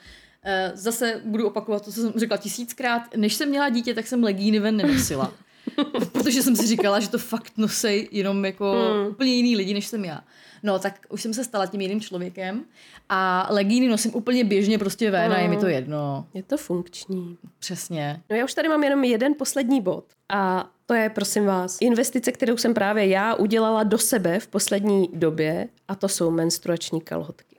Eh, 0.43 0.71
Zase 0.75 1.21
budu 1.25 1.47
opakovat 1.47 1.85
to, 1.85 1.91
co 1.91 2.01
jsem 2.01 2.13
řekla 2.15 2.37
tisíckrát. 2.37 3.01
Než 3.15 3.33
jsem 3.33 3.49
měla 3.49 3.69
dítě, 3.69 3.93
tak 3.93 4.07
jsem 4.07 4.23
legíny 4.23 4.59
ven 4.59 4.77
nenosila. 4.77 5.33
Protože 6.11 6.43
jsem 6.43 6.55
si 6.55 6.67
říkala, 6.67 6.99
že 6.99 7.09
to 7.09 7.17
fakt 7.17 7.53
nosej 7.57 8.09
jenom 8.11 8.45
jako 8.45 8.71
hmm. 8.71 9.07
úplně 9.07 9.33
jiný 9.33 9.55
lidi, 9.55 9.73
než 9.73 9.87
jsem 9.87 10.05
já. 10.05 10.21
No, 10.63 10.79
tak 10.79 11.05
už 11.09 11.21
jsem 11.21 11.33
se 11.33 11.43
stala 11.43 11.65
tím 11.65 11.81
jiným 11.81 12.01
člověkem 12.01 12.63
a 13.09 13.47
legíny 13.49 13.87
nosím 13.87 14.15
úplně 14.15 14.43
běžně 14.43 14.77
prostě 14.77 15.11
ven 15.11 15.33
a 15.33 15.39
je 15.39 15.47
mi 15.47 15.57
to 15.57 15.67
jedno. 15.67 16.27
Je 16.33 16.43
to 16.43 16.57
funkční. 16.57 17.37
Přesně. 17.59 18.21
No 18.29 18.35
já 18.35 18.45
už 18.45 18.53
tady 18.53 18.69
mám 18.69 18.83
jenom 18.83 19.03
jeden 19.03 19.33
poslední 19.37 19.81
bod 19.81 20.05
a 20.29 20.69
to 20.85 20.93
je, 20.93 21.09
prosím 21.09 21.45
vás, 21.45 21.77
investice, 21.81 22.31
kterou 22.31 22.57
jsem 22.57 22.73
právě 22.73 23.07
já 23.07 23.35
udělala 23.35 23.83
do 23.83 23.97
sebe 23.97 24.39
v 24.39 24.47
poslední 24.47 25.09
době 25.13 25.67
a 25.87 25.95
to 25.95 26.07
jsou 26.07 26.31
menstruační 26.31 27.01
kalhotky. 27.01 27.55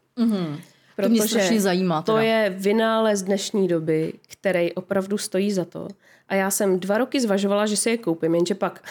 Mhm. 0.98 1.07
To 1.07 1.09
mě 1.09 1.28
strašně 1.28 1.61
zajímá. 1.61 2.02
To 2.02 2.12
teda. 2.12 2.22
je 2.22 2.50
vynález 2.50 3.22
dnešní 3.22 3.68
doby, 3.68 4.12
který 4.28 4.72
opravdu 4.72 5.18
stojí 5.18 5.52
za 5.52 5.64
to. 5.64 5.88
A 6.28 6.35
já 6.35 6.50
jsem 6.50 6.80
dva 6.80 6.98
roky 6.98 7.20
zvažovala, 7.20 7.66
že 7.66 7.76
si 7.76 7.90
je 7.90 7.98
koupím, 7.98 8.35
jenže 8.35 8.54
pak 8.54 8.83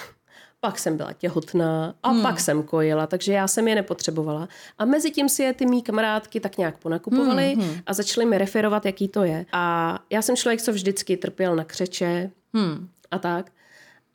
pak 0.63 0.79
jsem 0.79 0.97
byla 0.97 1.13
těhotná 1.13 1.95
a 2.03 2.09
hmm. 2.09 2.21
pak 2.21 2.39
jsem 2.39 2.63
kojila, 2.63 3.07
takže 3.07 3.33
já 3.33 3.47
jsem 3.47 3.67
je 3.67 3.75
nepotřebovala. 3.75 4.47
A 4.77 4.85
mezi 4.85 5.11
tím 5.11 5.29
si 5.29 5.43
je 5.43 5.53
ty 5.53 5.65
mý 5.65 5.81
kamarádky 5.81 6.39
tak 6.39 6.57
nějak 6.57 6.77
ponakupovaly 6.77 7.55
hmm. 7.55 7.79
a 7.85 7.93
začaly 7.93 8.25
mi 8.25 8.37
referovat, 8.37 8.85
jaký 8.85 9.07
to 9.07 9.23
je. 9.23 9.45
A 9.51 9.99
já 10.09 10.21
jsem 10.21 10.35
člověk, 10.35 10.61
co 10.61 10.71
vždycky 10.71 11.17
trpěl 11.17 11.55
na 11.55 11.63
křeče 11.63 12.31
hmm. 12.53 12.87
a 13.11 13.19
tak. 13.19 13.51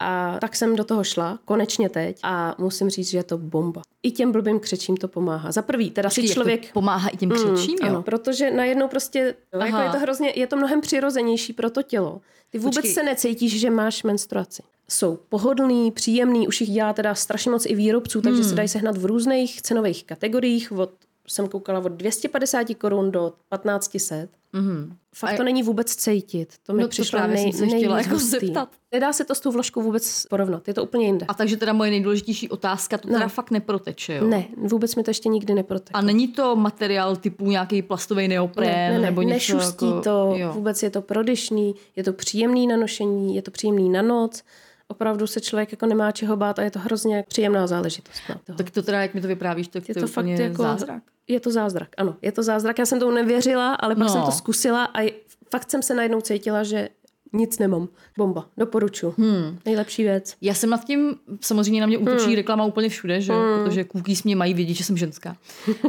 A 0.00 0.38
tak 0.40 0.56
jsem 0.56 0.76
do 0.76 0.84
toho 0.84 1.04
šla, 1.04 1.38
konečně 1.44 1.88
teď, 1.88 2.18
a 2.22 2.54
musím 2.58 2.90
říct, 2.90 3.10
že 3.10 3.18
je 3.18 3.24
to 3.24 3.38
bomba. 3.38 3.82
I 4.02 4.10
těm 4.10 4.32
blbým 4.32 4.60
křečím 4.60 4.96
to 4.96 5.08
pomáhá. 5.08 5.52
Za 5.52 5.62
prvý, 5.62 5.90
teda 5.90 6.08
Počkej, 6.08 6.28
si 6.28 6.34
člověk... 6.34 6.72
Pomáhá 6.72 7.08
i 7.08 7.16
těm 7.16 7.30
křečím, 7.30 7.76
mm, 7.80 7.86
jo? 7.86 7.92
Ano, 7.92 8.02
protože 8.02 8.50
najednou 8.50 8.88
prostě, 8.88 9.34
jako 9.64 9.76
je 9.76 9.90
to 9.90 9.98
hrozně, 9.98 10.32
je 10.36 10.46
to 10.46 10.56
mnohem 10.56 10.80
přirozenější 10.80 11.52
pro 11.52 11.70
to 11.70 11.82
tělo. 11.82 12.20
Ty 12.50 12.58
vůbec 12.58 12.74
Počkej. 12.74 12.94
se 12.94 13.02
necítíš, 13.02 13.60
že 13.60 13.70
máš 13.70 14.02
menstruaci. 14.02 14.62
Jsou 14.90 15.18
pohodlný, 15.28 15.90
příjemný, 15.90 16.48
už 16.48 16.60
jich 16.60 16.70
dělá 16.70 16.92
teda 16.92 17.14
strašně 17.14 17.50
moc 17.50 17.66
i 17.66 17.74
výrobců, 17.74 18.20
takže 18.20 18.40
Hmm. 18.40 18.50
se 18.50 18.54
dají 18.56 18.68
sehnat 18.68 18.96
v 18.96 19.04
různých 19.04 19.62
cenových 19.62 20.04
kategoriích, 20.04 20.72
od, 20.72 20.90
jsem 21.26 21.48
koukala 21.48 21.78
od 21.78 21.88
250 21.92 22.74
korun 22.74 23.10
do 23.10 23.32
1500. 23.66 24.30
Mm-hmm. 24.54 24.92
Fakt 25.14 25.32
A- 25.34 25.36
to 25.36 25.42
není 25.44 25.62
vůbec 25.62 25.94
cítit. 25.96 26.54
To 26.66 26.72
mi 26.72 26.80
No 26.82 26.86
to 26.86 26.90
přišlo 26.90 27.18
právě 27.18 27.34
nej, 27.36 27.52
jsem 27.52 27.70
se 27.70 27.76
chtěla 27.76 27.94
nejvíc 27.96 28.12
jako 28.12 28.18
zeptat. 28.24 28.68
Nedá 28.92 29.12
se 29.12 29.24
to 29.24 29.34
s 29.34 29.40
tou 29.40 29.50
vložkou 29.52 29.82
vůbec 29.82 30.26
porovnat, 30.30 30.68
je 30.68 30.74
to 30.74 30.82
úplně 30.84 31.06
jinde. 31.06 31.26
A 31.28 31.34
takže 31.34 31.56
teda 31.56 31.72
moje 31.72 31.90
nejdůležitější 31.90 32.48
otázka, 32.48 32.98
to 32.98 33.08
teda 33.08 33.20
No. 33.20 33.28
fakt 33.28 33.50
neproteče, 33.50 34.14
jo? 34.14 34.26
Ne, 34.26 34.44
vůbec 34.56 34.96
mi 34.96 35.02
to 35.02 35.10
ještě 35.10 35.28
nikdy 35.28 35.54
neproteklo. 35.54 35.98
A 35.98 36.02
není 36.02 36.28
to 36.28 36.56
materiál 36.56 37.16
typu 37.16 37.46
nějaký 37.50 37.82
plastový 37.82 38.28
neoprén 38.28 38.68
ne, 38.70 38.88
ne, 38.90 38.98
ne, 38.98 39.06
nebo 39.06 39.22
něco 39.22 39.34
nešustí 39.34 39.86
jako... 39.86 40.00
to, 40.00 40.32
Jo. 40.36 40.52
vůbec 40.52 40.82
je 40.82 40.90
to 40.90 41.02
prodyšný, 41.02 41.74
je 41.96 42.04
to 42.04 42.12
příjemný 42.12 42.66
na 42.66 42.76
nošení, 42.76 43.34
je 43.36 43.42
to 43.42 43.50
příjemný 43.50 43.88
na 43.88 44.02
noc, 44.02 44.42
opravdu 44.88 45.26
se 45.26 45.40
člověk 45.40 45.72
jako 45.72 45.86
nemá 45.86 46.12
čeho 46.12 46.36
bát 46.36 46.58
a 46.58 46.62
je 46.62 46.70
to 46.70 46.78
hrozně 46.78 47.24
příjemná 47.28 47.66
záležitost. 47.66 48.20
No. 48.28 48.54
Tak 48.54 48.70
to 48.70 48.82
teda, 48.82 49.02
jak 49.02 49.14
mi 49.14 49.20
to 49.20 49.28
vyprávíš, 49.28 49.68
tak 49.68 49.88
je 49.88 49.94
to 49.94 50.00
to 50.00 50.06
je 50.06 50.12
fakt 50.12 50.24
úplně 50.24 50.42
jako 50.42 50.62
zázrak. 50.62 51.02
Je 51.28 51.40
to 51.40 51.50
zázrak, 51.50 51.88
ano. 51.96 52.16
Je 52.22 52.32
to 52.32 52.42
zázrak. 52.42 52.78
Já 52.78 52.86
jsem 52.86 53.00
tomu 53.00 53.12
nevěřila, 53.12 53.74
ale 53.74 53.94
pak 53.94 54.06
No. 54.06 54.12
jsem 54.12 54.22
to 54.22 54.30
zkusila 54.32 54.84
a 54.84 55.12
fakt 55.50 55.70
jsem 55.70 55.82
se 55.82 55.94
najednou 55.94 56.20
cítila, 56.20 56.62
že 56.62 56.88
nic 57.32 57.58
nemám. 57.58 57.88
Bomba. 58.18 58.46
Doporučuji. 58.56 59.14
Hmm. 59.18 59.58
Nejlepší 59.66 60.02
věc. 60.02 60.34
Já 60.42 60.54
jsem 60.54 60.70
nad 60.70 60.84
tím, 60.84 61.14
samozřejmě 61.40 61.80
na 61.80 61.86
mě 61.86 61.98
útočí 61.98 62.24
Hmm. 62.26 62.34
reklama 62.34 62.64
úplně 62.64 62.88
všude, 62.88 63.20
že 63.20 63.32
jo? 63.32 63.38
protože 63.64 63.84
cookies 63.84 64.22
mě 64.22 64.36
mají 64.36 64.54
vědět, 64.54 64.74
že 64.74 64.84
jsem 64.84 64.96
ženská. 64.96 65.36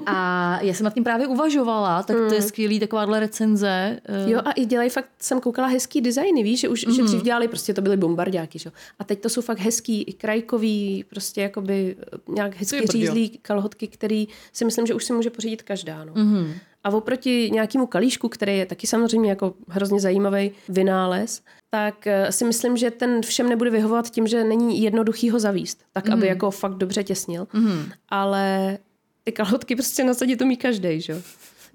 A 0.05 0.59
já 0.61 0.73
jsem 0.73 0.83
nad 0.83 0.93
tím 0.93 1.03
právě 1.03 1.27
uvažovala, 1.27 2.03
tak 2.03 2.15
to 2.17 2.23
Hmm. 2.23 2.33
je 2.33 2.41
skvělý 2.41 2.79
takováhle 2.79 3.19
recenze. 3.19 3.99
eh, 4.05 4.29
Jo 4.31 4.39
a 4.45 4.51
i 4.51 4.65
dělají 4.65 4.89
fakt, 4.89 5.09
jsem 5.19 5.41
koukala 5.41 5.67
hezký 5.67 6.01
designy, 6.01 6.43
víš, 6.43 6.59
že 6.59 6.69
už 6.69 6.85
mm. 6.85 6.93
že 6.93 7.03
dřív 7.03 7.21
dělali, 7.21 7.47
prostě 7.47 7.73
to 7.73 7.81
byly 7.81 7.97
bombardáky, 7.97 8.59
že? 8.59 8.67
jo. 8.69 8.73
A 8.99 9.03
teď 9.03 9.21
to 9.21 9.29
jsou 9.29 9.41
fakt 9.41 9.59
hezký, 9.59 10.01
i 10.03 10.13
krajkový, 10.13 11.05
prostě 11.09 11.41
jakoby 11.41 11.95
eh, 11.99 12.17
nějak 12.33 12.55
hezky 12.55 12.87
řízlý 12.87 13.29
kalhotky, 13.41 13.87
který 13.87 14.27
si 14.53 14.65
myslím, 14.65 14.85
že 14.87 14.93
už 14.93 15.03
si 15.05 15.13
může 15.13 15.29
pořídit 15.29 15.61
každá, 15.63 16.03
no. 16.05 16.13
Mm. 16.15 16.51
A 16.89 16.93
oproti 16.97 17.49
nějakému 17.53 17.87
kalíšku, 17.87 18.29
který 18.29 18.57
je 18.57 18.65
taky 18.65 18.87
samozřejmě 18.87 19.29
jako 19.29 19.53
hrozně 19.67 19.99
zajímavý 19.99 20.51
vynález, 20.69 21.41
tak 21.69 22.07
eh, 22.07 22.31
si 22.31 22.45
myslím, 22.45 22.77
že 22.77 22.91
ten 22.91 23.21
všem 23.21 23.49
nebude 23.49 23.69
vyhovovat 23.69 24.09
tím, 24.09 24.27
že 24.27 24.43
není 24.43 24.81
jednoduchý 24.81 25.29
ho 25.29 25.39
zavíst, 25.39 25.83
tak 25.93 26.05
Mhm. 26.05 26.13
aby 26.13 26.27
jako 26.27 26.51
fakt 26.51 26.73
dobře 26.75 27.03
těsnil. 27.03 27.47
Mm. 27.53 27.91
Ale 28.09 28.77
ty 29.23 29.31
kalhotky 29.31 29.75
prostě 29.75 30.03
nasadit 30.03 30.35
to 30.37 30.45
mí 30.45 30.57
každý, 30.57 31.01
že? 31.01 31.13
jo. 31.13 31.19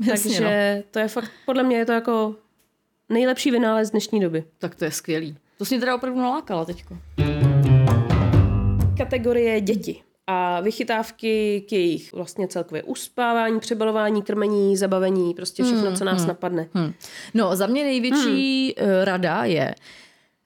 Takže 0.09 0.83
to 0.91 0.99
je 0.99 1.09
fakt, 1.09 1.31
podle 1.47 1.63
mě 1.63 1.77
je 1.77 1.87
to 1.87 1.93
jako 1.93 2.35
nejlepší 3.09 3.51
vynález 3.51 3.91
dnešní 3.91 4.21
doby. 4.21 4.45
Tak 4.59 4.75
to 4.75 4.85
je 4.85 4.91
skvělý. 4.91 5.37
To 5.59 5.65
jsi 5.65 5.75
mě 5.75 5.81
teda 5.81 5.95
opravdu 5.95 6.21
nalákala 6.21 6.65
teďko. 6.65 6.97
Kategorie 8.99 9.61
děti 9.61 10.03
a 10.27 10.61
vychytávky 10.61 11.65
k 11.69 11.73
jejich 11.73 12.13
vlastně 12.13 12.49
celkově 12.49 12.83
uspávání, 12.83 13.61
přebalování, 13.61 14.23
krmení, 14.23 14.77
zabavení, 14.77 15.35
prostě 15.35 15.65
všechno, 15.65 15.97
co 15.97 16.05
nás 16.05 16.27
napadne. 16.27 16.69
Hm. 16.75 16.93
No, 17.35 17.57
za 17.57 17.67
mě 17.67 17.85
největší 17.85 18.75
hmm. 18.79 18.89
rada 19.05 19.45
je, 19.45 19.75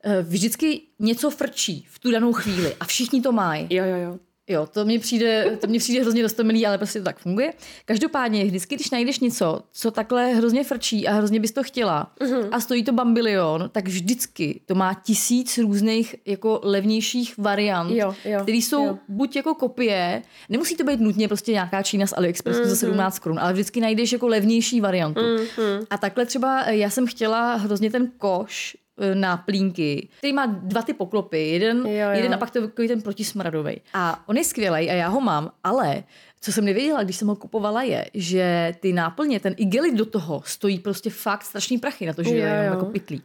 eh, 0.05 0.23
vždycky 0.23 0.81
něco 0.99 1.31
frčí 1.31 1.87
v 1.91 1.99
tu 1.99 2.11
danou 2.11 2.33
chvíli 2.33 2.75
a 2.81 2.85
všichni 2.85 3.23
to 3.23 3.33
mají. 3.33 3.67
Jo, 3.71 3.85
jo, 3.85 3.97
jo. 3.97 4.19
Jo, 4.49 4.67
to 4.67 4.85
mně 4.85 4.99
přijde, 4.99 5.59
to 5.61 5.67
mně 5.67 5.79
přijde 5.79 6.03
hrozně 6.03 6.23
dostomilý, 6.23 6.67
ale 6.67 6.79
prostě 6.79 6.99
to 6.99 7.05
tak 7.05 7.19
funguje. 7.19 7.53
Každopádně, 7.85 8.45
vždycky, 8.45 8.75
když 8.75 8.91
najdeš 8.91 9.21
něco, 9.21 9.61
co 9.73 9.91
takhle 9.91 10.35
hrozně 10.35 10.65
frčí 10.65 11.09
a 11.09 11.13
hrozně 11.13 11.41
bys 11.41 11.53
to 11.53 11.63
chtěla 11.63 12.13
uh-huh. 12.21 12.49
a 12.53 12.61
stojí 12.61 12.85
to 12.85 12.93
bambilion, 12.93 13.71
tak 13.73 13.89
vždycky 13.89 14.61
to 14.67 14.75
má 14.75 14.95
tisíc 14.95 15.59
různých 15.59 16.17
jako 16.27 16.61
levnějších 16.63 17.39
variant, 17.39 17.91
Jo, 17.91 18.15
jo, 18.25 18.41
které 18.43 18.59
jsou 18.59 18.87
jo. 18.87 18.99
buď 19.09 19.37
jako 19.37 19.55
kopie, 19.55 20.23
nemusí 20.49 20.77
to 20.77 20.85
být 20.85 21.01
nutně 21.01 21.29
prostě 21.29 21.53
nějaká 21.53 21.83
Čína 21.83 22.07
z 22.07 22.13
AliExpressu 22.13 22.63
uh-huh. 22.63 22.69
za 22.69 22.77
17 22.77 23.19
korun, 23.19 23.39
ale 23.39 23.53
vždycky 23.53 23.81
najdeš 23.81 24.13
jako 24.13 24.29
levnější 24.29 24.81
variantu. 24.81 25.21
Uh-huh. 25.21 25.87
A 25.91 25.99
takhle 25.99 26.27
třeba 26.27 26.63
eh, 26.63 26.77
já 26.77 26.91
jsem 26.91 27.07
chtěla 27.07 27.55
hrozně 27.55 27.91
ten 27.91 28.11
koš 28.19 28.77
na 29.15 29.37
plínky, 29.37 30.09
který 30.19 30.33
má 30.33 30.47
dva 30.47 30.83
ty 30.83 30.95
poklopy, 30.95 31.49
jeden, 31.49 31.77
Jo, 31.79 31.93
jo. 31.93 32.11
jeden 32.13 32.35
a 32.35 32.39
pak 32.39 32.51
to 32.51 32.61
takový 32.61 32.89
ten 32.89 33.03
protismradový. 33.03 33.81
A 33.95 34.23
on 34.27 34.37
je 34.37 34.45
skvělý 34.45 34.91
a 34.91 34.95
já 34.95 35.09
ho 35.09 35.21
mám, 35.21 35.51
ale 35.65 36.03
co 36.41 36.53
jsem 36.53 36.65
nevěděla, 36.65 37.03
když 37.03 37.17
jsem 37.17 37.29
ho 37.29 37.37
kupovala, 37.37 37.83
je, 37.83 38.07
že 38.15 38.75
ty 38.81 38.93
náplně, 38.93 39.41
ten 39.41 39.55
igelit 39.57 39.95
do 39.95 40.05
toho 40.07 40.43
stojí 40.47 40.79
prostě 40.79 41.11
fakt 41.11 41.43
strašný 41.45 41.79
prachy 41.79 42.07
na 42.07 42.13
to, 42.13 42.23
že 42.23 42.31
Jo, 42.31 42.37
je 42.37 42.41
jenom 42.43 42.65
jo. 42.65 42.71
jako 42.71 42.85
pitlík. 42.87 43.25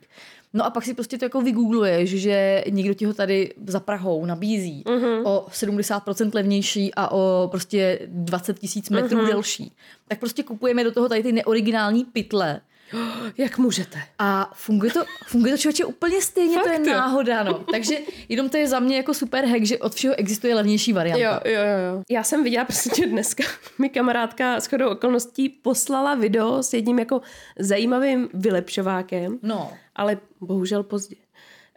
No 0.56 0.66
a 0.66 0.70
pak 0.70 0.86
si 0.86 0.94
prostě 0.94 1.18
to 1.18 1.26
jako 1.26 1.42
vygoogluješ, 1.42 2.10
že 2.10 2.64
někdo 2.70 2.94
ti 2.94 3.06
ho 3.06 3.14
tady 3.14 3.54
za 3.68 3.80
Prahou 3.80 4.26
nabízí 4.26 4.84
Mhm. 4.88 4.98
uh-huh. 5.04 5.22
o 5.28 5.46
70% 5.52 6.32
levnější 6.36 6.94
a 6.96 7.12
o 7.12 7.48
prostě 7.52 8.00
20 8.08 8.60
tisíc 8.60 8.90
metrů 8.90 9.18
Mhm. 9.18 9.26
uh-huh. 9.26 9.32
delší. 9.32 9.72
Tak 10.08 10.20
prostě 10.20 10.44
kupujeme 10.44 10.84
do 10.84 10.92
toho 10.92 11.10
tady 11.10 11.24
ty 11.24 11.32
neoriginální 11.32 12.06
pytle, 12.06 12.62
Jak 13.38 13.58
můžete? 13.58 14.00
a 14.20 14.52
funguje 14.56 14.92
to, 14.92 15.04
funguje 15.28 15.52
to 15.54 15.58
člověče 15.58 15.86
úplně 15.86 16.22
stejně, 16.22 16.58
to 16.60 16.70
je 16.70 16.76
Fakt 16.78 16.86
jo. 16.88 16.94
náhoda, 16.94 17.44
no. 17.44 17.54
Takže 17.72 17.98
jenom 18.30 18.50
to 18.50 18.58
je 18.58 18.68
za 18.68 18.80
mě 18.80 18.98
jako 18.98 19.14
super 19.14 19.46
hack, 19.46 19.64
že 19.64 19.78
od 19.78 19.94
všeho 19.96 20.16
existuje 20.18 20.56
levnější 20.56 20.94
varianta. 20.94 21.24
Jo, 21.24 21.54
jo, 21.54 21.62
jo, 21.62 21.94
jo. 21.96 22.04
Já 22.10 22.24
jsem 22.24 22.44
viděla 22.44 22.66
prostě 22.66 23.08
dneska, 23.08 23.44
mi 23.80 23.90
kamarádka 23.90 24.60
s 24.60 24.68
chodou 24.68 24.90
okolností 24.90 25.50
poslala 25.50 26.16
video 26.16 26.64
s 26.64 26.74
jedním 26.74 27.00
jako 27.00 27.22
zajímavým 27.60 28.30
vylepšovákem, 28.34 29.40
No. 29.42 29.72
ale 29.96 30.18
bohužel 30.42 30.84
pozdě. 30.84 31.16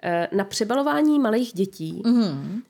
Eh, 0.03 0.29
Na 0.33 0.45
přebalování 0.45 1.19
malých 1.19 1.53
dětí, 1.53 2.03
mm-hmm. 2.05 2.63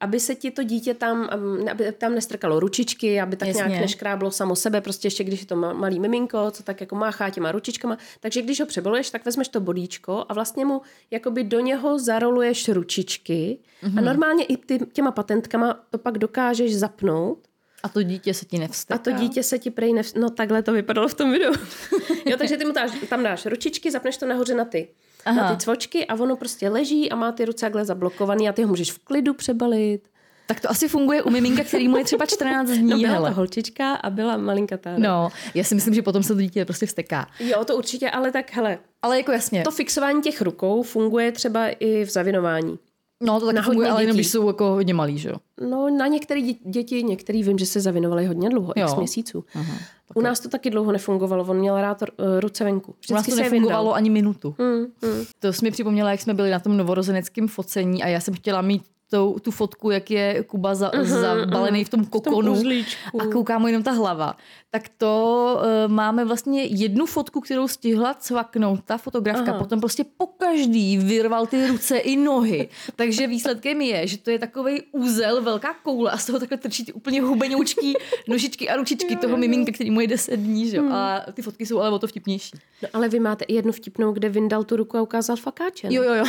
aby 0.00 0.20
se 0.20 0.34
ti 0.34 0.50
to 0.50 0.62
dítě 0.62 0.94
tam, 0.94 1.28
am, 1.30 1.68
aby 1.70 1.92
tam 1.92 2.14
nestrkalo 2.14 2.60
ručičky, 2.60 3.20
aby 3.20 3.36
tak 3.36 3.48
Jasně. 3.48 3.62
nějak 3.66 3.80
neškráblo 3.80 4.30
samo 4.30 4.56
sebe, 4.56 4.80
prostě 4.80 5.06
ještě 5.06 5.24
když 5.24 5.40
je 5.40 5.46
to 5.46 5.56
ma- 5.56 5.74
malý 5.74 6.00
miminko, 6.00 6.50
co 6.50 6.62
tak 6.62 6.80
jako 6.80 6.94
máchá 6.96 7.30
těma 7.30 7.52
ručičkama. 7.52 7.98
Takže 8.20 8.42
když 8.42 8.60
ho 8.60 8.66
přebaluješ, 8.66 9.10
tak 9.10 9.24
vezmeš 9.24 9.48
to 9.48 9.60
bodíčko 9.60 10.24
a 10.28 10.34
vlastně 10.34 10.64
mu 10.64 10.82
jakoby 11.10 11.44
do 11.44 11.60
něho 11.60 11.98
zaroluješ 11.98 12.68
ručičky 12.68 13.58
mm-hmm. 13.82 13.98
a 13.98 14.00
normálně 14.00 14.44
i 14.44 14.56
ty, 14.56 14.78
těma 14.92 15.10
patentkama 15.10 15.80
to 15.90 15.98
pak 15.98 16.18
dokážeš 16.18 16.76
zapnout 16.76 17.38
A 17.82 17.88
to 17.88 18.02
dítě 18.02 18.34
se 18.34 18.44
ti 18.44 18.58
nevsteká. 18.58 18.94
a 18.94 18.98
to 19.02 19.12
dítě 19.12 19.42
se 19.42 19.58
ti 19.58 19.70
prej 19.70 19.92
nev... 19.92 20.14
No 20.14 20.30
takhle 20.30 20.62
to 20.62 20.72
vypadalo 20.72 21.08
v 21.08 21.14
tom 21.14 21.32
videu. 21.32 21.52
jo, 22.26 22.36
takže 22.38 22.56
ty 22.56 22.64
mu 22.64 22.72
dáš, 22.72 22.90
tam 23.08 23.22
dáš 23.22 23.46
ručičky, 23.46 23.90
zapneš 23.90 24.16
to 24.16 24.26
nahoře 24.26 24.54
na 24.54 24.64
ty, 24.64 24.88
Aha. 25.24 25.42
na 25.42 25.54
ty 25.54 25.62
cvočky 25.62 26.06
a 26.06 26.14
ono 26.14 26.36
prostě 26.36 26.68
leží 26.68 27.10
a 27.12 27.16
má 27.16 27.32
ty 27.32 27.44
ruce 27.44 27.66
takhle 27.66 27.84
zablokovaný 27.84 28.48
a 28.48 28.52
ty 28.52 28.62
ho 28.62 28.68
můžeš 28.68 28.92
v 28.92 28.98
klidu 28.98 29.34
přebalit. 29.34 30.02
Tak 30.46 30.60
to 30.60 30.70
asi 30.70 30.88
funguje 30.88 31.22
u 31.22 31.30
miminka, 31.30 31.64
který 31.64 31.88
mu 31.88 31.96
je 31.96 32.04
třeba 32.04 32.26
14 32.36 32.68
dní. 32.70 32.90
No 32.90 32.98
byla 32.98 33.12
hele. 33.12 33.30
to 33.30 33.36
holčička 33.36 33.94
a 33.94 34.10
byla 34.10 34.36
malinkatá. 34.36 34.90
No, 34.98 35.28
já 35.54 35.64
si 35.64 35.74
myslím, 35.74 35.94
že 35.94 36.02
potom 36.02 36.22
se 36.22 36.34
to 36.34 36.40
dítě 36.40 36.64
prostě 36.64 36.86
vsteká. 36.86 37.26
Jo, 37.40 37.64
to 37.64 37.76
určitě, 37.76 38.10
ale 38.10 38.32
tak 38.32 38.52
hele, 38.52 38.78
Ale 39.02 39.16
jako 39.16 39.32
jasně. 39.32 39.62
to 39.62 39.70
fixování 39.70 40.22
těch 40.22 40.42
rukou 40.42 40.82
funguje 40.82 41.32
třeba 41.32 41.68
i 41.68 42.04
v 42.04 42.10
zavinování. 42.10 42.78
No, 43.20 43.40
to 43.40 43.46
taky 43.46 43.60
funguje, 43.64 43.90
ale 43.90 44.02
jenom 44.02 44.16
když 44.16 44.28
jsou 44.28 44.46
jako 44.46 44.64
hodně 44.64 44.94
malí, 44.94 45.18
že 45.18 45.28
jo? 45.28 45.34
No 45.68 45.90
na 45.90 46.06
některé 46.06 46.40
dě- 46.40 46.70
děti, 46.70 47.02
některý 47.02 47.42
vím, 47.42 47.58
že 47.58 47.66
se 47.66 47.80
zavinovaly 47.80 48.26
hodně 48.26 48.48
dlouho, 48.50 48.72
Jo. 48.76 48.84
x 48.86 48.94
měsíců. 48.96 49.44
Aha, 49.54 49.74
U 50.14 50.20
nás 50.20 50.40
to 50.40 50.48
taky 50.48 50.70
dlouho 50.70 50.92
nefungovalo, 50.92 51.44
on 51.48 51.56
měl 51.58 51.80
rád 51.80 52.02
uh, 52.02 52.08
ruce 52.40 52.64
venku. 52.64 52.92
U 52.92 52.94
nás 52.94 53.22
Vždycky 53.22 53.30
to 53.30 53.36
se 53.36 53.42
nefungovalo 53.42 53.84
vyndal. 53.84 53.94
ani 53.96 54.10
minutu. 54.10 54.54
Mm, 54.58 54.78
mm. 54.78 55.24
To 55.38 55.52
jsi 55.52 55.64
mi 55.64 55.70
připomněla, 55.70 56.10
jak 56.10 56.20
jsme 56.20 56.34
byli 56.34 56.50
na 56.50 56.58
tom 56.60 56.76
novorozeneckém 56.76 57.48
focení 57.48 58.02
a 58.02 58.08
já 58.08 58.20
jsem 58.20 58.34
chtěla 58.34 58.62
mít 58.62 58.82
tou, 59.10 59.38
tu 59.38 59.50
fotku, 59.50 59.90
jak 59.90 60.10
je 60.10 60.42
Kuba 60.42 60.74
za, 60.74 60.90
uh-huh, 60.90 61.04
zabalený 61.04 61.84
v 61.84 61.88
tom 61.88 62.04
kokonu 62.06 62.52
uzlíčku. 62.52 63.20
a 63.22 63.26
kouká 63.26 63.58
mu 63.58 63.66
jenom 63.66 63.82
ta 63.82 63.90
hlava. 63.90 64.36
Tak 64.70 64.88
to 64.98 65.56
uh, 65.58 65.92
máme 65.92 66.24
vlastně 66.24 66.64
jednu 66.64 67.06
fotku, 67.06 67.40
kterou 67.40 67.68
stihla 67.68 68.14
cvaknout 68.14 68.80
ta 68.84 68.98
fotografka. 68.98 69.50
Aha. 69.50 69.58
Potom 69.58 69.80
prostě 69.80 70.04
po 70.16 70.26
každý 70.26 70.98
vyrval 70.98 71.46
ty 71.46 71.66
ruce 71.66 71.98
i 71.98 72.16
nohy. 72.16 72.68
Takže 72.96 73.26
výsledkem 73.26 73.80
je, 73.80 74.06
že 74.06 74.18
to 74.18 74.30
je 74.30 74.38
takový 74.38 74.82
úzel, 74.92 75.42
velká 75.42 75.74
koule 75.82 76.10
a 76.10 76.18
z 76.18 76.26
toho 76.26 76.38
takhle 76.38 76.58
trčí 76.58 76.84
ty 76.84 76.92
úplně 76.92 77.22
hubenoučký 77.22 77.94
nožičky 78.28 78.68
a 78.68 78.76
ručičky 78.76 79.16
toho 79.16 79.36
miminka, 79.36 79.72
který 79.72 79.90
mu 79.90 80.00
je 80.00 80.06
10 80.06 80.36
dní. 80.36 80.70
Že? 80.70 80.76
jo. 80.76 80.84
A 80.92 81.26
ty 81.32 81.42
fotky 81.42 81.66
jsou 81.66 81.80
ale 81.80 81.90
o 81.90 81.98
to 81.98 82.06
vtipnější. 82.06 82.52
No, 82.82 82.88
ale 82.92 83.08
vy 83.08 83.20
máte 83.20 83.44
i 83.44 83.54
jednu 83.54 83.72
vtipnou, 83.72 84.12
kde 84.12 84.28
vyndal 84.28 84.64
tu 84.64 84.76
ruku 84.76 84.96
a 84.96 85.02
ukázal 85.02 85.36
fakáče. 85.36 85.88
ne? 85.88 85.94
Jo, 85.94 86.02
jo, 86.02 86.14
jo. 86.14 86.24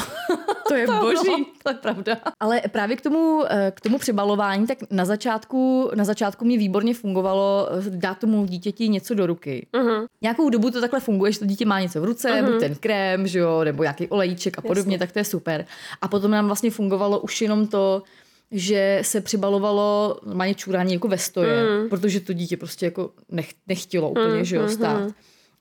to 0.68 0.76
je 0.76 0.88
boží. 1.02 1.32
No, 1.32 1.46
to 1.64 1.70
je 1.70 1.76
pravda. 1.76 2.18
Ale 2.40 2.62
právě 2.72 2.96
k 2.98 3.02
tomu, 3.02 3.44
eh, 3.50 3.72
k 3.76 3.82
tomu 3.82 3.98
přebalování, 3.98 4.68
tak 4.68 4.78
na 4.92 5.06
začátku, 5.06 5.92
na 5.96 6.04
začátku 6.04 6.46
mě 6.46 6.58
výborně 6.58 6.94
fungovalo 6.94 7.68
eh, 7.72 7.90
dát 7.90 8.18
tomu 8.18 8.46
dítěti 8.46 8.90
něco 8.90 9.14
do 9.14 9.28
ruky. 9.28 9.68
Uh-huh. 9.74 10.06
Nějakou 10.22 10.50
dobu 10.50 10.72
to 10.72 10.82
takhle 10.82 11.00
funguje, 11.00 11.32
že 11.32 11.40
to 11.40 11.46
dítě 11.46 11.66
má 11.66 11.80
něco 11.80 12.02
v 12.02 12.06
ruce, 12.06 12.30
uh-huh. 12.30 12.52
buď 12.52 12.60
ten 12.60 12.76
krém, 12.76 13.28
že 13.28 13.40
jo, 13.40 13.64
nebo 13.64 13.84
nějaký 13.84 14.08
olejček 14.08 14.58
a 14.58 14.62
podobně, 14.62 14.96
Jasně. 14.96 15.00
tak 15.00 15.12
to 15.12 15.20
je 15.20 15.26
super. 15.26 15.66
A 16.02 16.08
potom 16.08 16.32
nám 16.32 16.46
vlastně 16.46 16.72
fungovalo 16.72 17.20
už 17.20 17.42
jenom 17.42 17.68
to, 17.68 18.04
že 18.52 19.00
se 19.02 19.22
přibalovalo 19.22 20.20
normálně 20.26 20.56
čurání 20.56 20.94
jako 20.94 21.08
ve 21.08 21.18
stoje, 21.18 21.64
mm. 21.64 21.90
protože 21.90 22.20
to 22.20 22.34
dítě 22.34 22.58
prostě 22.58 22.86
jako 22.86 23.12
nech, 23.30 23.50
nechtělo 23.68 24.10
úplně, 24.10 24.38
mm, 24.38 24.44
že 24.44 24.56
jo, 24.56 24.70
stát. 24.70 25.02
Mm, 25.02 25.12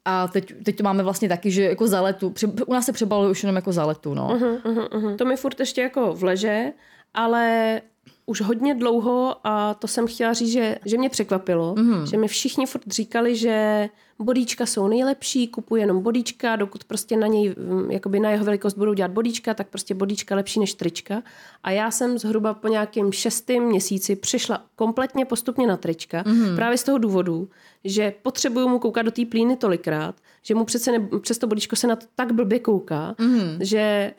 a 0.05 0.29
teď, 0.29 0.53
teď 0.65 0.77
to 0.77 0.83
máme 0.83 1.03
vlastně 1.03 1.29
taky, 1.29 1.51
že 1.51 1.65
jako 1.65 1.87
za 1.87 2.01
letu. 2.01 2.35
U 2.67 2.73
nás 2.73 2.87
se 2.87 2.93
přebaluje 2.93 3.31
už 3.31 3.43
jenom 3.43 3.57
jako 3.57 3.73
za 3.73 3.85
letu, 3.85 4.15
no. 4.15 4.29
Uh-huh, 4.29 4.63
uh-huh, 4.63 4.89
uh-huh. 4.89 5.17
To 5.17 5.25
mi 5.25 5.37
furt 5.37 5.61
ještě 5.61 5.81
jako 5.81 6.15
vleže, 6.15 6.73
ale 7.15 7.81
už 8.27 8.41
hodně 8.41 8.75
dlouho 8.75 9.37
a 9.45 9.75
to 9.75 9.89
jsem 9.89 10.07
chtěla 10.07 10.33
říct, 10.33 10.53
že, 10.53 10.77
že 10.85 10.99
mě 10.99 11.11
překvapilo, 11.11 11.75
mm. 11.79 12.07
že 12.07 12.17
mi 12.17 12.29
všichni 12.29 12.67
furt 12.67 12.87
říkali, 12.87 13.37
že 13.37 13.89
bodíčka 14.19 14.67
jsou 14.67 14.89
nejlepší, 14.89 15.49
kupuji 15.49 15.83
jenom 15.83 16.03
bodíčka, 16.03 16.57
dokud 16.57 16.85
prostě 16.85 17.17
na 17.17 17.27
něj, 17.27 17.55
mm, 17.59 17.91
jakoby 17.91 18.21
na 18.21 18.31
jeho 18.31 18.45
velikost 18.45 18.75
budou 18.75 18.95
dělat 18.95 19.11
bodíčka, 19.11 19.55
tak 19.55 19.69
prostě 19.69 19.95
bodíčka 19.95 20.35
lepší 20.35 20.61
než 20.61 20.75
trička. 20.75 21.23
A 21.63 21.71
já 21.71 21.91
jsem 21.91 22.19
zhruba 22.19 22.55
po 22.55 22.69
nějakém 22.69 23.13
šestém 23.13 23.63
měsíci 23.63 24.17
přišla 24.17 24.65
kompletně 24.77 25.25
postupně 25.25 25.67
na 25.67 25.77
trička, 25.77 26.25
mm. 26.27 26.57
právě 26.57 26.79
z 26.79 26.85
toho 26.85 26.99
důvodu, 26.99 27.49
že 27.85 28.15
potřebuju 28.23 28.69
mu 28.69 28.79
koukat 28.79 29.05
do 29.05 29.11
té 29.11 29.25
plíny 29.25 29.57
tolikrát, 29.57 30.15
že 30.43 30.55
mu 30.55 30.65
přece 30.65 30.93
ne, 30.93 31.09
přes 31.21 31.39
to 31.39 31.47
bodíčko 31.47 31.77
se 31.77 31.87
na 31.87 31.97
to 31.97 32.07
tak 32.15 32.33
blbě 32.33 32.59
kouká, 32.59 33.15
mm. 33.19 33.59
že 33.61 34.13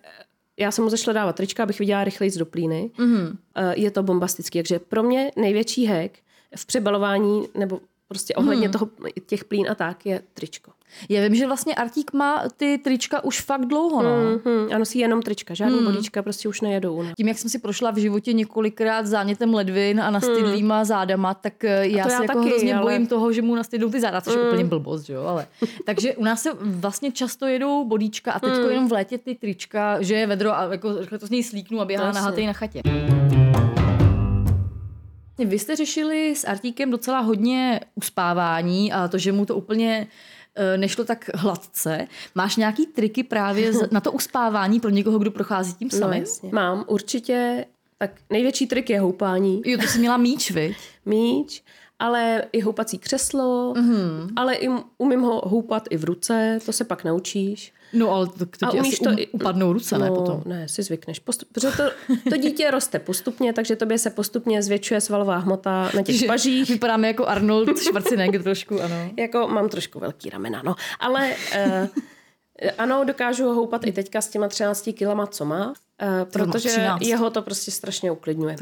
já 0.62 0.72
jsem 0.72 0.84
mu 0.84 0.90
zašla 0.90 1.14
dávat 1.14 1.36
trička, 1.36 1.64
abych 1.64 1.80
viděla 1.80 2.04
rychleji 2.04 2.32
do 2.40 2.46
plíny. 2.46 2.92
Mm-hmm. 2.98 3.38
Je 3.72 3.92
to 3.92 4.04
bombastický. 4.04 4.60
Takže 4.60 4.80
pro 4.80 5.04
mě 5.04 5.32
největší 5.36 5.86
hack 5.86 6.12
v 6.56 6.66
přebalování 6.66 7.48
nebo 7.56 7.80
prostě 8.12 8.36
ohledně 8.36 8.68
mm. 8.68 8.72
toho, 8.72 8.90
těch 9.26 9.46
plín 9.46 9.66
a 9.72 9.76
tak 9.76 10.06
je 10.06 10.22
tričko. 10.34 10.72
Já 11.10 11.24
vím, 11.24 11.36
že 11.36 11.48
vlastně 11.48 11.76
Artík 11.76 12.14
má 12.14 12.44
ty 12.58 12.78
trička 12.78 13.24
už 13.24 13.42
fakt 13.42 13.66
dlouho, 13.66 14.04
no. 14.04 14.10
Mm-hmm. 14.10 14.76
A 14.76 14.78
nosí 14.78 15.00
jenom 15.00 15.22
trička, 15.22 15.54
žádný 15.54 15.80
mm. 15.80 15.86
bodíčka 15.86 16.22
prostě 16.22 16.50
už 16.50 16.62
nejedou. 16.62 17.02
Ne? 17.02 17.14
Tím, 17.18 17.28
jak 17.28 17.38
jsem 17.38 17.50
si 17.50 17.60
prošla 17.60 17.92
v 17.92 17.98
životě 17.98 18.34
několikrát 18.34 19.08
zánětem 19.08 19.54
ledvin 19.54 20.02
a 20.02 20.12
nastydlýma 20.12 20.80
mm. 20.80 20.86
zádama, 20.86 21.34
tak 21.34 21.64
eh, 21.64 21.88
já 21.88 22.04
se 22.04 22.14
já 22.14 22.22
jako 22.22 22.34
taky, 22.34 22.50
hrozně 22.50 22.76
ale... 22.76 22.84
bojím 22.84 23.08
toho, 23.08 23.34
že 23.34 23.42
mu 23.42 23.56
nastydnou 23.56 23.90
ty 23.90 24.02
záda, 24.02 24.22
což 24.22 24.36
mm. 24.36 24.42
je 24.42 24.48
úplně 24.48 24.66
blbost, 24.66 25.10
jo, 25.10 25.24
ale. 25.24 25.48
Takže 25.86 26.16
u 26.16 26.24
nás 26.24 26.42
se 26.42 26.50
vlastně 26.62 27.12
často 27.12 27.48
jedou 27.48 27.86
bodíčka 27.86 28.32
a 28.32 28.40
teď 28.40 28.54
mm. 28.54 28.70
jenom 28.70 28.88
v 28.88 28.92
létě 28.92 29.18
ty 29.18 29.36
trička, 29.36 30.02
že 30.02 30.16
je 30.16 30.28
vedro 30.28 30.58
a 30.58 30.64
jako 30.64 30.94
to 31.20 31.28
z 31.28 31.30
něj 31.30 31.44
slíknu 31.44 31.82
a 31.82 31.86
běhá 31.86 32.12
na 32.12 32.32
na 32.46 32.54
chatě. 32.54 32.82
Vy 35.38 35.60
jste 35.60 35.76
řešili 35.76 36.36
s 36.36 36.48
Artíkem 36.48 36.92
docela 36.92 37.20
hodně 37.20 37.80
uspávání 37.96 38.94
a 38.94 39.08
to, 39.08 39.18
že 39.18 39.32
mu 39.32 39.46
to 39.46 39.56
úplně 39.56 40.08
e, 40.56 40.78
nešlo 40.78 41.04
tak 41.04 41.30
hladce. 41.36 42.08
Máš 42.36 42.56
nějaký 42.56 42.86
triky 42.86 43.24
právě 43.24 43.72
na 43.92 44.02
to 44.02 44.12
uspávání 44.12 44.80
pro 44.80 44.90
někoho, 44.90 45.20
kdo 45.20 45.32
prochází 45.32 45.74
tím 45.74 45.90
samým? 45.90 46.24
No, 46.44 46.50
Mám, 46.52 46.86
určitě. 46.88 47.66
Tak 47.98 48.12
největší 48.30 48.68
trik 48.68 48.90
je 48.90 49.00
houpání. 49.00 49.62
Jo, 49.66 49.78
to 49.78 49.88
jsi 49.88 50.00
měla 50.00 50.18
míč, 50.18 50.52
vy? 50.52 50.76
míč 51.06 51.64
ale 52.02 52.44
i 52.52 52.62
houpací 52.62 52.98
křeslo, 52.98 53.74
mm-hmm. 53.78 54.30
ale 54.36 54.56
i 54.56 54.70
umím 54.98 55.22
ho 55.22 55.42
houpat 55.46 55.88
i 55.90 55.98
v 55.98 56.04
ruce, 56.04 56.60
to 56.66 56.74
se 56.74 56.84
pak 56.84 57.04
naučíš. 57.04 57.74
No 57.94 58.10
ale 58.10 58.28
to, 58.28 58.46
to 58.46 58.66
ti 58.72 58.80
asi 58.80 58.98
to 59.04 59.10
um, 59.10 59.16
upadnou 59.32 59.74
ruce, 59.74 59.98
no, 59.98 60.06
ne 60.06 60.12
potom? 60.12 60.44
Ne, 60.46 60.68
si 60.68 60.84
zvykneš. 60.84 61.20
Postup, 61.20 61.50
protože 61.52 61.72
to, 61.72 61.84
to 62.30 62.38
dítě 62.38 62.72
roste 62.72 63.00
postupně, 63.00 63.54
takže 63.54 63.76
tobě 63.76 63.98
se 63.98 64.10
postupně 64.10 64.64
zvětšuje 64.64 65.02
svalová 65.02 65.38
hmota 65.38 65.92
na 65.96 66.02
těch 66.02 66.24
pažích. 66.28 66.70
Vypadáme 66.70 67.08
jako 67.08 67.26
Arnold 67.26 67.78
Schwarzenegger 67.78 68.44
trošku, 68.44 68.82
ano. 68.82 68.96
jako 69.18 69.48
mám 69.48 69.70
trošku 69.70 70.00
velký 70.00 70.30
ramena, 70.30 70.62
no. 70.66 70.76
Ale 71.00 71.36
uh, 71.84 71.88
ano, 72.78 73.04
dokážu 73.04 73.46
ho 73.46 73.54
houpat 73.54 73.88
i 73.88 73.92
teďka 73.92 74.22
s 74.22 74.28
těma 74.28 74.48
13 74.48 74.90
kilama, 74.94 75.28
co 75.28 75.46
má. 75.46 75.68
Uh, 75.70 76.32
protože 76.32 76.88
jeho 77.02 77.30
to 77.30 77.42
prostě 77.42 77.72
strašně 77.72 78.12
uklidňuje. 78.12 78.56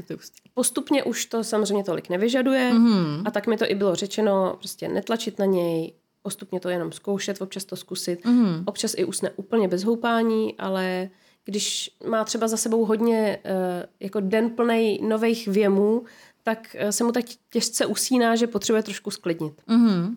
Postupně 0.54 1.04
už 1.04 1.26
to 1.26 1.43
samozřejmě 1.43 1.84
tolik 1.84 2.10
nevyžaduje 2.10 2.72
mm-hmm. 2.74 3.22
a 3.26 3.32
tak 3.32 3.47
mi 3.47 3.58
to 3.58 3.66
i 3.72 3.76
bylo 3.76 3.95
řečeno, 3.95 4.56
prostě 4.58 4.88
netlačit 4.88 5.39
na 5.39 5.45
něj, 5.45 5.93
postupně 6.22 6.60
to 6.60 6.70
jenom 6.70 6.91
zkoušet, 6.91 7.41
občas 7.41 7.66
to 7.66 7.76
zkusit. 7.76 8.26
Mm-hmm. 8.26 8.64
Občas 8.66 8.93
i 8.97 9.06
usne 9.06 9.32
úplně 9.36 9.68
bez 9.68 9.84
houpání, 9.84 10.58
ale 10.58 11.10
když 11.45 11.91
má 12.08 12.24
třeba 12.24 12.47
za 12.47 12.58
sebou 12.58 12.86
hodně 12.86 13.39
uh, 13.45 13.52
jako 14.00 14.20
den 14.20 14.50
plný 14.50 15.00
nových 15.02 15.47
věmů, 15.47 16.04
tak 16.43 16.76
uh, 16.84 16.89
se 16.89 17.04
mu 17.04 17.12
tak 17.12 17.26
těžce 17.50 17.86
usíná, 17.86 18.36
že 18.36 18.47
potřebuje 18.47 18.84
trošku 18.84 19.12
sklidnit. 19.12 19.62
Mm-hmm. 19.68 20.16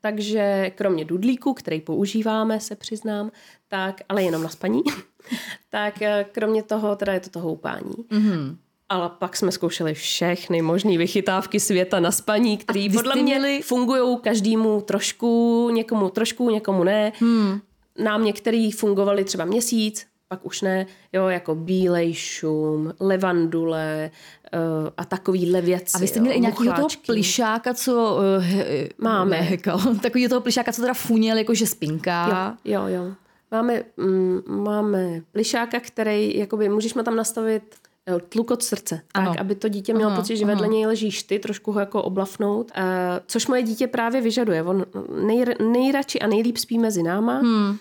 Takže 0.00 0.72
kromě 0.74 1.04
dudlíku, 1.04 1.54
který 1.54 1.80
používáme, 1.80 2.60
se 2.60 2.76
přiznám, 2.76 3.30
tak, 3.68 4.00
ale 4.08 4.22
jenom 4.22 4.42
na 4.42 4.48
spaní, 4.48 4.82
tak 5.70 6.02
eh, 6.02 6.26
kromě 6.32 6.62
toho 6.62 6.96
teda 6.96 7.12
je 7.12 7.20
to 7.20 7.30
to 7.30 7.40
houpání. 7.40 7.94
Mm-hmm. 8.10 8.56
Ale 8.88 9.10
pak 9.18 9.36
jsme 9.36 9.52
zkoušeli 9.52 9.94
všechny 9.94 10.62
možné 10.62 10.98
vychytávky 10.98 11.60
světa 11.60 12.00
na 12.00 12.10
spaní, 12.10 12.56
které 12.56 12.86
podle 12.94 13.14
mě 13.14 13.22
měli... 13.22 13.62
fungují 13.62 14.18
každému 14.22 14.80
trošku, 14.80 15.70
někomu 15.72 16.10
trošku, 16.10 16.50
někomu 16.50 16.84
ne. 16.84 17.12
Hmm. 17.20 17.60
Nám 17.98 18.24
některý 18.24 18.72
fungovali 18.72 19.24
třeba 19.24 19.44
měsíc, 19.44 20.06
pak 20.30 20.46
už 20.46 20.62
ne, 20.62 20.86
jo, 21.12 21.26
jako 21.26 21.54
bílej 21.54 22.14
šum, 22.14 22.92
levandule 23.00 24.10
uh, 24.54 24.88
a 24.96 25.04
takovýhle 25.04 25.60
věci. 25.60 25.92
A 25.94 25.98
vy 25.98 26.08
jste 26.08 26.20
měli 26.20 26.36
i 26.36 26.40
nějakého 26.40 26.72
toho 26.74 26.88
plišáka, 27.06 27.74
co 27.74 28.16
uh, 28.16 28.44
he, 28.44 28.88
máme. 28.98 29.30
Nehekal. 29.40 29.80
Takový 30.02 30.28
toho 30.28 30.40
plišáka, 30.40 30.72
co 30.72 30.80
teda 30.80 30.94
funěl, 30.94 31.38
jakože 31.38 31.66
spinká. 31.66 32.56
Jo, 32.64 32.82
jo, 32.82 32.88
jo. 32.88 33.14
Máme, 33.50 33.82
mm, 33.96 34.42
máme 34.46 35.20
plišáka, 35.32 35.80
který, 35.80 36.38
jakoby, 36.38 36.68
můžeš 36.68 36.92
tam 36.92 37.16
nastavit 37.16 37.62
eh, 38.06 38.20
tlukot 38.28 38.62
srdce, 38.62 39.00
ano. 39.14 39.30
tak, 39.30 39.40
aby 39.40 39.54
to 39.54 39.68
dítě 39.68 39.94
mělo 39.94 40.16
pocit, 40.16 40.36
že 40.36 40.46
vedle 40.46 40.68
něj 40.68 40.86
ležíš 40.86 41.22
ty, 41.22 41.38
trošku 41.38 41.72
ho 41.72 41.80
jako 41.80 42.02
oblafnout, 42.02 42.72
uh, 42.76 42.82
což 43.26 43.46
moje 43.46 43.62
dítě 43.62 43.86
právě 43.86 44.20
vyžaduje. 44.20 44.62
On 44.62 44.84
nej, 45.26 45.44
nejradši 45.72 46.20
a 46.20 46.26
nejlíp 46.26 46.56
spí 46.56 46.78
mezi 46.78 47.02
náma, 47.02 47.38
hmm. 47.38 47.78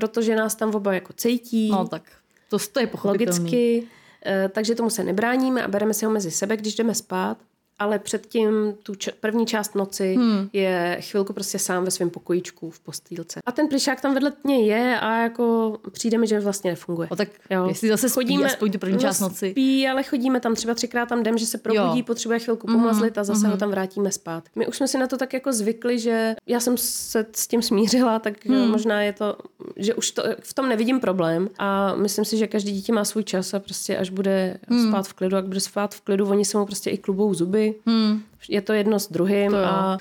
Protože 0.00 0.36
nás 0.36 0.54
tam 0.54 0.74
oba 0.74 0.94
jako 0.94 1.12
cítí. 1.12 1.70
No 1.70 1.88
tak, 1.88 2.02
to, 2.48 2.58
to 2.72 2.80
je 2.80 2.86
pochopitelný. 2.86 3.38
Logicky, 3.38 3.82
uh, 3.82 4.48
takže 4.48 4.74
tomu 4.74 4.90
se 4.90 5.04
nebráníme 5.04 5.62
a 5.64 5.68
bereme 5.68 5.94
si 5.94 6.04
ho 6.04 6.10
mezi 6.10 6.30
sebe, 6.30 6.56
když 6.56 6.74
jdeme 6.74 6.94
spát 6.94 7.38
ale 7.80 7.98
předtím 7.98 8.74
tu 8.82 8.94
č- 8.94 9.12
první 9.20 9.46
část 9.46 9.74
noci 9.74 10.14
hmm. 10.14 10.48
je 10.52 10.96
chvilku 11.00 11.32
prostě 11.32 11.58
sám 11.58 11.84
ve 11.84 11.90
svém 11.90 12.10
pokojíčku 12.10 12.70
v 12.70 12.80
postýlce. 12.80 13.40
A 13.46 13.52
ten 13.52 13.68
plišák 13.68 14.00
tam 14.00 14.14
vedle 14.14 14.32
mě 14.44 14.60
je 14.66 15.00
a 15.00 15.22
jako 15.22 15.76
přijde 15.90 16.18
mi, 16.18 16.26
že 16.26 16.40
vlastně 16.40 16.70
nefunguje. 16.70 17.08
O 17.10 17.16
tak 17.16 17.28
jo. 17.50 17.68
jestli 17.68 17.88
zase 17.88 18.08
chodíme, 18.08 18.46
aspoň 18.46 18.72
tu 18.72 18.78
první 18.78 18.94
no, 18.94 19.00
část 19.00 19.20
noci. 19.20 19.50
Spí, 19.50 19.88
ale 19.88 20.02
chodíme 20.02 20.40
tam 20.40 20.54
třeba 20.54 20.74
třikrát 20.74 21.08
tam 21.08 21.20
jdem, 21.20 21.38
že 21.38 21.46
se 21.46 21.58
probudí, 21.58 21.98
jo. 21.98 22.04
potřebuje 22.04 22.38
chvilku 22.38 22.70
mhm, 22.70 22.80
pomazlit 22.80 23.18
a 23.18 23.24
zase 23.24 23.46
mm-hmm. 23.46 23.50
ho 23.50 23.56
tam 23.56 23.70
vrátíme 23.70 24.12
spát. 24.12 24.44
My 24.56 24.66
už 24.66 24.76
jsme 24.76 24.88
si 24.88 24.98
na 24.98 25.06
to 25.06 25.16
tak 25.16 25.32
jako 25.32 25.52
zvykli, 25.52 25.98
že 25.98 26.34
já 26.46 26.60
jsem 26.60 26.76
se 26.76 27.26
s 27.32 27.46
tím 27.46 27.62
smířila, 27.62 28.18
tak 28.18 28.46
hmm. 28.46 28.70
možná 28.70 29.02
je 29.02 29.12
to, 29.12 29.36
že 29.76 29.94
už 29.94 30.10
to, 30.10 30.22
v 30.40 30.54
tom 30.54 30.68
nevidím 30.68 31.00
problém 31.00 31.48
a 31.58 31.94
myslím 31.94 32.24
si, 32.24 32.36
že 32.36 32.46
každý 32.46 32.72
dítě 32.72 32.92
má 32.92 33.04
svůj 33.04 33.24
čas 33.24 33.54
a 33.54 33.58
prostě 33.58 33.96
až 33.96 34.10
bude 34.10 34.58
hmm. 34.68 34.88
spát 34.88 35.08
v 35.08 35.12
klidu, 35.12 35.36
jak 35.36 35.46
bude 35.46 35.60
spát 35.60 35.94
v 35.94 36.00
klidu, 36.00 36.26
oni 36.26 36.44
se 36.44 36.58
mu 36.58 36.66
prostě 36.66 36.90
i 36.90 36.98
klubou 36.98 37.34
zuby, 37.34 37.69
Hmm. 37.86 38.22
Je 38.48 38.60
to 38.60 38.72
jedno 38.72 39.00
s 39.00 39.12
druhým 39.12 39.50
to 39.50 39.56
a 39.56 39.98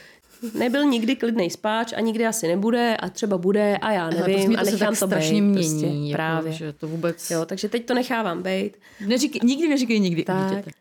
nebyl 0.54 0.86
nikdy 0.86 1.16
klidný 1.16 1.50
spáč 1.50 1.94
a 1.94 2.00
nikdy 2.00 2.28
asi 2.28 2.48
nebude 2.48 2.98
a 2.98 3.10
třeba 3.10 3.38
bude 3.38 3.78
a 3.78 3.92
já 3.92 4.10
nevím 4.10 4.60
a 4.60 4.64
nechám 4.64 4.94
to, 4.94 5.00
to 5.00 5.08
strašně 5.08 5.42
být, 5.42 5.48
mění. 5.48 5.54
Prostě, 5.54 5.86
jako, 5.86 6.16
právě. 6.16 6.52
Že 6.52 6.74
to 6.74 6.88
vůbec... 6.88 7.32
Jo, 7.32 7.46
takže 7.46 7.70
teď 7.70 7.86
to 7.86 7.94
nechávám 7.94 8.44
být. 8.44 8.72
Neříkej, 9.08 9.42
nikdy 9.44 9.68
neříkej 9.68 10.00
nikdy. 10.00 10.24
Tak. 10.24 10.50
Dítěte. 10.50 10.72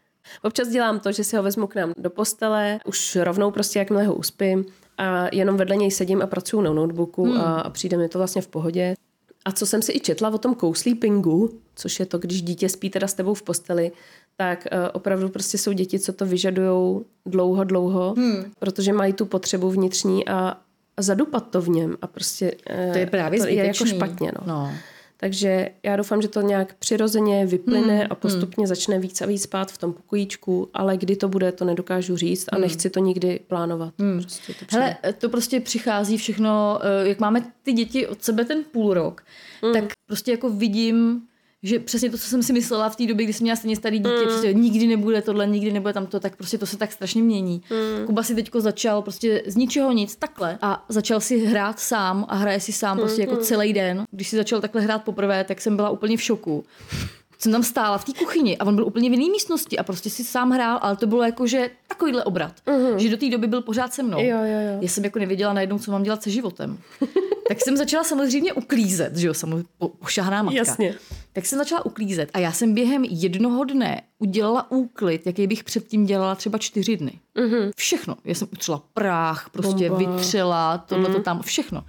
Občas 0.43 0.69
dělám 0.69 1.01
to, 1.01 1.13
že 1.13 1.25
si 1.25 1.37
ho 1.37 1.43
vezmu 1.43 1.67
k 1.67 1.75
nám 1.75 1.93
do 1.97 2.11
postele, 2.11 2.81
už 2.87 3.17
rovnou 3.17 3.51
prostě 3.51 3.79
jakmile 3.79 4.05
ho 4.05 4.15
uspím 4.15 4.65
a 4.99 5.27
jenom 5.33 5.57
vedle 5.57 5.77
něj 5.77 5.91
sedím 5.91 6.23
a 6.23 6.27
pracuju 6.27 6.63
na 6.63 6.73
notebooku 6.73 7.25
hmm. 7.25 7.41
a, 7.41 7.61
a 7.61 7.71
přijde 7.71 7.97
mi 7.97 8.09
to 8.09 8.19
vlastně 8.19 8.43
v 8.43 8.49
pohodě. 8.49 8.95
A 9.45 9.53
co 9.53 9.67
jsem 9.67 9.83
si 9.83 9.93
i 9.93 10.01
četla 10.01 10.29
o 10.31 10.39
tom 10.39 10.57
co-sleepingu, 10.57 11.51
což 11.75 12.01
je 12.01 12.07
to, 12.07 12.19
když 12.19 12.43
dítě 12.43 12.69
spí 12.69 12.91
teda 12.91 13.07
s 13.07 13.15
tebou 13.15 13.35
v 13.35 13.43
posteli, 13.43 13.93
tak 14.41 14.67
uh, 14.73 14.79
opravdu 14.93 15.29
prostě 15.29 15.59
jsou 15.59 15.73
děti, 15.73 15.99
co 15.99 16.13
to 16.13 16.27
vyžadují 16.27 17.01
dlouho, 17.27 17.65
dlouho, 17.65 18.15
hmm. 18.17 18.45
protože 18.59 18.93
mají 18.93 19.13
tu 19.13 19.27
potřebu 19.27 19.71
vnitřní 19.71 20.29
a, 20.29 20.57
a 20.97 21.03
zadupat 21.03 21.51
to 21.51 21.63
v 21.63 21.69
něm 21.69 21.97
a 22.03 22.07
prostě 22.07 22.53
uh, 22.87 22.93
to 22.93 22.99
je 22.99 23.07
právě 23.07 23.41
to 23.41 23.47
je 23.47 23.67
jako 23.67 23.87
špatně. 23.87 24.33
No. 24.41 24.47
no. 24.47 24.71
Takže 25.21 25.69
já 25.83 25.97
doufám, 25.97 26.23
že 26.23 26.29
to 26.29 26.41
nějak 26.41 26.75
přirozeně 26.75 27.47
vyplyne 27.47 27.97
hmm. 27.97 28.07
a 28.11 28.15
postupně 28.15 28.63
hmm. 28.63 28.67
začne 28.67 28.99
víc 28.99 29.21
a 29.21 29.27
víc 29.27 29.43
spát 29.43 29.73
v 29.73 29.79
tom 29.79 29.93
pokojíčku, 29.93 30.69
ale 30.75 30.97
kdy 30.97 31.17
to 31.17 31.29
bude, 31.29 31.53
to 31.53 31.65
nedokážu 31.65 32.17
říct 32.17 32.47
a 32.53 32.57
hmm. 32.57 32.63
nechci 32.63 32.91
to 32.91 33.01
nikdy 33.01 33.41
plánovat. 33.47 33.95
Hmm. 33.99 34.21
Prostě 34.21 34.55
to 34.55 34.65
Hele, 34.71 34.97
to 35.19 35.29
prostě 35.29 35.61
přichází 35.61 36.19
všechno, 36.19 36.81
eh, 36.83 37.09
jak 37.09 37.21
máme 37.21 37.53
ty 37.63 37.73
děti 37.73 38.07
od 38.07 38.25
sebe 38.25 38.45
ten 38.45 38.65
půl 38.73 38.95
rok, 38.95 39.23
hmm. 39.63 39.73
tak 39.73 39.85
prostě 40.07 40.31
jako 40.31 40.51
vidím, 40.51 41.23
že 41.63 41.79
přesně 41.79 42.11
to, 42.11 42.19
co 42.19 42.27
jsem 42.27 42.43
si 42.43 42.53
myslela 42.53 42.89
v 42.89 42.97
té 42.97 43.07
době, 43.07 43.25
kdy 43.25 43.33
jsem 43.33 43.45
měla 43.45 43.57
stejně 43.57 43.77
starý 43.77 43.99
dítě, 43.99 44.17
mm. 44.17 44.25
prostě 44.25 44.53
nikdy 44.53 44.87
nebude 44.87 45.23
tohle, 45.23 45.47
nikdy 45.47 45.73
nebude 45.73 45.93
tamto, 45.93 46.21
tak 46.21 46.37
prostě 46.37 46.59
to 46.59 46.67
se 46.67 46.77
tak 46.77 46.93
strašně 46.93 47.23
mění. 47.23 47.63
Mm. 47.71 48.07
Kuba 48.07 48.23
si 48.23 48.35
teďko 48.35 48.61
začal 48.61 49.03
prostě 49.03 49.43
z 49.47 49.57
ničeho 49.57 49.93
nic 49.93 50.17
takhle 50.17 50.59
a 50.63 50.85
začal 50.89 51.21
si 51.21 51.39
hrát 51.39 51.81
sám 51.81 52.27
a 52.29 52.37
hraje 52.37 52.61
si 52.61 52.73
sám 52.73 52.99
prostě 52.99 53.21
jako 53.21 53.37
celý 53.37 53.73
den. 53.73 54.05
Když 54.11 54.29
si 54.29 54.37
začal 54.37 54.61
takhle 54.61 54.81
hrát 54.81 55.05
poprvé, 55.05 55.45
tak 55.45 55.61
jsem 55.61 55.77
byla 55.77 55.91
úplně 55.91 56.17
v 56.17 56.23
šoku 56.23 56.65
jsem 57.39 57.53
tam 57.53 57.63
stála 57.63 57.99
v 57.99 58.05
té 58.05 58.13
kuchyni 58.19 58.59
a 58.59 58.65
on 58.65 58.75
byl 58.75 58.87
úplně 58.87 59.11
v 59.11 59.13
jiné 59.13 59.31
místnosti 59.33 59.79
a 59.79 59.83
prostě 59.83 60.11
si 60.11 60.25
sám 60.25 60.51
hrál, 60.51 60.79
ale 60.83 60.97
to 60.97 61.07
bylo 61.07 61.23
jako, 61.23 61.47
že 61.47 61.71
takovýhle 61.89 62.25
obrat. 62.25 62.53
Uh-huh. 62.67 62.97
Že 62.97 63.09
do 63.09 63.17
té 63.17 63.31
doby 63.31 63.47
byl 63.47 63.63
pořád 63.63 63.93
se 63.93 64.03
mnou. 64.03 64.19
Jo, 64.19 64.39
jo, 64.39 64.61
jo. 64.73 64.79
Já 64.81 64.89
jsem 64.89 65.05
jako 65.05 65.19
nevěděla 65.19 65.53
najednou, 65.53 65.79
co 65.79 65.93
mám 65.93 66.03
dělat 66.03 66.23
se 66.23 66.31
životem. 66.31 66.79
tak 67.49 67.61
jsem 67.61 67.77
začala 67.77 68.05
samozřejmě 68.05 68.53
uklízet, 68.53 69.17
že 69.17 69.27
jo, 69.27 69.35
samozřejmě 69.35 69.65
pošahná 69.99 70.43
matka. 70.43 70.59
Jasně. 70.59 70.95
Tak 71.33 71.47
jsem 71.47 71.59
začala 71.59 71.87
uklízet 71.87 72.31
a 72.35 72.39
já 72.39 72.53
jsem 72.53 72.75
během 72.75 73.05
jednoho 73.05 73.65
dne 73.65 74.03
udělala 74.19 74.71
úklid, 74.71 75.27
jaký 75.27 75.47
bych 75.47 75.65
předtím 75.65 76.07
dělala 76.07 76.35
třeba 76.35 76.59
čtyři 76.59 76.97
dny. 76.97 77.13
Uh-huh. 77.37 77.71
Všechno. 77.77 78.17
Já 78.25 78.35
jsem 78.35 78.49
utřela 78.53 78.83
prach, 78.95 79.51
prostě 79.53 79.91
Bomba. 79.91 80.13
vytřela, 80.13 80.79
tohle 80.79 81.09
to 81.09 81.23
tam, 81.23 81.43
všechno. 81.43 81.85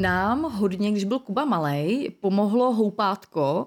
Nám 0.00 0.42
hodně, 0.42 0.90
když 0.90 1.04
byl 1.04 1.18
Kuba 1.18 1.44
malý, 1.44 2.10
pomohlo 2.20 2.72
houpátko, 2.72 3.66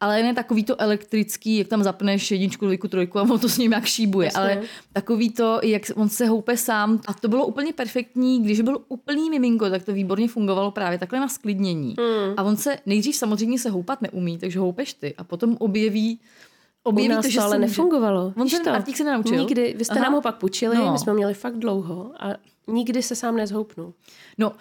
ale 0.00 0.22
ne 0.22 0.34
takový 0.34 0.64
to 0.64 0.80
elektrický, 0.80 1.58
jak 1.58 1.68
tam 1.68 1.82
zapneš 1.82 2.30
jedničku, 2.30 2.64
dvojku, 2.64 2.88
trojku 2.88 3.18
a 3.18 3.22
on 3.22 3.38
to 3.38 3.48
s 3.48 3.58
ním 3.58 3.72
jak 3.72 3.84
šíbuje, 3.84 4.26
Jasně. 4.26 4.40
ale 4.40 4.62
takový 4.92 5.30
to, 5.30 5.60
jak 5.62 5.82
on 5.94 6.08
se 6.08 6.26
houpe 6.26 6.56
sám. 6.56 7.00
A 7.06 7.14
to 7.14 7.28
bylo 7.28 7.46
úplně 7.46 7.72
perfektní, 7.72 8.42
když 8.42 8.60
byl 8.60 8.78
úplný 8.88 9.30
miminko, 9.30 9.70
tak 9.70 9.84
to 9.84 9.92
výborně 9.92 10.28
fungovalo 10.28 10.70
právě 10.70 10.98
takhle 10.98 11.20
na 11.20 11.28
sklidnění. 11.28 11.94
Mm. 11.98 12.34
A 12.36 12.42
on 12.42 12.56
se 12.56 12.78
nejdřív 12.86 13.16
samozřejmě 13.16 13.58
se 13.58 13.70
houpat 13.70 14.02
neumí, 14.02 14.38
takže 14.38 14.58
houpeš 14.58 14.94
ty 14.94 15.14
a 15.14 15.24
potom 15.24 15.56
objeví 15.60 16.20
objeví 16.84 17.08
U 17.08 17.12
nás 17.12 17.24
to, 17.24 17.30
že 17.30 17.38
to 17.38 17.44
ale 17.44 17.58
nefungovalo. 17.58 18.32
On 18.36 18.48
ten 18.48 18.68
Artík 18.68 18.96
se 18.96 19.04
nenaučil? 19.04 19.38
Nikdy. 19.38 19.74
Vy 19.78 19.84
jste 19.84 19.94
Aha. 19.94 20.04
nám 20.04 20.12
ho 20.12 20.20
pak 20.20 20.36
půjčili, 20.36 20.76
no. 20.76 20.92
my 20.92 20.98
jsme 20.98 21.14
měli 21.14 21.34
fakt 21.34 21.56
dlouho 21.56 22.12
a 22.18 22.34
nikdy 22.66 23.02
se 23.02 23.16
sám 23.16 23.36
nezhoupnul. 23.36 23.94
No, 24.38 24.50
uh, 24.50 24.56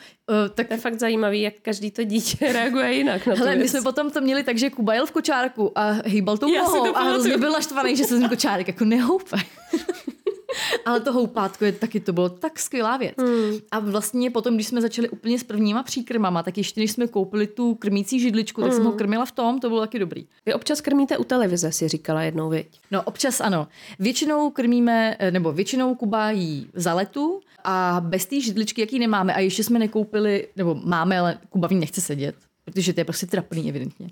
tak... 0.53 0.67
To 0.67 0.73
je 0.73 0.79
fakt 0.79 0.99
zajímavý, 0.99 1.41
jak 1.41 1.53
každý 1.61 1.91
to 1.91 2.03
dítě 2.03 2.53
reaguje 2.53 2.93
jinak 2.93 3.27
na 3.27 3.35
Hele, 3.35 3.55
my 3.55 3.69
jsme 3.69 3.81
potom 3.81 4.11
to 4.11 4.21
měli 4.21 4.43
tak, 4.43 4.57
že 4.57 4.69
Kuba 4.69 4.93
jel 4.93 5.05
v 5.05 5.11
kočárku 5.11 5.77
a 5.77 5.91
hýbal 6.05 6.37
tou 6.37 6.53
nohou 6.55 6.97
a 6.97 7.03
hrozně 7.03 7.37
byl 7.37 7.51
naštvaný, 7.51 7.95
že 7.95 8.03
se 8.03 8.19
ten 8.19 8.29
kočárek 8.29 8.67
jako 8.67 8.85
nehoupe. 8.85 9.37
Ale 10.85 10.99
to 10.99 11.13
houpátko 11.13 11.65
je 11.65 11.71
taky, 11.71 11.99
to 11.99 12.13
bylo 12.13 12.29
tak 12.29 12.59
skvělá 12.59 12.97
věc. 12.97 13.15
Hmm. 13.17 13.57
A 13.71 13.79
vlastně 13.79 14.31
potom, 14.31 14.55
když 14.55 14.67
jsme 14.67 14.81
začali 14.81 15.09
úplně 15.09 15.39
s 15.39 15.43
prvníma 15.43 15.83
příkrmama, 15.83 16.43
tak 16.43 16.57
ještě 16.57 16.81
než 16.81 16.91
jsme 16.91 17.07
koupili 17.07 17.47
tu 17.47 17.75
krmící 17.75 18.19
židličku, 18.19 18.61
tak 18.61 18.69
hmm. 18.69 18.77
jsem 18.77 18.85
ho 18.85 18.91
krmila 18.91 19.25
v 19.25 19.31
tom, 19.31 19.59
to 19.59 19.69
bylo 19.69 19.81
taky 19.81 19.99
dobrý. 19.99 20.27
Vy 20.45 20.53
občas 20.53 20.81
krmíte 20.81 21.17
u 21.17 21.23
televize, 21.23 21.71
si 21.71 21.87
říkala 21.87 22.21
jednou, 22.21 22.49
viď? 22.49 22.79
No, 22.91 23.03
občas 23.03 23.41
ano. 23.41 23.67
Většinou 23.99 24.49
krmíme, 24.49 25.15
eh, 25.19 25.31
nebo 25.31 25.51
většinou 25.51 25.95
Kuba 25.95 26.31
jí 26.31 26.69
za 26.73 26.93
letu 26.93 27.41
a 27.63 28.01
bez 28.05 28.25
té 28.25 28.41
židličky, 28.41 28.81
jaký 28.81 28.99
nemáme, 28.99 29.33
a 29.33 29.39
ještě 29.39 29.63
jsme 29.63 29.79
nekoupili, 29.79 30.47
nebo 30.55 30.75
máme, 30.75 31.19
ale 31.19 31.37
Kuba 31.49 31.67
v 31.67 31.71
ní 31.71 31.79
nechce 31.79 32.01
sedět, 32.01 32.35
protože 32.65 32.93
to 32.93 32.99
je 32.99 33.05
prostě 33.05 33.25
trapný 33.25 33.69
evidentně. 33.69 34.09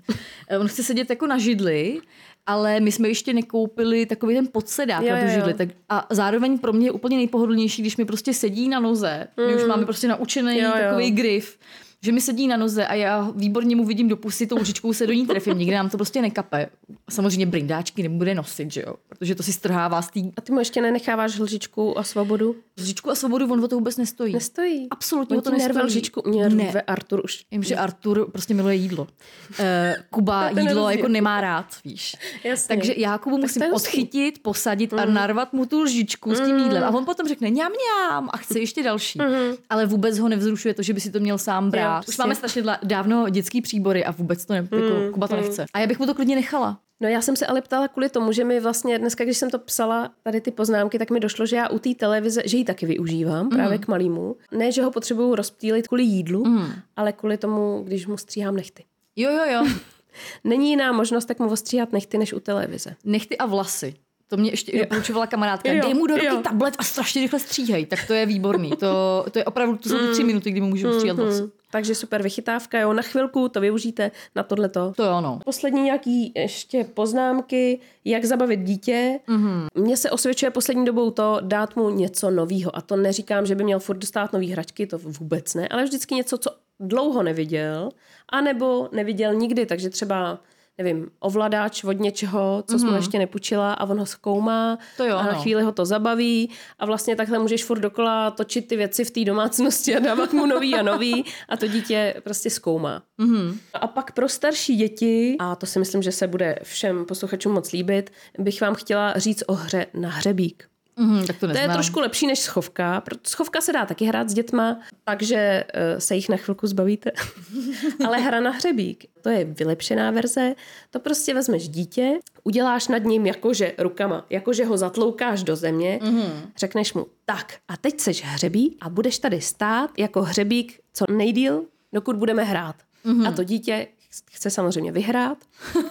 Eh, 0.48 0.58
on 0.58 0.68
chce 0.68 0.82
sedět 0.82 1.10
jako 1.10 1.26
na 1.26 1.38
židli 1.38 2.00
ale 2.46 2.80
my 2.80 2.92
jsme 2.92 3.08
ještě 3.08 3.32
nekoupili 3.32 4.06
takový 4.06 4.34
ten 4.34 4.48
podsedák 4.52 5.02
jo, 5.02 5.10
na 5.10 5.20
tu 5.20 5.28
židli. 5.28 5.54
Tak, 5.54 5.68
a 5.88 6.06
zároveň 6.10 6.58
pro 6.58 6.72
mě 6.72 6.86
je 6.86 6.92
úplně 6.92 7.16
nejpohodlnější, 7.16 7.82
když 7.82 7.96
mi 7.96 8.04
prostě 8.04 8.34
sedí 8.34 8.68
na 8.68 8.80
noze. 8.80 9.26
Mm. 9.36 9.46
My 9.46 9.54
už 9.54 9.62
mm. 9.62 9.68
máme 9.68 9.84
prostě 9.84 10.08
naučený 10.08 10.58
jo, 10.58 10.70
takový 10.72 11.08
jo. 11.08 11.14
grif 11.14 11.58
že 12.04 12.12
mi 12.12 12.20
sedí 12.20 12.48
na 12.48 12.56
noze 12.56 12.86
a 12.86 12.94
já 12.94 13.30
výborně 13.36 13.76
mu 13.76 13.84
vidím 13.84 14.08
do 14.08 14.16
pusy, 14.16 14.46
tou 14.46 14.58
lžičkou 14.58 14.92
se 14.92 15.06
do 15.06 15.12
ní 15.12 15.26
trefím. 15.26 15.58
Nikdy 15.58 15.74
nám 15.74 15.90
to 15.90 15.96
prostě 15.96 16.22
nekape. 16.22 16.68
Samozřejmě 17.10 17.46
brindáčky 17.46 18.02
nebude 18.02 18.34
nosit, 18.34 18.72
že 18.72 18.82
jo? 18.86 18.94
Protože 19.08 19.34
to 19.34 19.42
si 19.42 19.52
strhává 19.52 20.02
z 20.02 20.10
tý... 20.10 20.30
A 20.36 20.40
ty 20.40 20.52
mu 20.52 20.58
ještě 20.58 20.80
nenecháváš 20.80 21.38
lžičku 21.38 21.98
a 21.98 22.02
svobodu? 22.02 22.56
Lžičku 22.80 23.10
a 23.10 23.14
svobodu, 23.14 23.52
on 23.52 23.64
o 23.64 23.68
to 23.68 23.76
vůbec 23.76 23.96
nestojí. 23.96 24.32
Nestojí. 24.34 24.88
Absolutně 24.90 25.36
on 25.36 25.42
to 25.42 25.50
nestojí. 25.50 25.84
lžičku. 25.84 26.22
Mě 26.26 26.48
ne. 26.48 26.82
Artur 26.82 27.20
už. 27.24 27.44
Vím, 27.50 27.62
že 27.62 27.76
Artur 27.76 28.30
prostě 28.30 28.54
miluje 28.54 28.74
jídlo. 28.74 29.02
Uh, 29.02 29.66
Kuba 30.10 30.50
jídlo 30.60 30.90
jako 30.90 31.08
nemá 31.08 31.40
rád, 31.40 31.66
víš. 31.84 32.16
Jasně. 32.44 32.76
Takže 32.76 32.94
já 32.96 33.18
Kubu 33.18 33.38
musím 33.38 33.62
odchytit, 33.72 34.42
posadit 34.42 34.92
mm. 34.92 34.98
a 34.98 35.04
narvat 35.04 35.52
mu 35.52 35.66
tu 35.66 35.80
lžičku 35.80 36.28
mm. 36.28 36.36
s 36.36 36.40
tím 36.40 36.54
mhm. 36.54 36.64
jídlem. 36.64 36.84
A 36.84 36.90
on 36.90 37.04
potom 37.04 37.28
řekne 37.28 37.50
ňam, 37.50 37.72
ňam 37.72 38.28
a 38.32 38.36
chce 38.36 38.60
ještě 38.60 38.82
další. 38.82 39.18
Mm. 39.18 39.56
Ale 39.70 39.86
vůbec 39.86 40.18
ho 40.18 40.28
nevzrušuje 40.28 40.74
to, 40.74 40.82
že 40.82 40.92
by 40.92 41.00
si 41.00 41.10
to 41.10 41.20
měl 41.20 41.38
sám 41.38 41.70
brát 41.70 41.91
rád. 41.92 42.08
Už 42.08 42.18
máme 42.18 42.34
strašně 42.34 42.62
dávno 42.82 43.28
dětský 43.28 43.62
příbory 43.62 44.04
a 44.04 44.10
vůbec 44.10 44.46
to 44.46 44.52
ne, 44.52 44.68
jako, 44.72 44.76
mm, 44.76 45.12
Kuba 45.12 45.28
to 45.28 45.36
mm. 45.36 45.42
nechce. 45.42 45.66
A 45.74 45.78
já 45.78 45.86
bych 45.86 45.98
mu 45.98 46.06
to 46.06 46.14
klidně 46.14 46.36
nechala. 46.36 46.78
No 47.00 47.08
já 47.08 47.22
jsem 47.22 47.36
se 47.36 47.46
ale 47.46 47.62
ptala 47.62 47.88
kvůli 47.88 48.08
tomu, 48.08 48.32
že 48.32 48.44
mi 48.44 48.60
vlastně 48.60 48.98
dneska, 48.98 49.24
když 49.24 49.36
jsem 49.36 49.50
to 49.50 49.58
psala, 49.58 50.10
tady 50.22 50.40
ty 50.40 50.50
poznámky, 50.50 50.98
tak 50.98 51.10
mi 51.10 51.20
došlo, 51.20 51.46
že 51.46 51.56
já 51.56 51.68
u 51.68 51.78
té 51.78 51.94
televize, 51.94 52.42
že 52.44 52.56
ji 52.56 52.64
taky 52.64 52.86
využívám 52.86 53.44
mm. 53.44 53.50
právě 53.50 53.78
k 53.78 53.88
malýmu. 53.88 54.36
Ne, 54.52 54.72
že 54.72 54.82
ho 54.82 54.90
potřebuju 54.90 55.34
rozptýlit 55.34 55.88
kvůli 55.88 56.02
jídlu, 56.02 56.44
mm. 56.44 56.72
ale 56.96 57.12
kvůli 57.12 57.36
tomu, 57.36 57.82
když 57.84 58.06
mu 58.06 58.16
stříhám 58.16 58.56
nechty. 58.56 58.84
Jo, 59.16 59.30
jo, 59.30 59.44
jo. 59.52 59.66
Není 60.44 60.70
jiná 60.70 60.92
možnost, 60.92 61.24
tak 61.24 61.38
mu 61.38 61.50
ostříhat 61.50 61.92
nechty 61.92 62.18
než 62.18 62.32
u 62.32 62.40
televize. 62.40 62.96
Nechty 63.04 63.38
a 63.38 63.46
vlasy. 63.46 63.94
To 64.32 64.36
mě 64.36 64.50
ještě 64.50 64.78
doporučovala 64.78 65.26
kamarádka. 65.26 65.72
Jo, 65.72 65.82
Dej 65.82 65.94
mu 65.94 66.06
do 66.06 66.14
ruky 66.14 66.26
jo. 66.26 66.40
tablet 66.42 66.74
a 66.78 66.82
strašně 66.82 67.22
rychle 67.22 67.40
stříhej. 67.40 67.86
Tak 67.86 68.06
to 68.06 68.12
je 68.14 68.26
výborný. 68.26 68.70
To, 68.70 69.24
to 69.30 69.38
je 69.38 69.44
opravdu, 69.44 69.76
to 69.76 69.88
jsou 69.88 69.98
ty 69.98 70.12
tři 70.12 70.22
mm. 70.22 70.26
minuty, 70.26 70.50
kdy 70.50 70.60
mu 70.60 70.68
můžu 70.68 70.92
stříhat 70.92 71.16
mm, 71.16 71.24
mm. 71.24 71.50
Takže 71.72 71.94
super 71.94 72.22
vychytávka, 72.22 72.80
jo, 72.80 72.92
na 72.92 73.02
chvilku 73.02 73.48
to 73.48 73.60
využijte 73.60 74.10
na 74.36 74.42
tohleto. 74.42 74.92
To 74.96 75.04
jo, 75.04 75.20
no. 75.20 75.38
Poslední 75.44 75.82
nějaký 75.82 76.32
ještě 76.36 76.84
poznámky, 76.84 77.80
jak 78.04 78.24
zabavit 78.24 78.60
dítě. 78.60 79.20
Mm-hmm. 79.28 79.66
Mně 79.74 79.96
se 79.96 80.10
osvědčuje 80.10 80.50
poslední 80.50 80.84
dobou 80.84 81.10
to 81.10 81.38
dát 81.40 81.76
mu 81.76 81.90
něco 81.90 82.30
nového. 82.30 82.76
A 82.76 82.80
to 82.80 82.96
neříkám, 82.96 83.46
že 83.46 83.54
by 83.54 83.64
měl 83.64 83.80
furt 83.80 83.96
dostat 83.96 84.32
nový 84.32 84.52
hračky, 84.52 84.86
to 84.86 84.98
vůbec 84.98 85.54
ne, 85.54 85.68
ale 85.68 85.84
vždycky 85.84 86.14
něco, 86.14 86.38
co 86.38 86.50
dlouho 86.80 87.22
neviděl, 87.22 87.90
anebo 88.28 88.88
neviděl 88.92 89.34
nikdy, 89.34 89.66
takže 89.66 89.90
třeba 89.90 90.38
nevím, 90.78 91.10
ovladač 91.20 91.84
od 91.84 92.00
něčeho, 92.00 92.64
co 92.66 92.76
mm-hmm. 92.76 92.80
jsme 92.80 92.88
mhm. 92.88 92.96
ještě 92.96 93.18
nepůjčila 93.18 93.72
a 93.72 93.84
on 93.84 93.98
ho 93.98 94.06
zkoumá 94.06 94.78
to 94.96 95.04
jo, 95.04 95.16
a 95.16 95.22
na 95.22 95.32
no. 95.32 95.42
chvíli 95.42 95.62
ho 95.62 95.72
to 95.72 95.84
zabaví 95.84 96.50
a 96.78 96.86
vlastně 96.86 97.16
takhle 97.16 97.38
můžeš 97.38 97.64
furt 97.64 97.78
dokola 97.78 98.30
točit 98.30 98.68
ty 98.68 98.76
věci 98.76 99.04
v 99.04 99.10
té 99.10 99.24
domácnosti 99.24 99.96
a 99.96 99.98
dávat 99.98 100.32
mu 100.32 100.46
nový 100.46 100.74
a 100.74 100.82
nový 100.82 101.24
a 101.48 101.56
to 101.56 101.66
dítě 101.66 102.14
prostě 102.24 102.50
zkoumá. 102.50 103.02
Mm-hmm. 103.20 103.58
A 103.74 103.86
pak 103.86 104.12
pro 104.12 104.28
starší 104.28 104.76
děti, 104.76 105.36
a 105.38 105.56
to 105.56 105.66
si 105.66 105.78
myslím, 105.78 106.02
že 106.02 106.12
se 106.12 106.26
bude 106.26 106.58
všem 106.62 107.04
posluchačům 107.04 107.52
moc 107.52 107.72
líbit, 107.72 108.10
bych 108.38 108.60
vám 108.60 108.74
chtěla 108.74 109.18
říct 109.18 109.42
o 109.46 109.54
hře 109.54 109.86
na 109.94 110.08
hřebík. 110.08 110.71
Mm, 110.96 111.26
tak 111.26 111.36
to, 111.36 111.48
to 111.48 111.58
je 111.58 111.68
trošku 111.68 112.00
lepší 112.00 112.26
než 112.26 112.38
schovka. 112.38 113.02
Schovka 113.26 113.60
se 113.60 113.72
dá 113.72 113.86
taky 113.86 114.04
hrát 114.04 114.30
s 114.30 114.34
dětma, 114.34 114.80
takže 115.04 115.64
uh, 115.74 115.98
se 115.98 116.14
jich 116.14 116.28
na 116.28 116.36
chvilku 116.36 116.66
zbavíte. 116.66 117.10
Ale 118.06 118.18
hra 118.18 118.40
na 118.40 118.50
hřebík, 118.50 119.04
to 119.20 119.28
je 119.28 119.44
vylepšená 119.44 120.10
verze. 120.10 120.54
To 120.90 121.00
prostě 121.00 121.34
vezmeš 121.34 121.68
dítě, 121.68 122.18
uděláš 122.44 122.88
nad 122.88 123.04
ním 123.04 123.26
jakože 123.26 123.72
rukama, 123.78 124.26
jakože 124.30 124.64
ho 124.64 124.76
zatloukáš 124.76 125.42
do 125.42 125.56
země, 125.56 125.98
mm-hmm. 126.02 126.32
řekneš 126.56 126.94
mu, 126.94 127.06
tak 127.24 127.54
a 127.68 127.76
teď 127.76 128.00
seš 128.00 128.24
hřebík 128.24 128.76
a 128.80 128.88
budeš 128.88 129.18
tady 129.18 129.40
stát 129.40 129.90
jako 129.98 130.22
hřebík 130.22 130.80
co 130.92 131.04
nejdíl, 131.10 131.64
dokud 131.92 132.16
budeme 132.16 132.44
hrát. 132.44 132.76
Mm-hmm. 133.04 133.28
A 133.28 133.32
to 133.32 133.44
dítě 133.44 133.86
chce 134.32 134.50
samozřejmě 134.50 134.92
vyhrát 134.92 135.38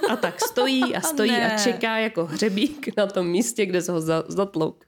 a 0.10 0.16
tak 0.16 0.42
stojí 0.42 0.96
a 0.96 1.02
stojí 1.08 1.32
a 1.32 1.58
čeká 1.58 1.98
jako 1.98 2.26
hřebík 2.26 2.98
na 2.98 3.08
tom 3.08 3.28
místě, 3.28 3.66
kde 3.66 3.82
se 3.82 3.92
ho 3.92 4.02
zatlouk. 4.28 4.86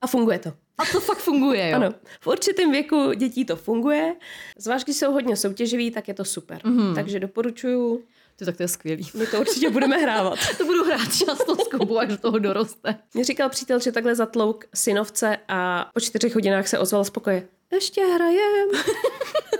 A 0.00 0.06
funguje 0.06 0.38
to. 0.38 0.52
A 0.78 0.84
to 0.92 1.00
fakt 1.00 1.18
funguje, 1.18 1.70
jo? 1.70 1.76
Ano. 1.76 1.94
V 2.20 2.26
určitém 2.26 2.72
věku 2.72 3.12
dětí 3.12 3.44
to 3.44 3.56
funguje. 3.56 4.14
Zvlášť, 4.58 4.84
když 4.86 4.96
jsou 4.96 5.12
hodně 5.12 5.36
soutěživí, 5.36 5.90
tak 5.90 6.08
je 6.08 6.14
to 6.14 6.24
super. 6.24 6.58
Mm-hmm. 6.58 6.94
Takže 6.94 7.20
doporučuju. 7.20 8.04
To 8.36 8.44
tak 8.44 8.56
to 8.56 8.62
je 8.62 8.68
skvělý. 8.68 9.10
My 9.14 9.26
to 9.26 9.40
určitě 9.40 9.70
budeme 9.70 9.96
hrávat. 9.96 10.38
to 10.58 10.64
budu 10.64 10.84
hrát 10.84 11.16
často 11.16 11.56
s 11.56 11.68
Kubou, 11.68 11.98
až 11.98 12.08
do 12.08 12.16
toho 12.16 12.38
doroste. 12.38 12.98
Mě 13.14 13.24
říkal 13.24 13.48
přítel, 13.48 13.80
že 13.80 13.92
takhle 13.92 14.14
zatlouk 14.14 14.64
synovce 14.74 15.38
a 15.48 15.90
po 15.94 16.00
čtyřech 16.00 16.34
hodinách 16.34 16.68
se 16.68 16.78
ozval 16.78 17.04
z 17.04 17.10
pokoje. 17.10 17.48
Ještě 17.72 18.04
hrajem. 18.06 18.68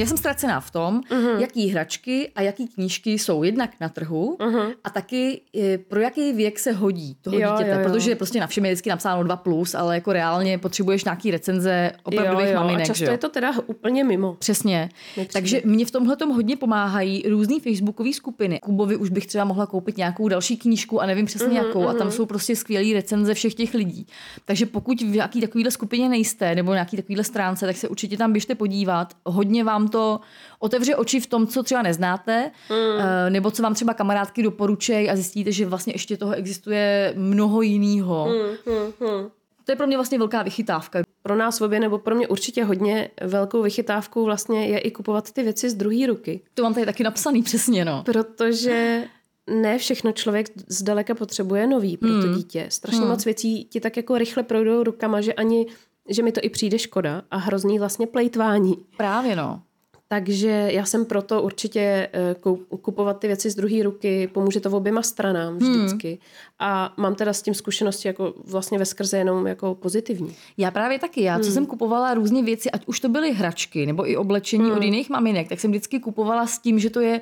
já 0.00 0.06
jsem 0.06 0.16
ztracená 0.16 0.60
v 0.60 0.70
tom, 0.70 1.00
uh-huh. 1.00 1.38
jaký 1.38 1.68
hračky 1.68 2.30
a 2.34 2.42
jaký 2.42 2.68
knížky 2.68 3.18
jsou 3.18 3.42
jednak 3.42 3.70
na 3.80 3.88
trhu 3.88 4.36
uh-huh. 4.40 4.74
a 4.84 4.90
taky 4.90 5.40
e, 5.56 5.78
pro 5.78 6.00
jaký 6.00 6.32
věk 6.32 6.58
se 6.58 6.72
hodí 6.72 7.16
toho 7.22 7.38
Jo, 7.38 7.52
dítěte, 7.52 7.70
jo, 7.70 7.78
jo. 7.78 7.88
protože 7.88 8.16
prostě 8.16 8.40
na 8.40 8.46
všem 8.46 8.64
je 8.64 8.72
vždycky 8.72 8.90
napsáno 8.90 9.22
2+, 9.24 9.36
plus, 9.36 9.74
ale 9.74 9.94
jako 9.94 10.12
reálně 10.12 10.58
potřebuješ 10.58 11.04
nějaký 11.04 11.30
recenze 11.30 11.92
opravdových 12.02 12.46
jo, 12.46 12.52
jo. 12.52 12.60
maminek, 12.60 12.82
A 12.82 12.86
často 12.86 12.98
že 12.98 13.04
jo? 13.04 13.12
je 13.12 13.18
to 13.18 13.28
teda 13.28 13.52
úplně 13.66 14.04
mimo. 14.04 14.34
Přesně. 14.34 14.88
Nepřijde. 15.16 15.32
Takže 15.32 15.62
mě 15.64 15.86
v 15.86 15.90
tomhle 15.90 16.16
hodně 16.32 16.56
pomáhají 16.56 17.22
různé 17.28 17.60
facebookové 17.60 18.12
skupiny. 18.12 18.58
Kubovi 18.62 18.96
už 18.96 19.10
bych 19.10 19.26
třeba 19.26 19.44
mohla 19.44 19.66
koupit 19.66 19.96
nějakou 19.96 20.28
další 20.28 20.56
knížku 20.56 21.00
a 21.00 21.06
nevím 21.06 21.26
přesně 21.26 21.48
mm-hmm, 21.48 21.66
jakou. 21.66 21.88
A 21.88 21.94
tam 21.94 22.10
jsou 22.10 22.26
prostě 22.26 22.56
skvělé 22.56 22.94
recenze 22.94 23.34
všech 23.34 23.54
těch 23.54 23.74
lidí. 23.74 24.06
Takže 24.44 24.66
pokud 24.66 25.00
v 25.02 25.14
nějaký 25.14 25.40
takovýhle 25.40 25.70
skupině 25.70 26.08
nejste 26.08 26.54
nebo 26.54 26.72
nějaký 26.72 26.96
takovýhle 26.96 27.24
stránce, 27.24 27.66
tak 27.66 27.76
se 27.76 27.88
určitě 27.88 28.16
tam 28.16 28.32
běžte 28.32 28.54
podívat. 28.54 29.14
Hodně 29.26 29.64
vám 29.64 29.88
to 29.90 30.20
otevře 30.58 30.96
oči 30.96 31.20
v 31.20 31.26
tom, 31.26 31.46
co 31.46 31.62
třeba 31.62 31.82
neznáte, 31.82 32.50
mm. 32.70 33.32
nebo 33.32 33.50
co 33.50 33.62
vám 33.62 33.74
třeba 33.74 33.94
kamarádky 33.94 34.42
doporučejí 34.42 35.10
a 35.10 35.14
zjistíte, 35.16 35.52
že 35.52 35.66
vlastně 35.66 35.92
ještě 35.94 36.16
toho 36.16 36.32
existuje 36.32 37.12
mnoho 37.16 37.62
jiného. 37.62 38.28
Mm, 38.28 38.74
Mhm, 38.74 39.30
To 39.64 39.72
je 39.72 39.76
pro 39.76 39.86
mě 39.86 39.96
vlastně 39.96 40.18
velká 40.18 40.42
vychytávka. 40.42 41.02
Pro 41.22 41.36
nás 41.36 41.60
obě, 41.60 41.80
nebo 41.80 41.98
pro 41.98 42.14
mě 42.14 42.28
určitě 42.28 42.64
hodně 42.64 43.10
velkou 43.22 43.62
vychytávkou 43.62 44.24
vlastně 44.24 44.66
je 44.66 44.78
i 44.78 44.90
kupovat 44.90 45.30
ty 45.32 45.42
věci 45.42 45.70
z 45.70 45.74
druhé 45.74 46.06
ruky. 46.06 46.40
To 46.54 46.62
mám 46.62 46.74
tady 46.74 46.86
taky 46.86 47.02
napsaný 47.04 47.42
přesně, 47.42 47.84
no. 47.84 48.02
Protože 48.06 49.04
ne 49.50 49.78
všechno 49.78 50.12
člověk 50.12 50.46
zdaleka 50.68 51.14
potřebuje 51.14 51.66
nový 51.66 51.96
pro 51.96 52.08
Hmm. 52.08 52.22
to 52.22 52.28
dítě. 52.28 52.66
Strašně 52.68 53.04
moc 53.04 53.24
věcí 53.24 53.64
ti 53.64 53.80
tak 53.80 53.96
jako 53.96 54.18
rychle 54.18 54.42
projdou 54.42 54.82
rukama, 54.82 55.20
že 55.20 55.32
ani 55.34 55.66
že 56.08 56.22
mi 56.22 56.32
to 56.32 56.40
i 56.42 56.48
přijde 56.50 56.78
škoda 56.78 57.22
a 57.30 57.36
hrozný 57.36 57.78
vlastně 57.78 58.06
plejtvání. 58.06 58.74
Právě 58.96 59.36
no. 59.36 59.62
Takže 60.12 60.68
já 60.72 60.84
jsem 60.84 61.04
proto 61.04 61.42
určitě 61.42 62.08
eh, 62.12 62.34
kupovat 62.82 63.18
ty 63.18 63.26
věci 63.26 63.50
z 63.50 63.54
druhé 63.54 63.82
ruky, 63.82 64.28
pomůže 64.32 64.60
to 64.60 64.70
oběma 64.70 65.02
stranám 65.02 65.58
vždycky. 65.58 66.08
Hmm. 66.08 66.18
A 66.58 66.94
mám 66.96 67.14
teda 67.14 67.32
s 67.32 67.42
tím 67.42 67.54
zkušenosti 67.54 68.08
jako 68.08 68.34
vlastně 68.44 68.78
ve 68.78 68.84
skrze 68.86 69.16
jenom 69.18 69.46
jako 69.46 69.74
pozitivní. 69.74 70.34
Já 70.56 70.70
právě 70.70 70.98
taky. 70.98 71.22
Já, 71.22 71.38
co 71.38 71.44
Hmm. 71.44 71.52
jsem 71.54 71.66
kupovala 71.66 72.14
různé 72.14 72.42
věci, 72.42 72.70
ať 72.70 72.82
už 72.86 73.00
to 73.00 73.08
byly 73.08 73.32
hračky 73.32 73.86
nebo 73.86 74.10
i 74.10 74.16
oblečení 74.16 74.64
Hmm. 74.64 74.76
od 74.76 74.82
jiných 74.82 75.10
maminek, 75.10 75.48
tak 75.48 75.60
jsem 75.60 75.70
vždycky 75.70 76.00
kupovala 76.00 76.46
s 76.46 76.58
tím, 76.58 76.78
že 76.78 76.90
to 76.90 77.00
je 77.00 77.20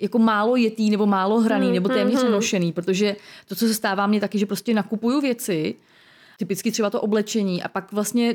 jako 0.00 0.18
málo 0.18 0.56
jetý 0.56 0.90
nebo 0.90 1.06
málo 1.06 1.40
hraný 1.40 1.66
Hmm, 1.66 1.74
nebo 1.74 1.88
téměř 1.88 2.22
nošený, 2.30 2.72
protože 2.72 3.16
to, 3.48 3.54
co 3.54 3.66
se 3.66 3.74
stává 3.74 4.06
mně 4.06 4.20
taky, 4.20 4.38
že 4.38 4.46
prostě 4.46 4.74
nakupuju 4.74 5.20
věci, 5.20 5.74
typicky 6.38 6.70
třeba 6.70 6.90
to 6.90 7.00
oblečení 7.00 7.62
a 7.62 7.68
pak 7.68 7.92
vlastně 7.92 8.34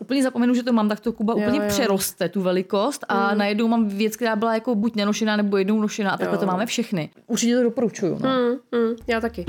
úplně 0.00 0.22
zapomenu, 0.22 0.54
že 0.54 0.62
to 0.62 0.72
mám, 0.72 0.88
tak 0.88 1.00
to 1.00 1.12
Kuba 1.12 1.34
úplně 1.34 1.58
jo. 1.58 1.64
přeroste 1.68 2.28
tu 2.28 2.42
velikost 2.42 3.04
a 3.08 3.34
najednou 3.34 3.68
mám 3.68 3.88
věc, 3.88 4.16
která 4.16 4.36
byla 4.36 4.54
jako 4.54 4.74
buď 4.74 4.96
nenošená 4.96 5.36
nebo 5.36 5.56
jednou 5.56 5.80
nošená 5.80 6.10
a 6.10 6.16
takhle 6.16 6.36
Jo. 6.36 6.40
to 6.40 6.46
máme 6.46 6.66
všechny. 6.66 7.10
Určitě 7.26 7.56
to 7.56 7.62
doporučuju. 7.62 8.18
No. 8.22 8.30
Mm, 8.30 8.80
mm, 8.80 8.94
já 9.06 9.20
taky. 9.20 9.44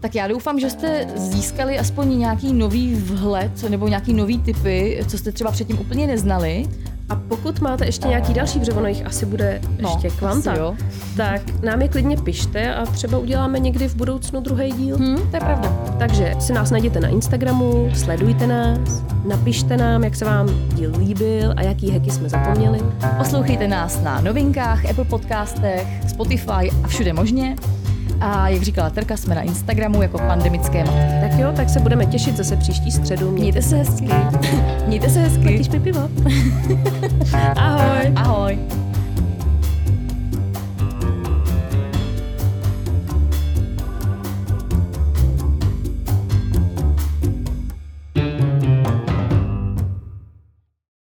Tak 0.00 0.14
já 0.14 0.28
doufám, 0.28 0.60
že 0.60 0.70
jste 0.70 1.06
získali 1.14 1.78
aspoň 1.78 2.18
nějaký 2.18 2.52
nový 2.52 2.94
vhled 2.94 3.62
nebo 3.68 3.88
nějaký 3.88 4.14
nový 4.14 4.38
typy, 4.42 5.04
co 5.08 5.18
jste 5.18 5.32
třeba 5.32 5.50
předtím 5.50 5.80
úplně 5.80 6.06
neznali. 6.06 6.64
A 7.10 7.14
pokud 7.28 7.60
máte 7.60 7.86
ještě 7.86 8.08
nějaký 8.08 8.34
další 8.34 8.58
břevo, 8.58 8.80
no 8.80 8.86
jich 8.88 9.06
asi 9.06 9.26
bude 9.26 9.60
No, 9.80 9.90
ještě 9.90 10.10
kvanta, 10.18 10.50
asi 10.52 10.60
jo. 10.60 10.76
tak 11.16 11.62
nám 11.62 11.82
je 11.82 11.88
klidně 11.88 12.16
pište 12.16 12.74
a 12.74 12.86
třeba 12.86 13.18
uděláme 13.18 13.58
někdy 13.58 13.88
v 13.88 13.94
budoucnu 13.94 14.40
druhý 14.40 14.72
díl. 14.72 14.98
Hm, 14.98 15.16
to 15.30 15.36
je 15.36 15.40
pravda. 15.40 15.72
Takže 15.98 16.34
si 16.38 16.52
nás 16.52 16.70
najděte 16.70 17.00
na 17.00 17.08
Instagramu, 17.08 17.90
sledujte 17.94 18.46
nás, 18.46 19.02
napište 19.28 19.76
nám, 19.76 20.04
jak 20.04 20.16
se 20.16 20.24
vám 20.24 20.48
díl 20.74 20.92
líbil 20.98 21.54
a 21.56 21.62
jaký 21.62 21.90
heky 21.90 22.10
jsme 22.10 22.28
zapomněli. 22.28 22.80
Poslouchejte 23.18 23.68
nás 23.68 24.02
na 24.02 24.20
novinkách, 24.20 24.90
Apple 24.90 25.04
podcastech, 25.04 25.86
Spotify 26.08 26.70
a 26.84 26.88
všude 26.88 27.12
možně. 27.12 27.56
A 28.20 28.48
jak 28.48 28.62
říkala 28.62 28.90
Terka, 28.90 29.16
jsme 29.16 29.34
na 29.34 29.42
Instagramu 29.42 30.02
jako 30.02 30.18
pandemické 30.18 30.84
matky. 30.84 31.20
Tak 31.20 31.38
jo, 31.38 31.52
tak 31.56 31.68
se 31.68 31.80
budeme 31.80 32.06
těšit 32.06 32.36
zase 32.36 32.56
příští 32.56 32.90
středu. 32.90 33.30
Mějte 33.30 33.62
se 33.70 33.76
hezky. 33.76 34.08
Mějte 34.86 35.10
se 35.10 35.20
hezky. 35.20 35.54
Když 35.54 35.68
pivo. 35.68 36.08
Ahoj. 37.56 38.12
Ahoj. 38.16 38.58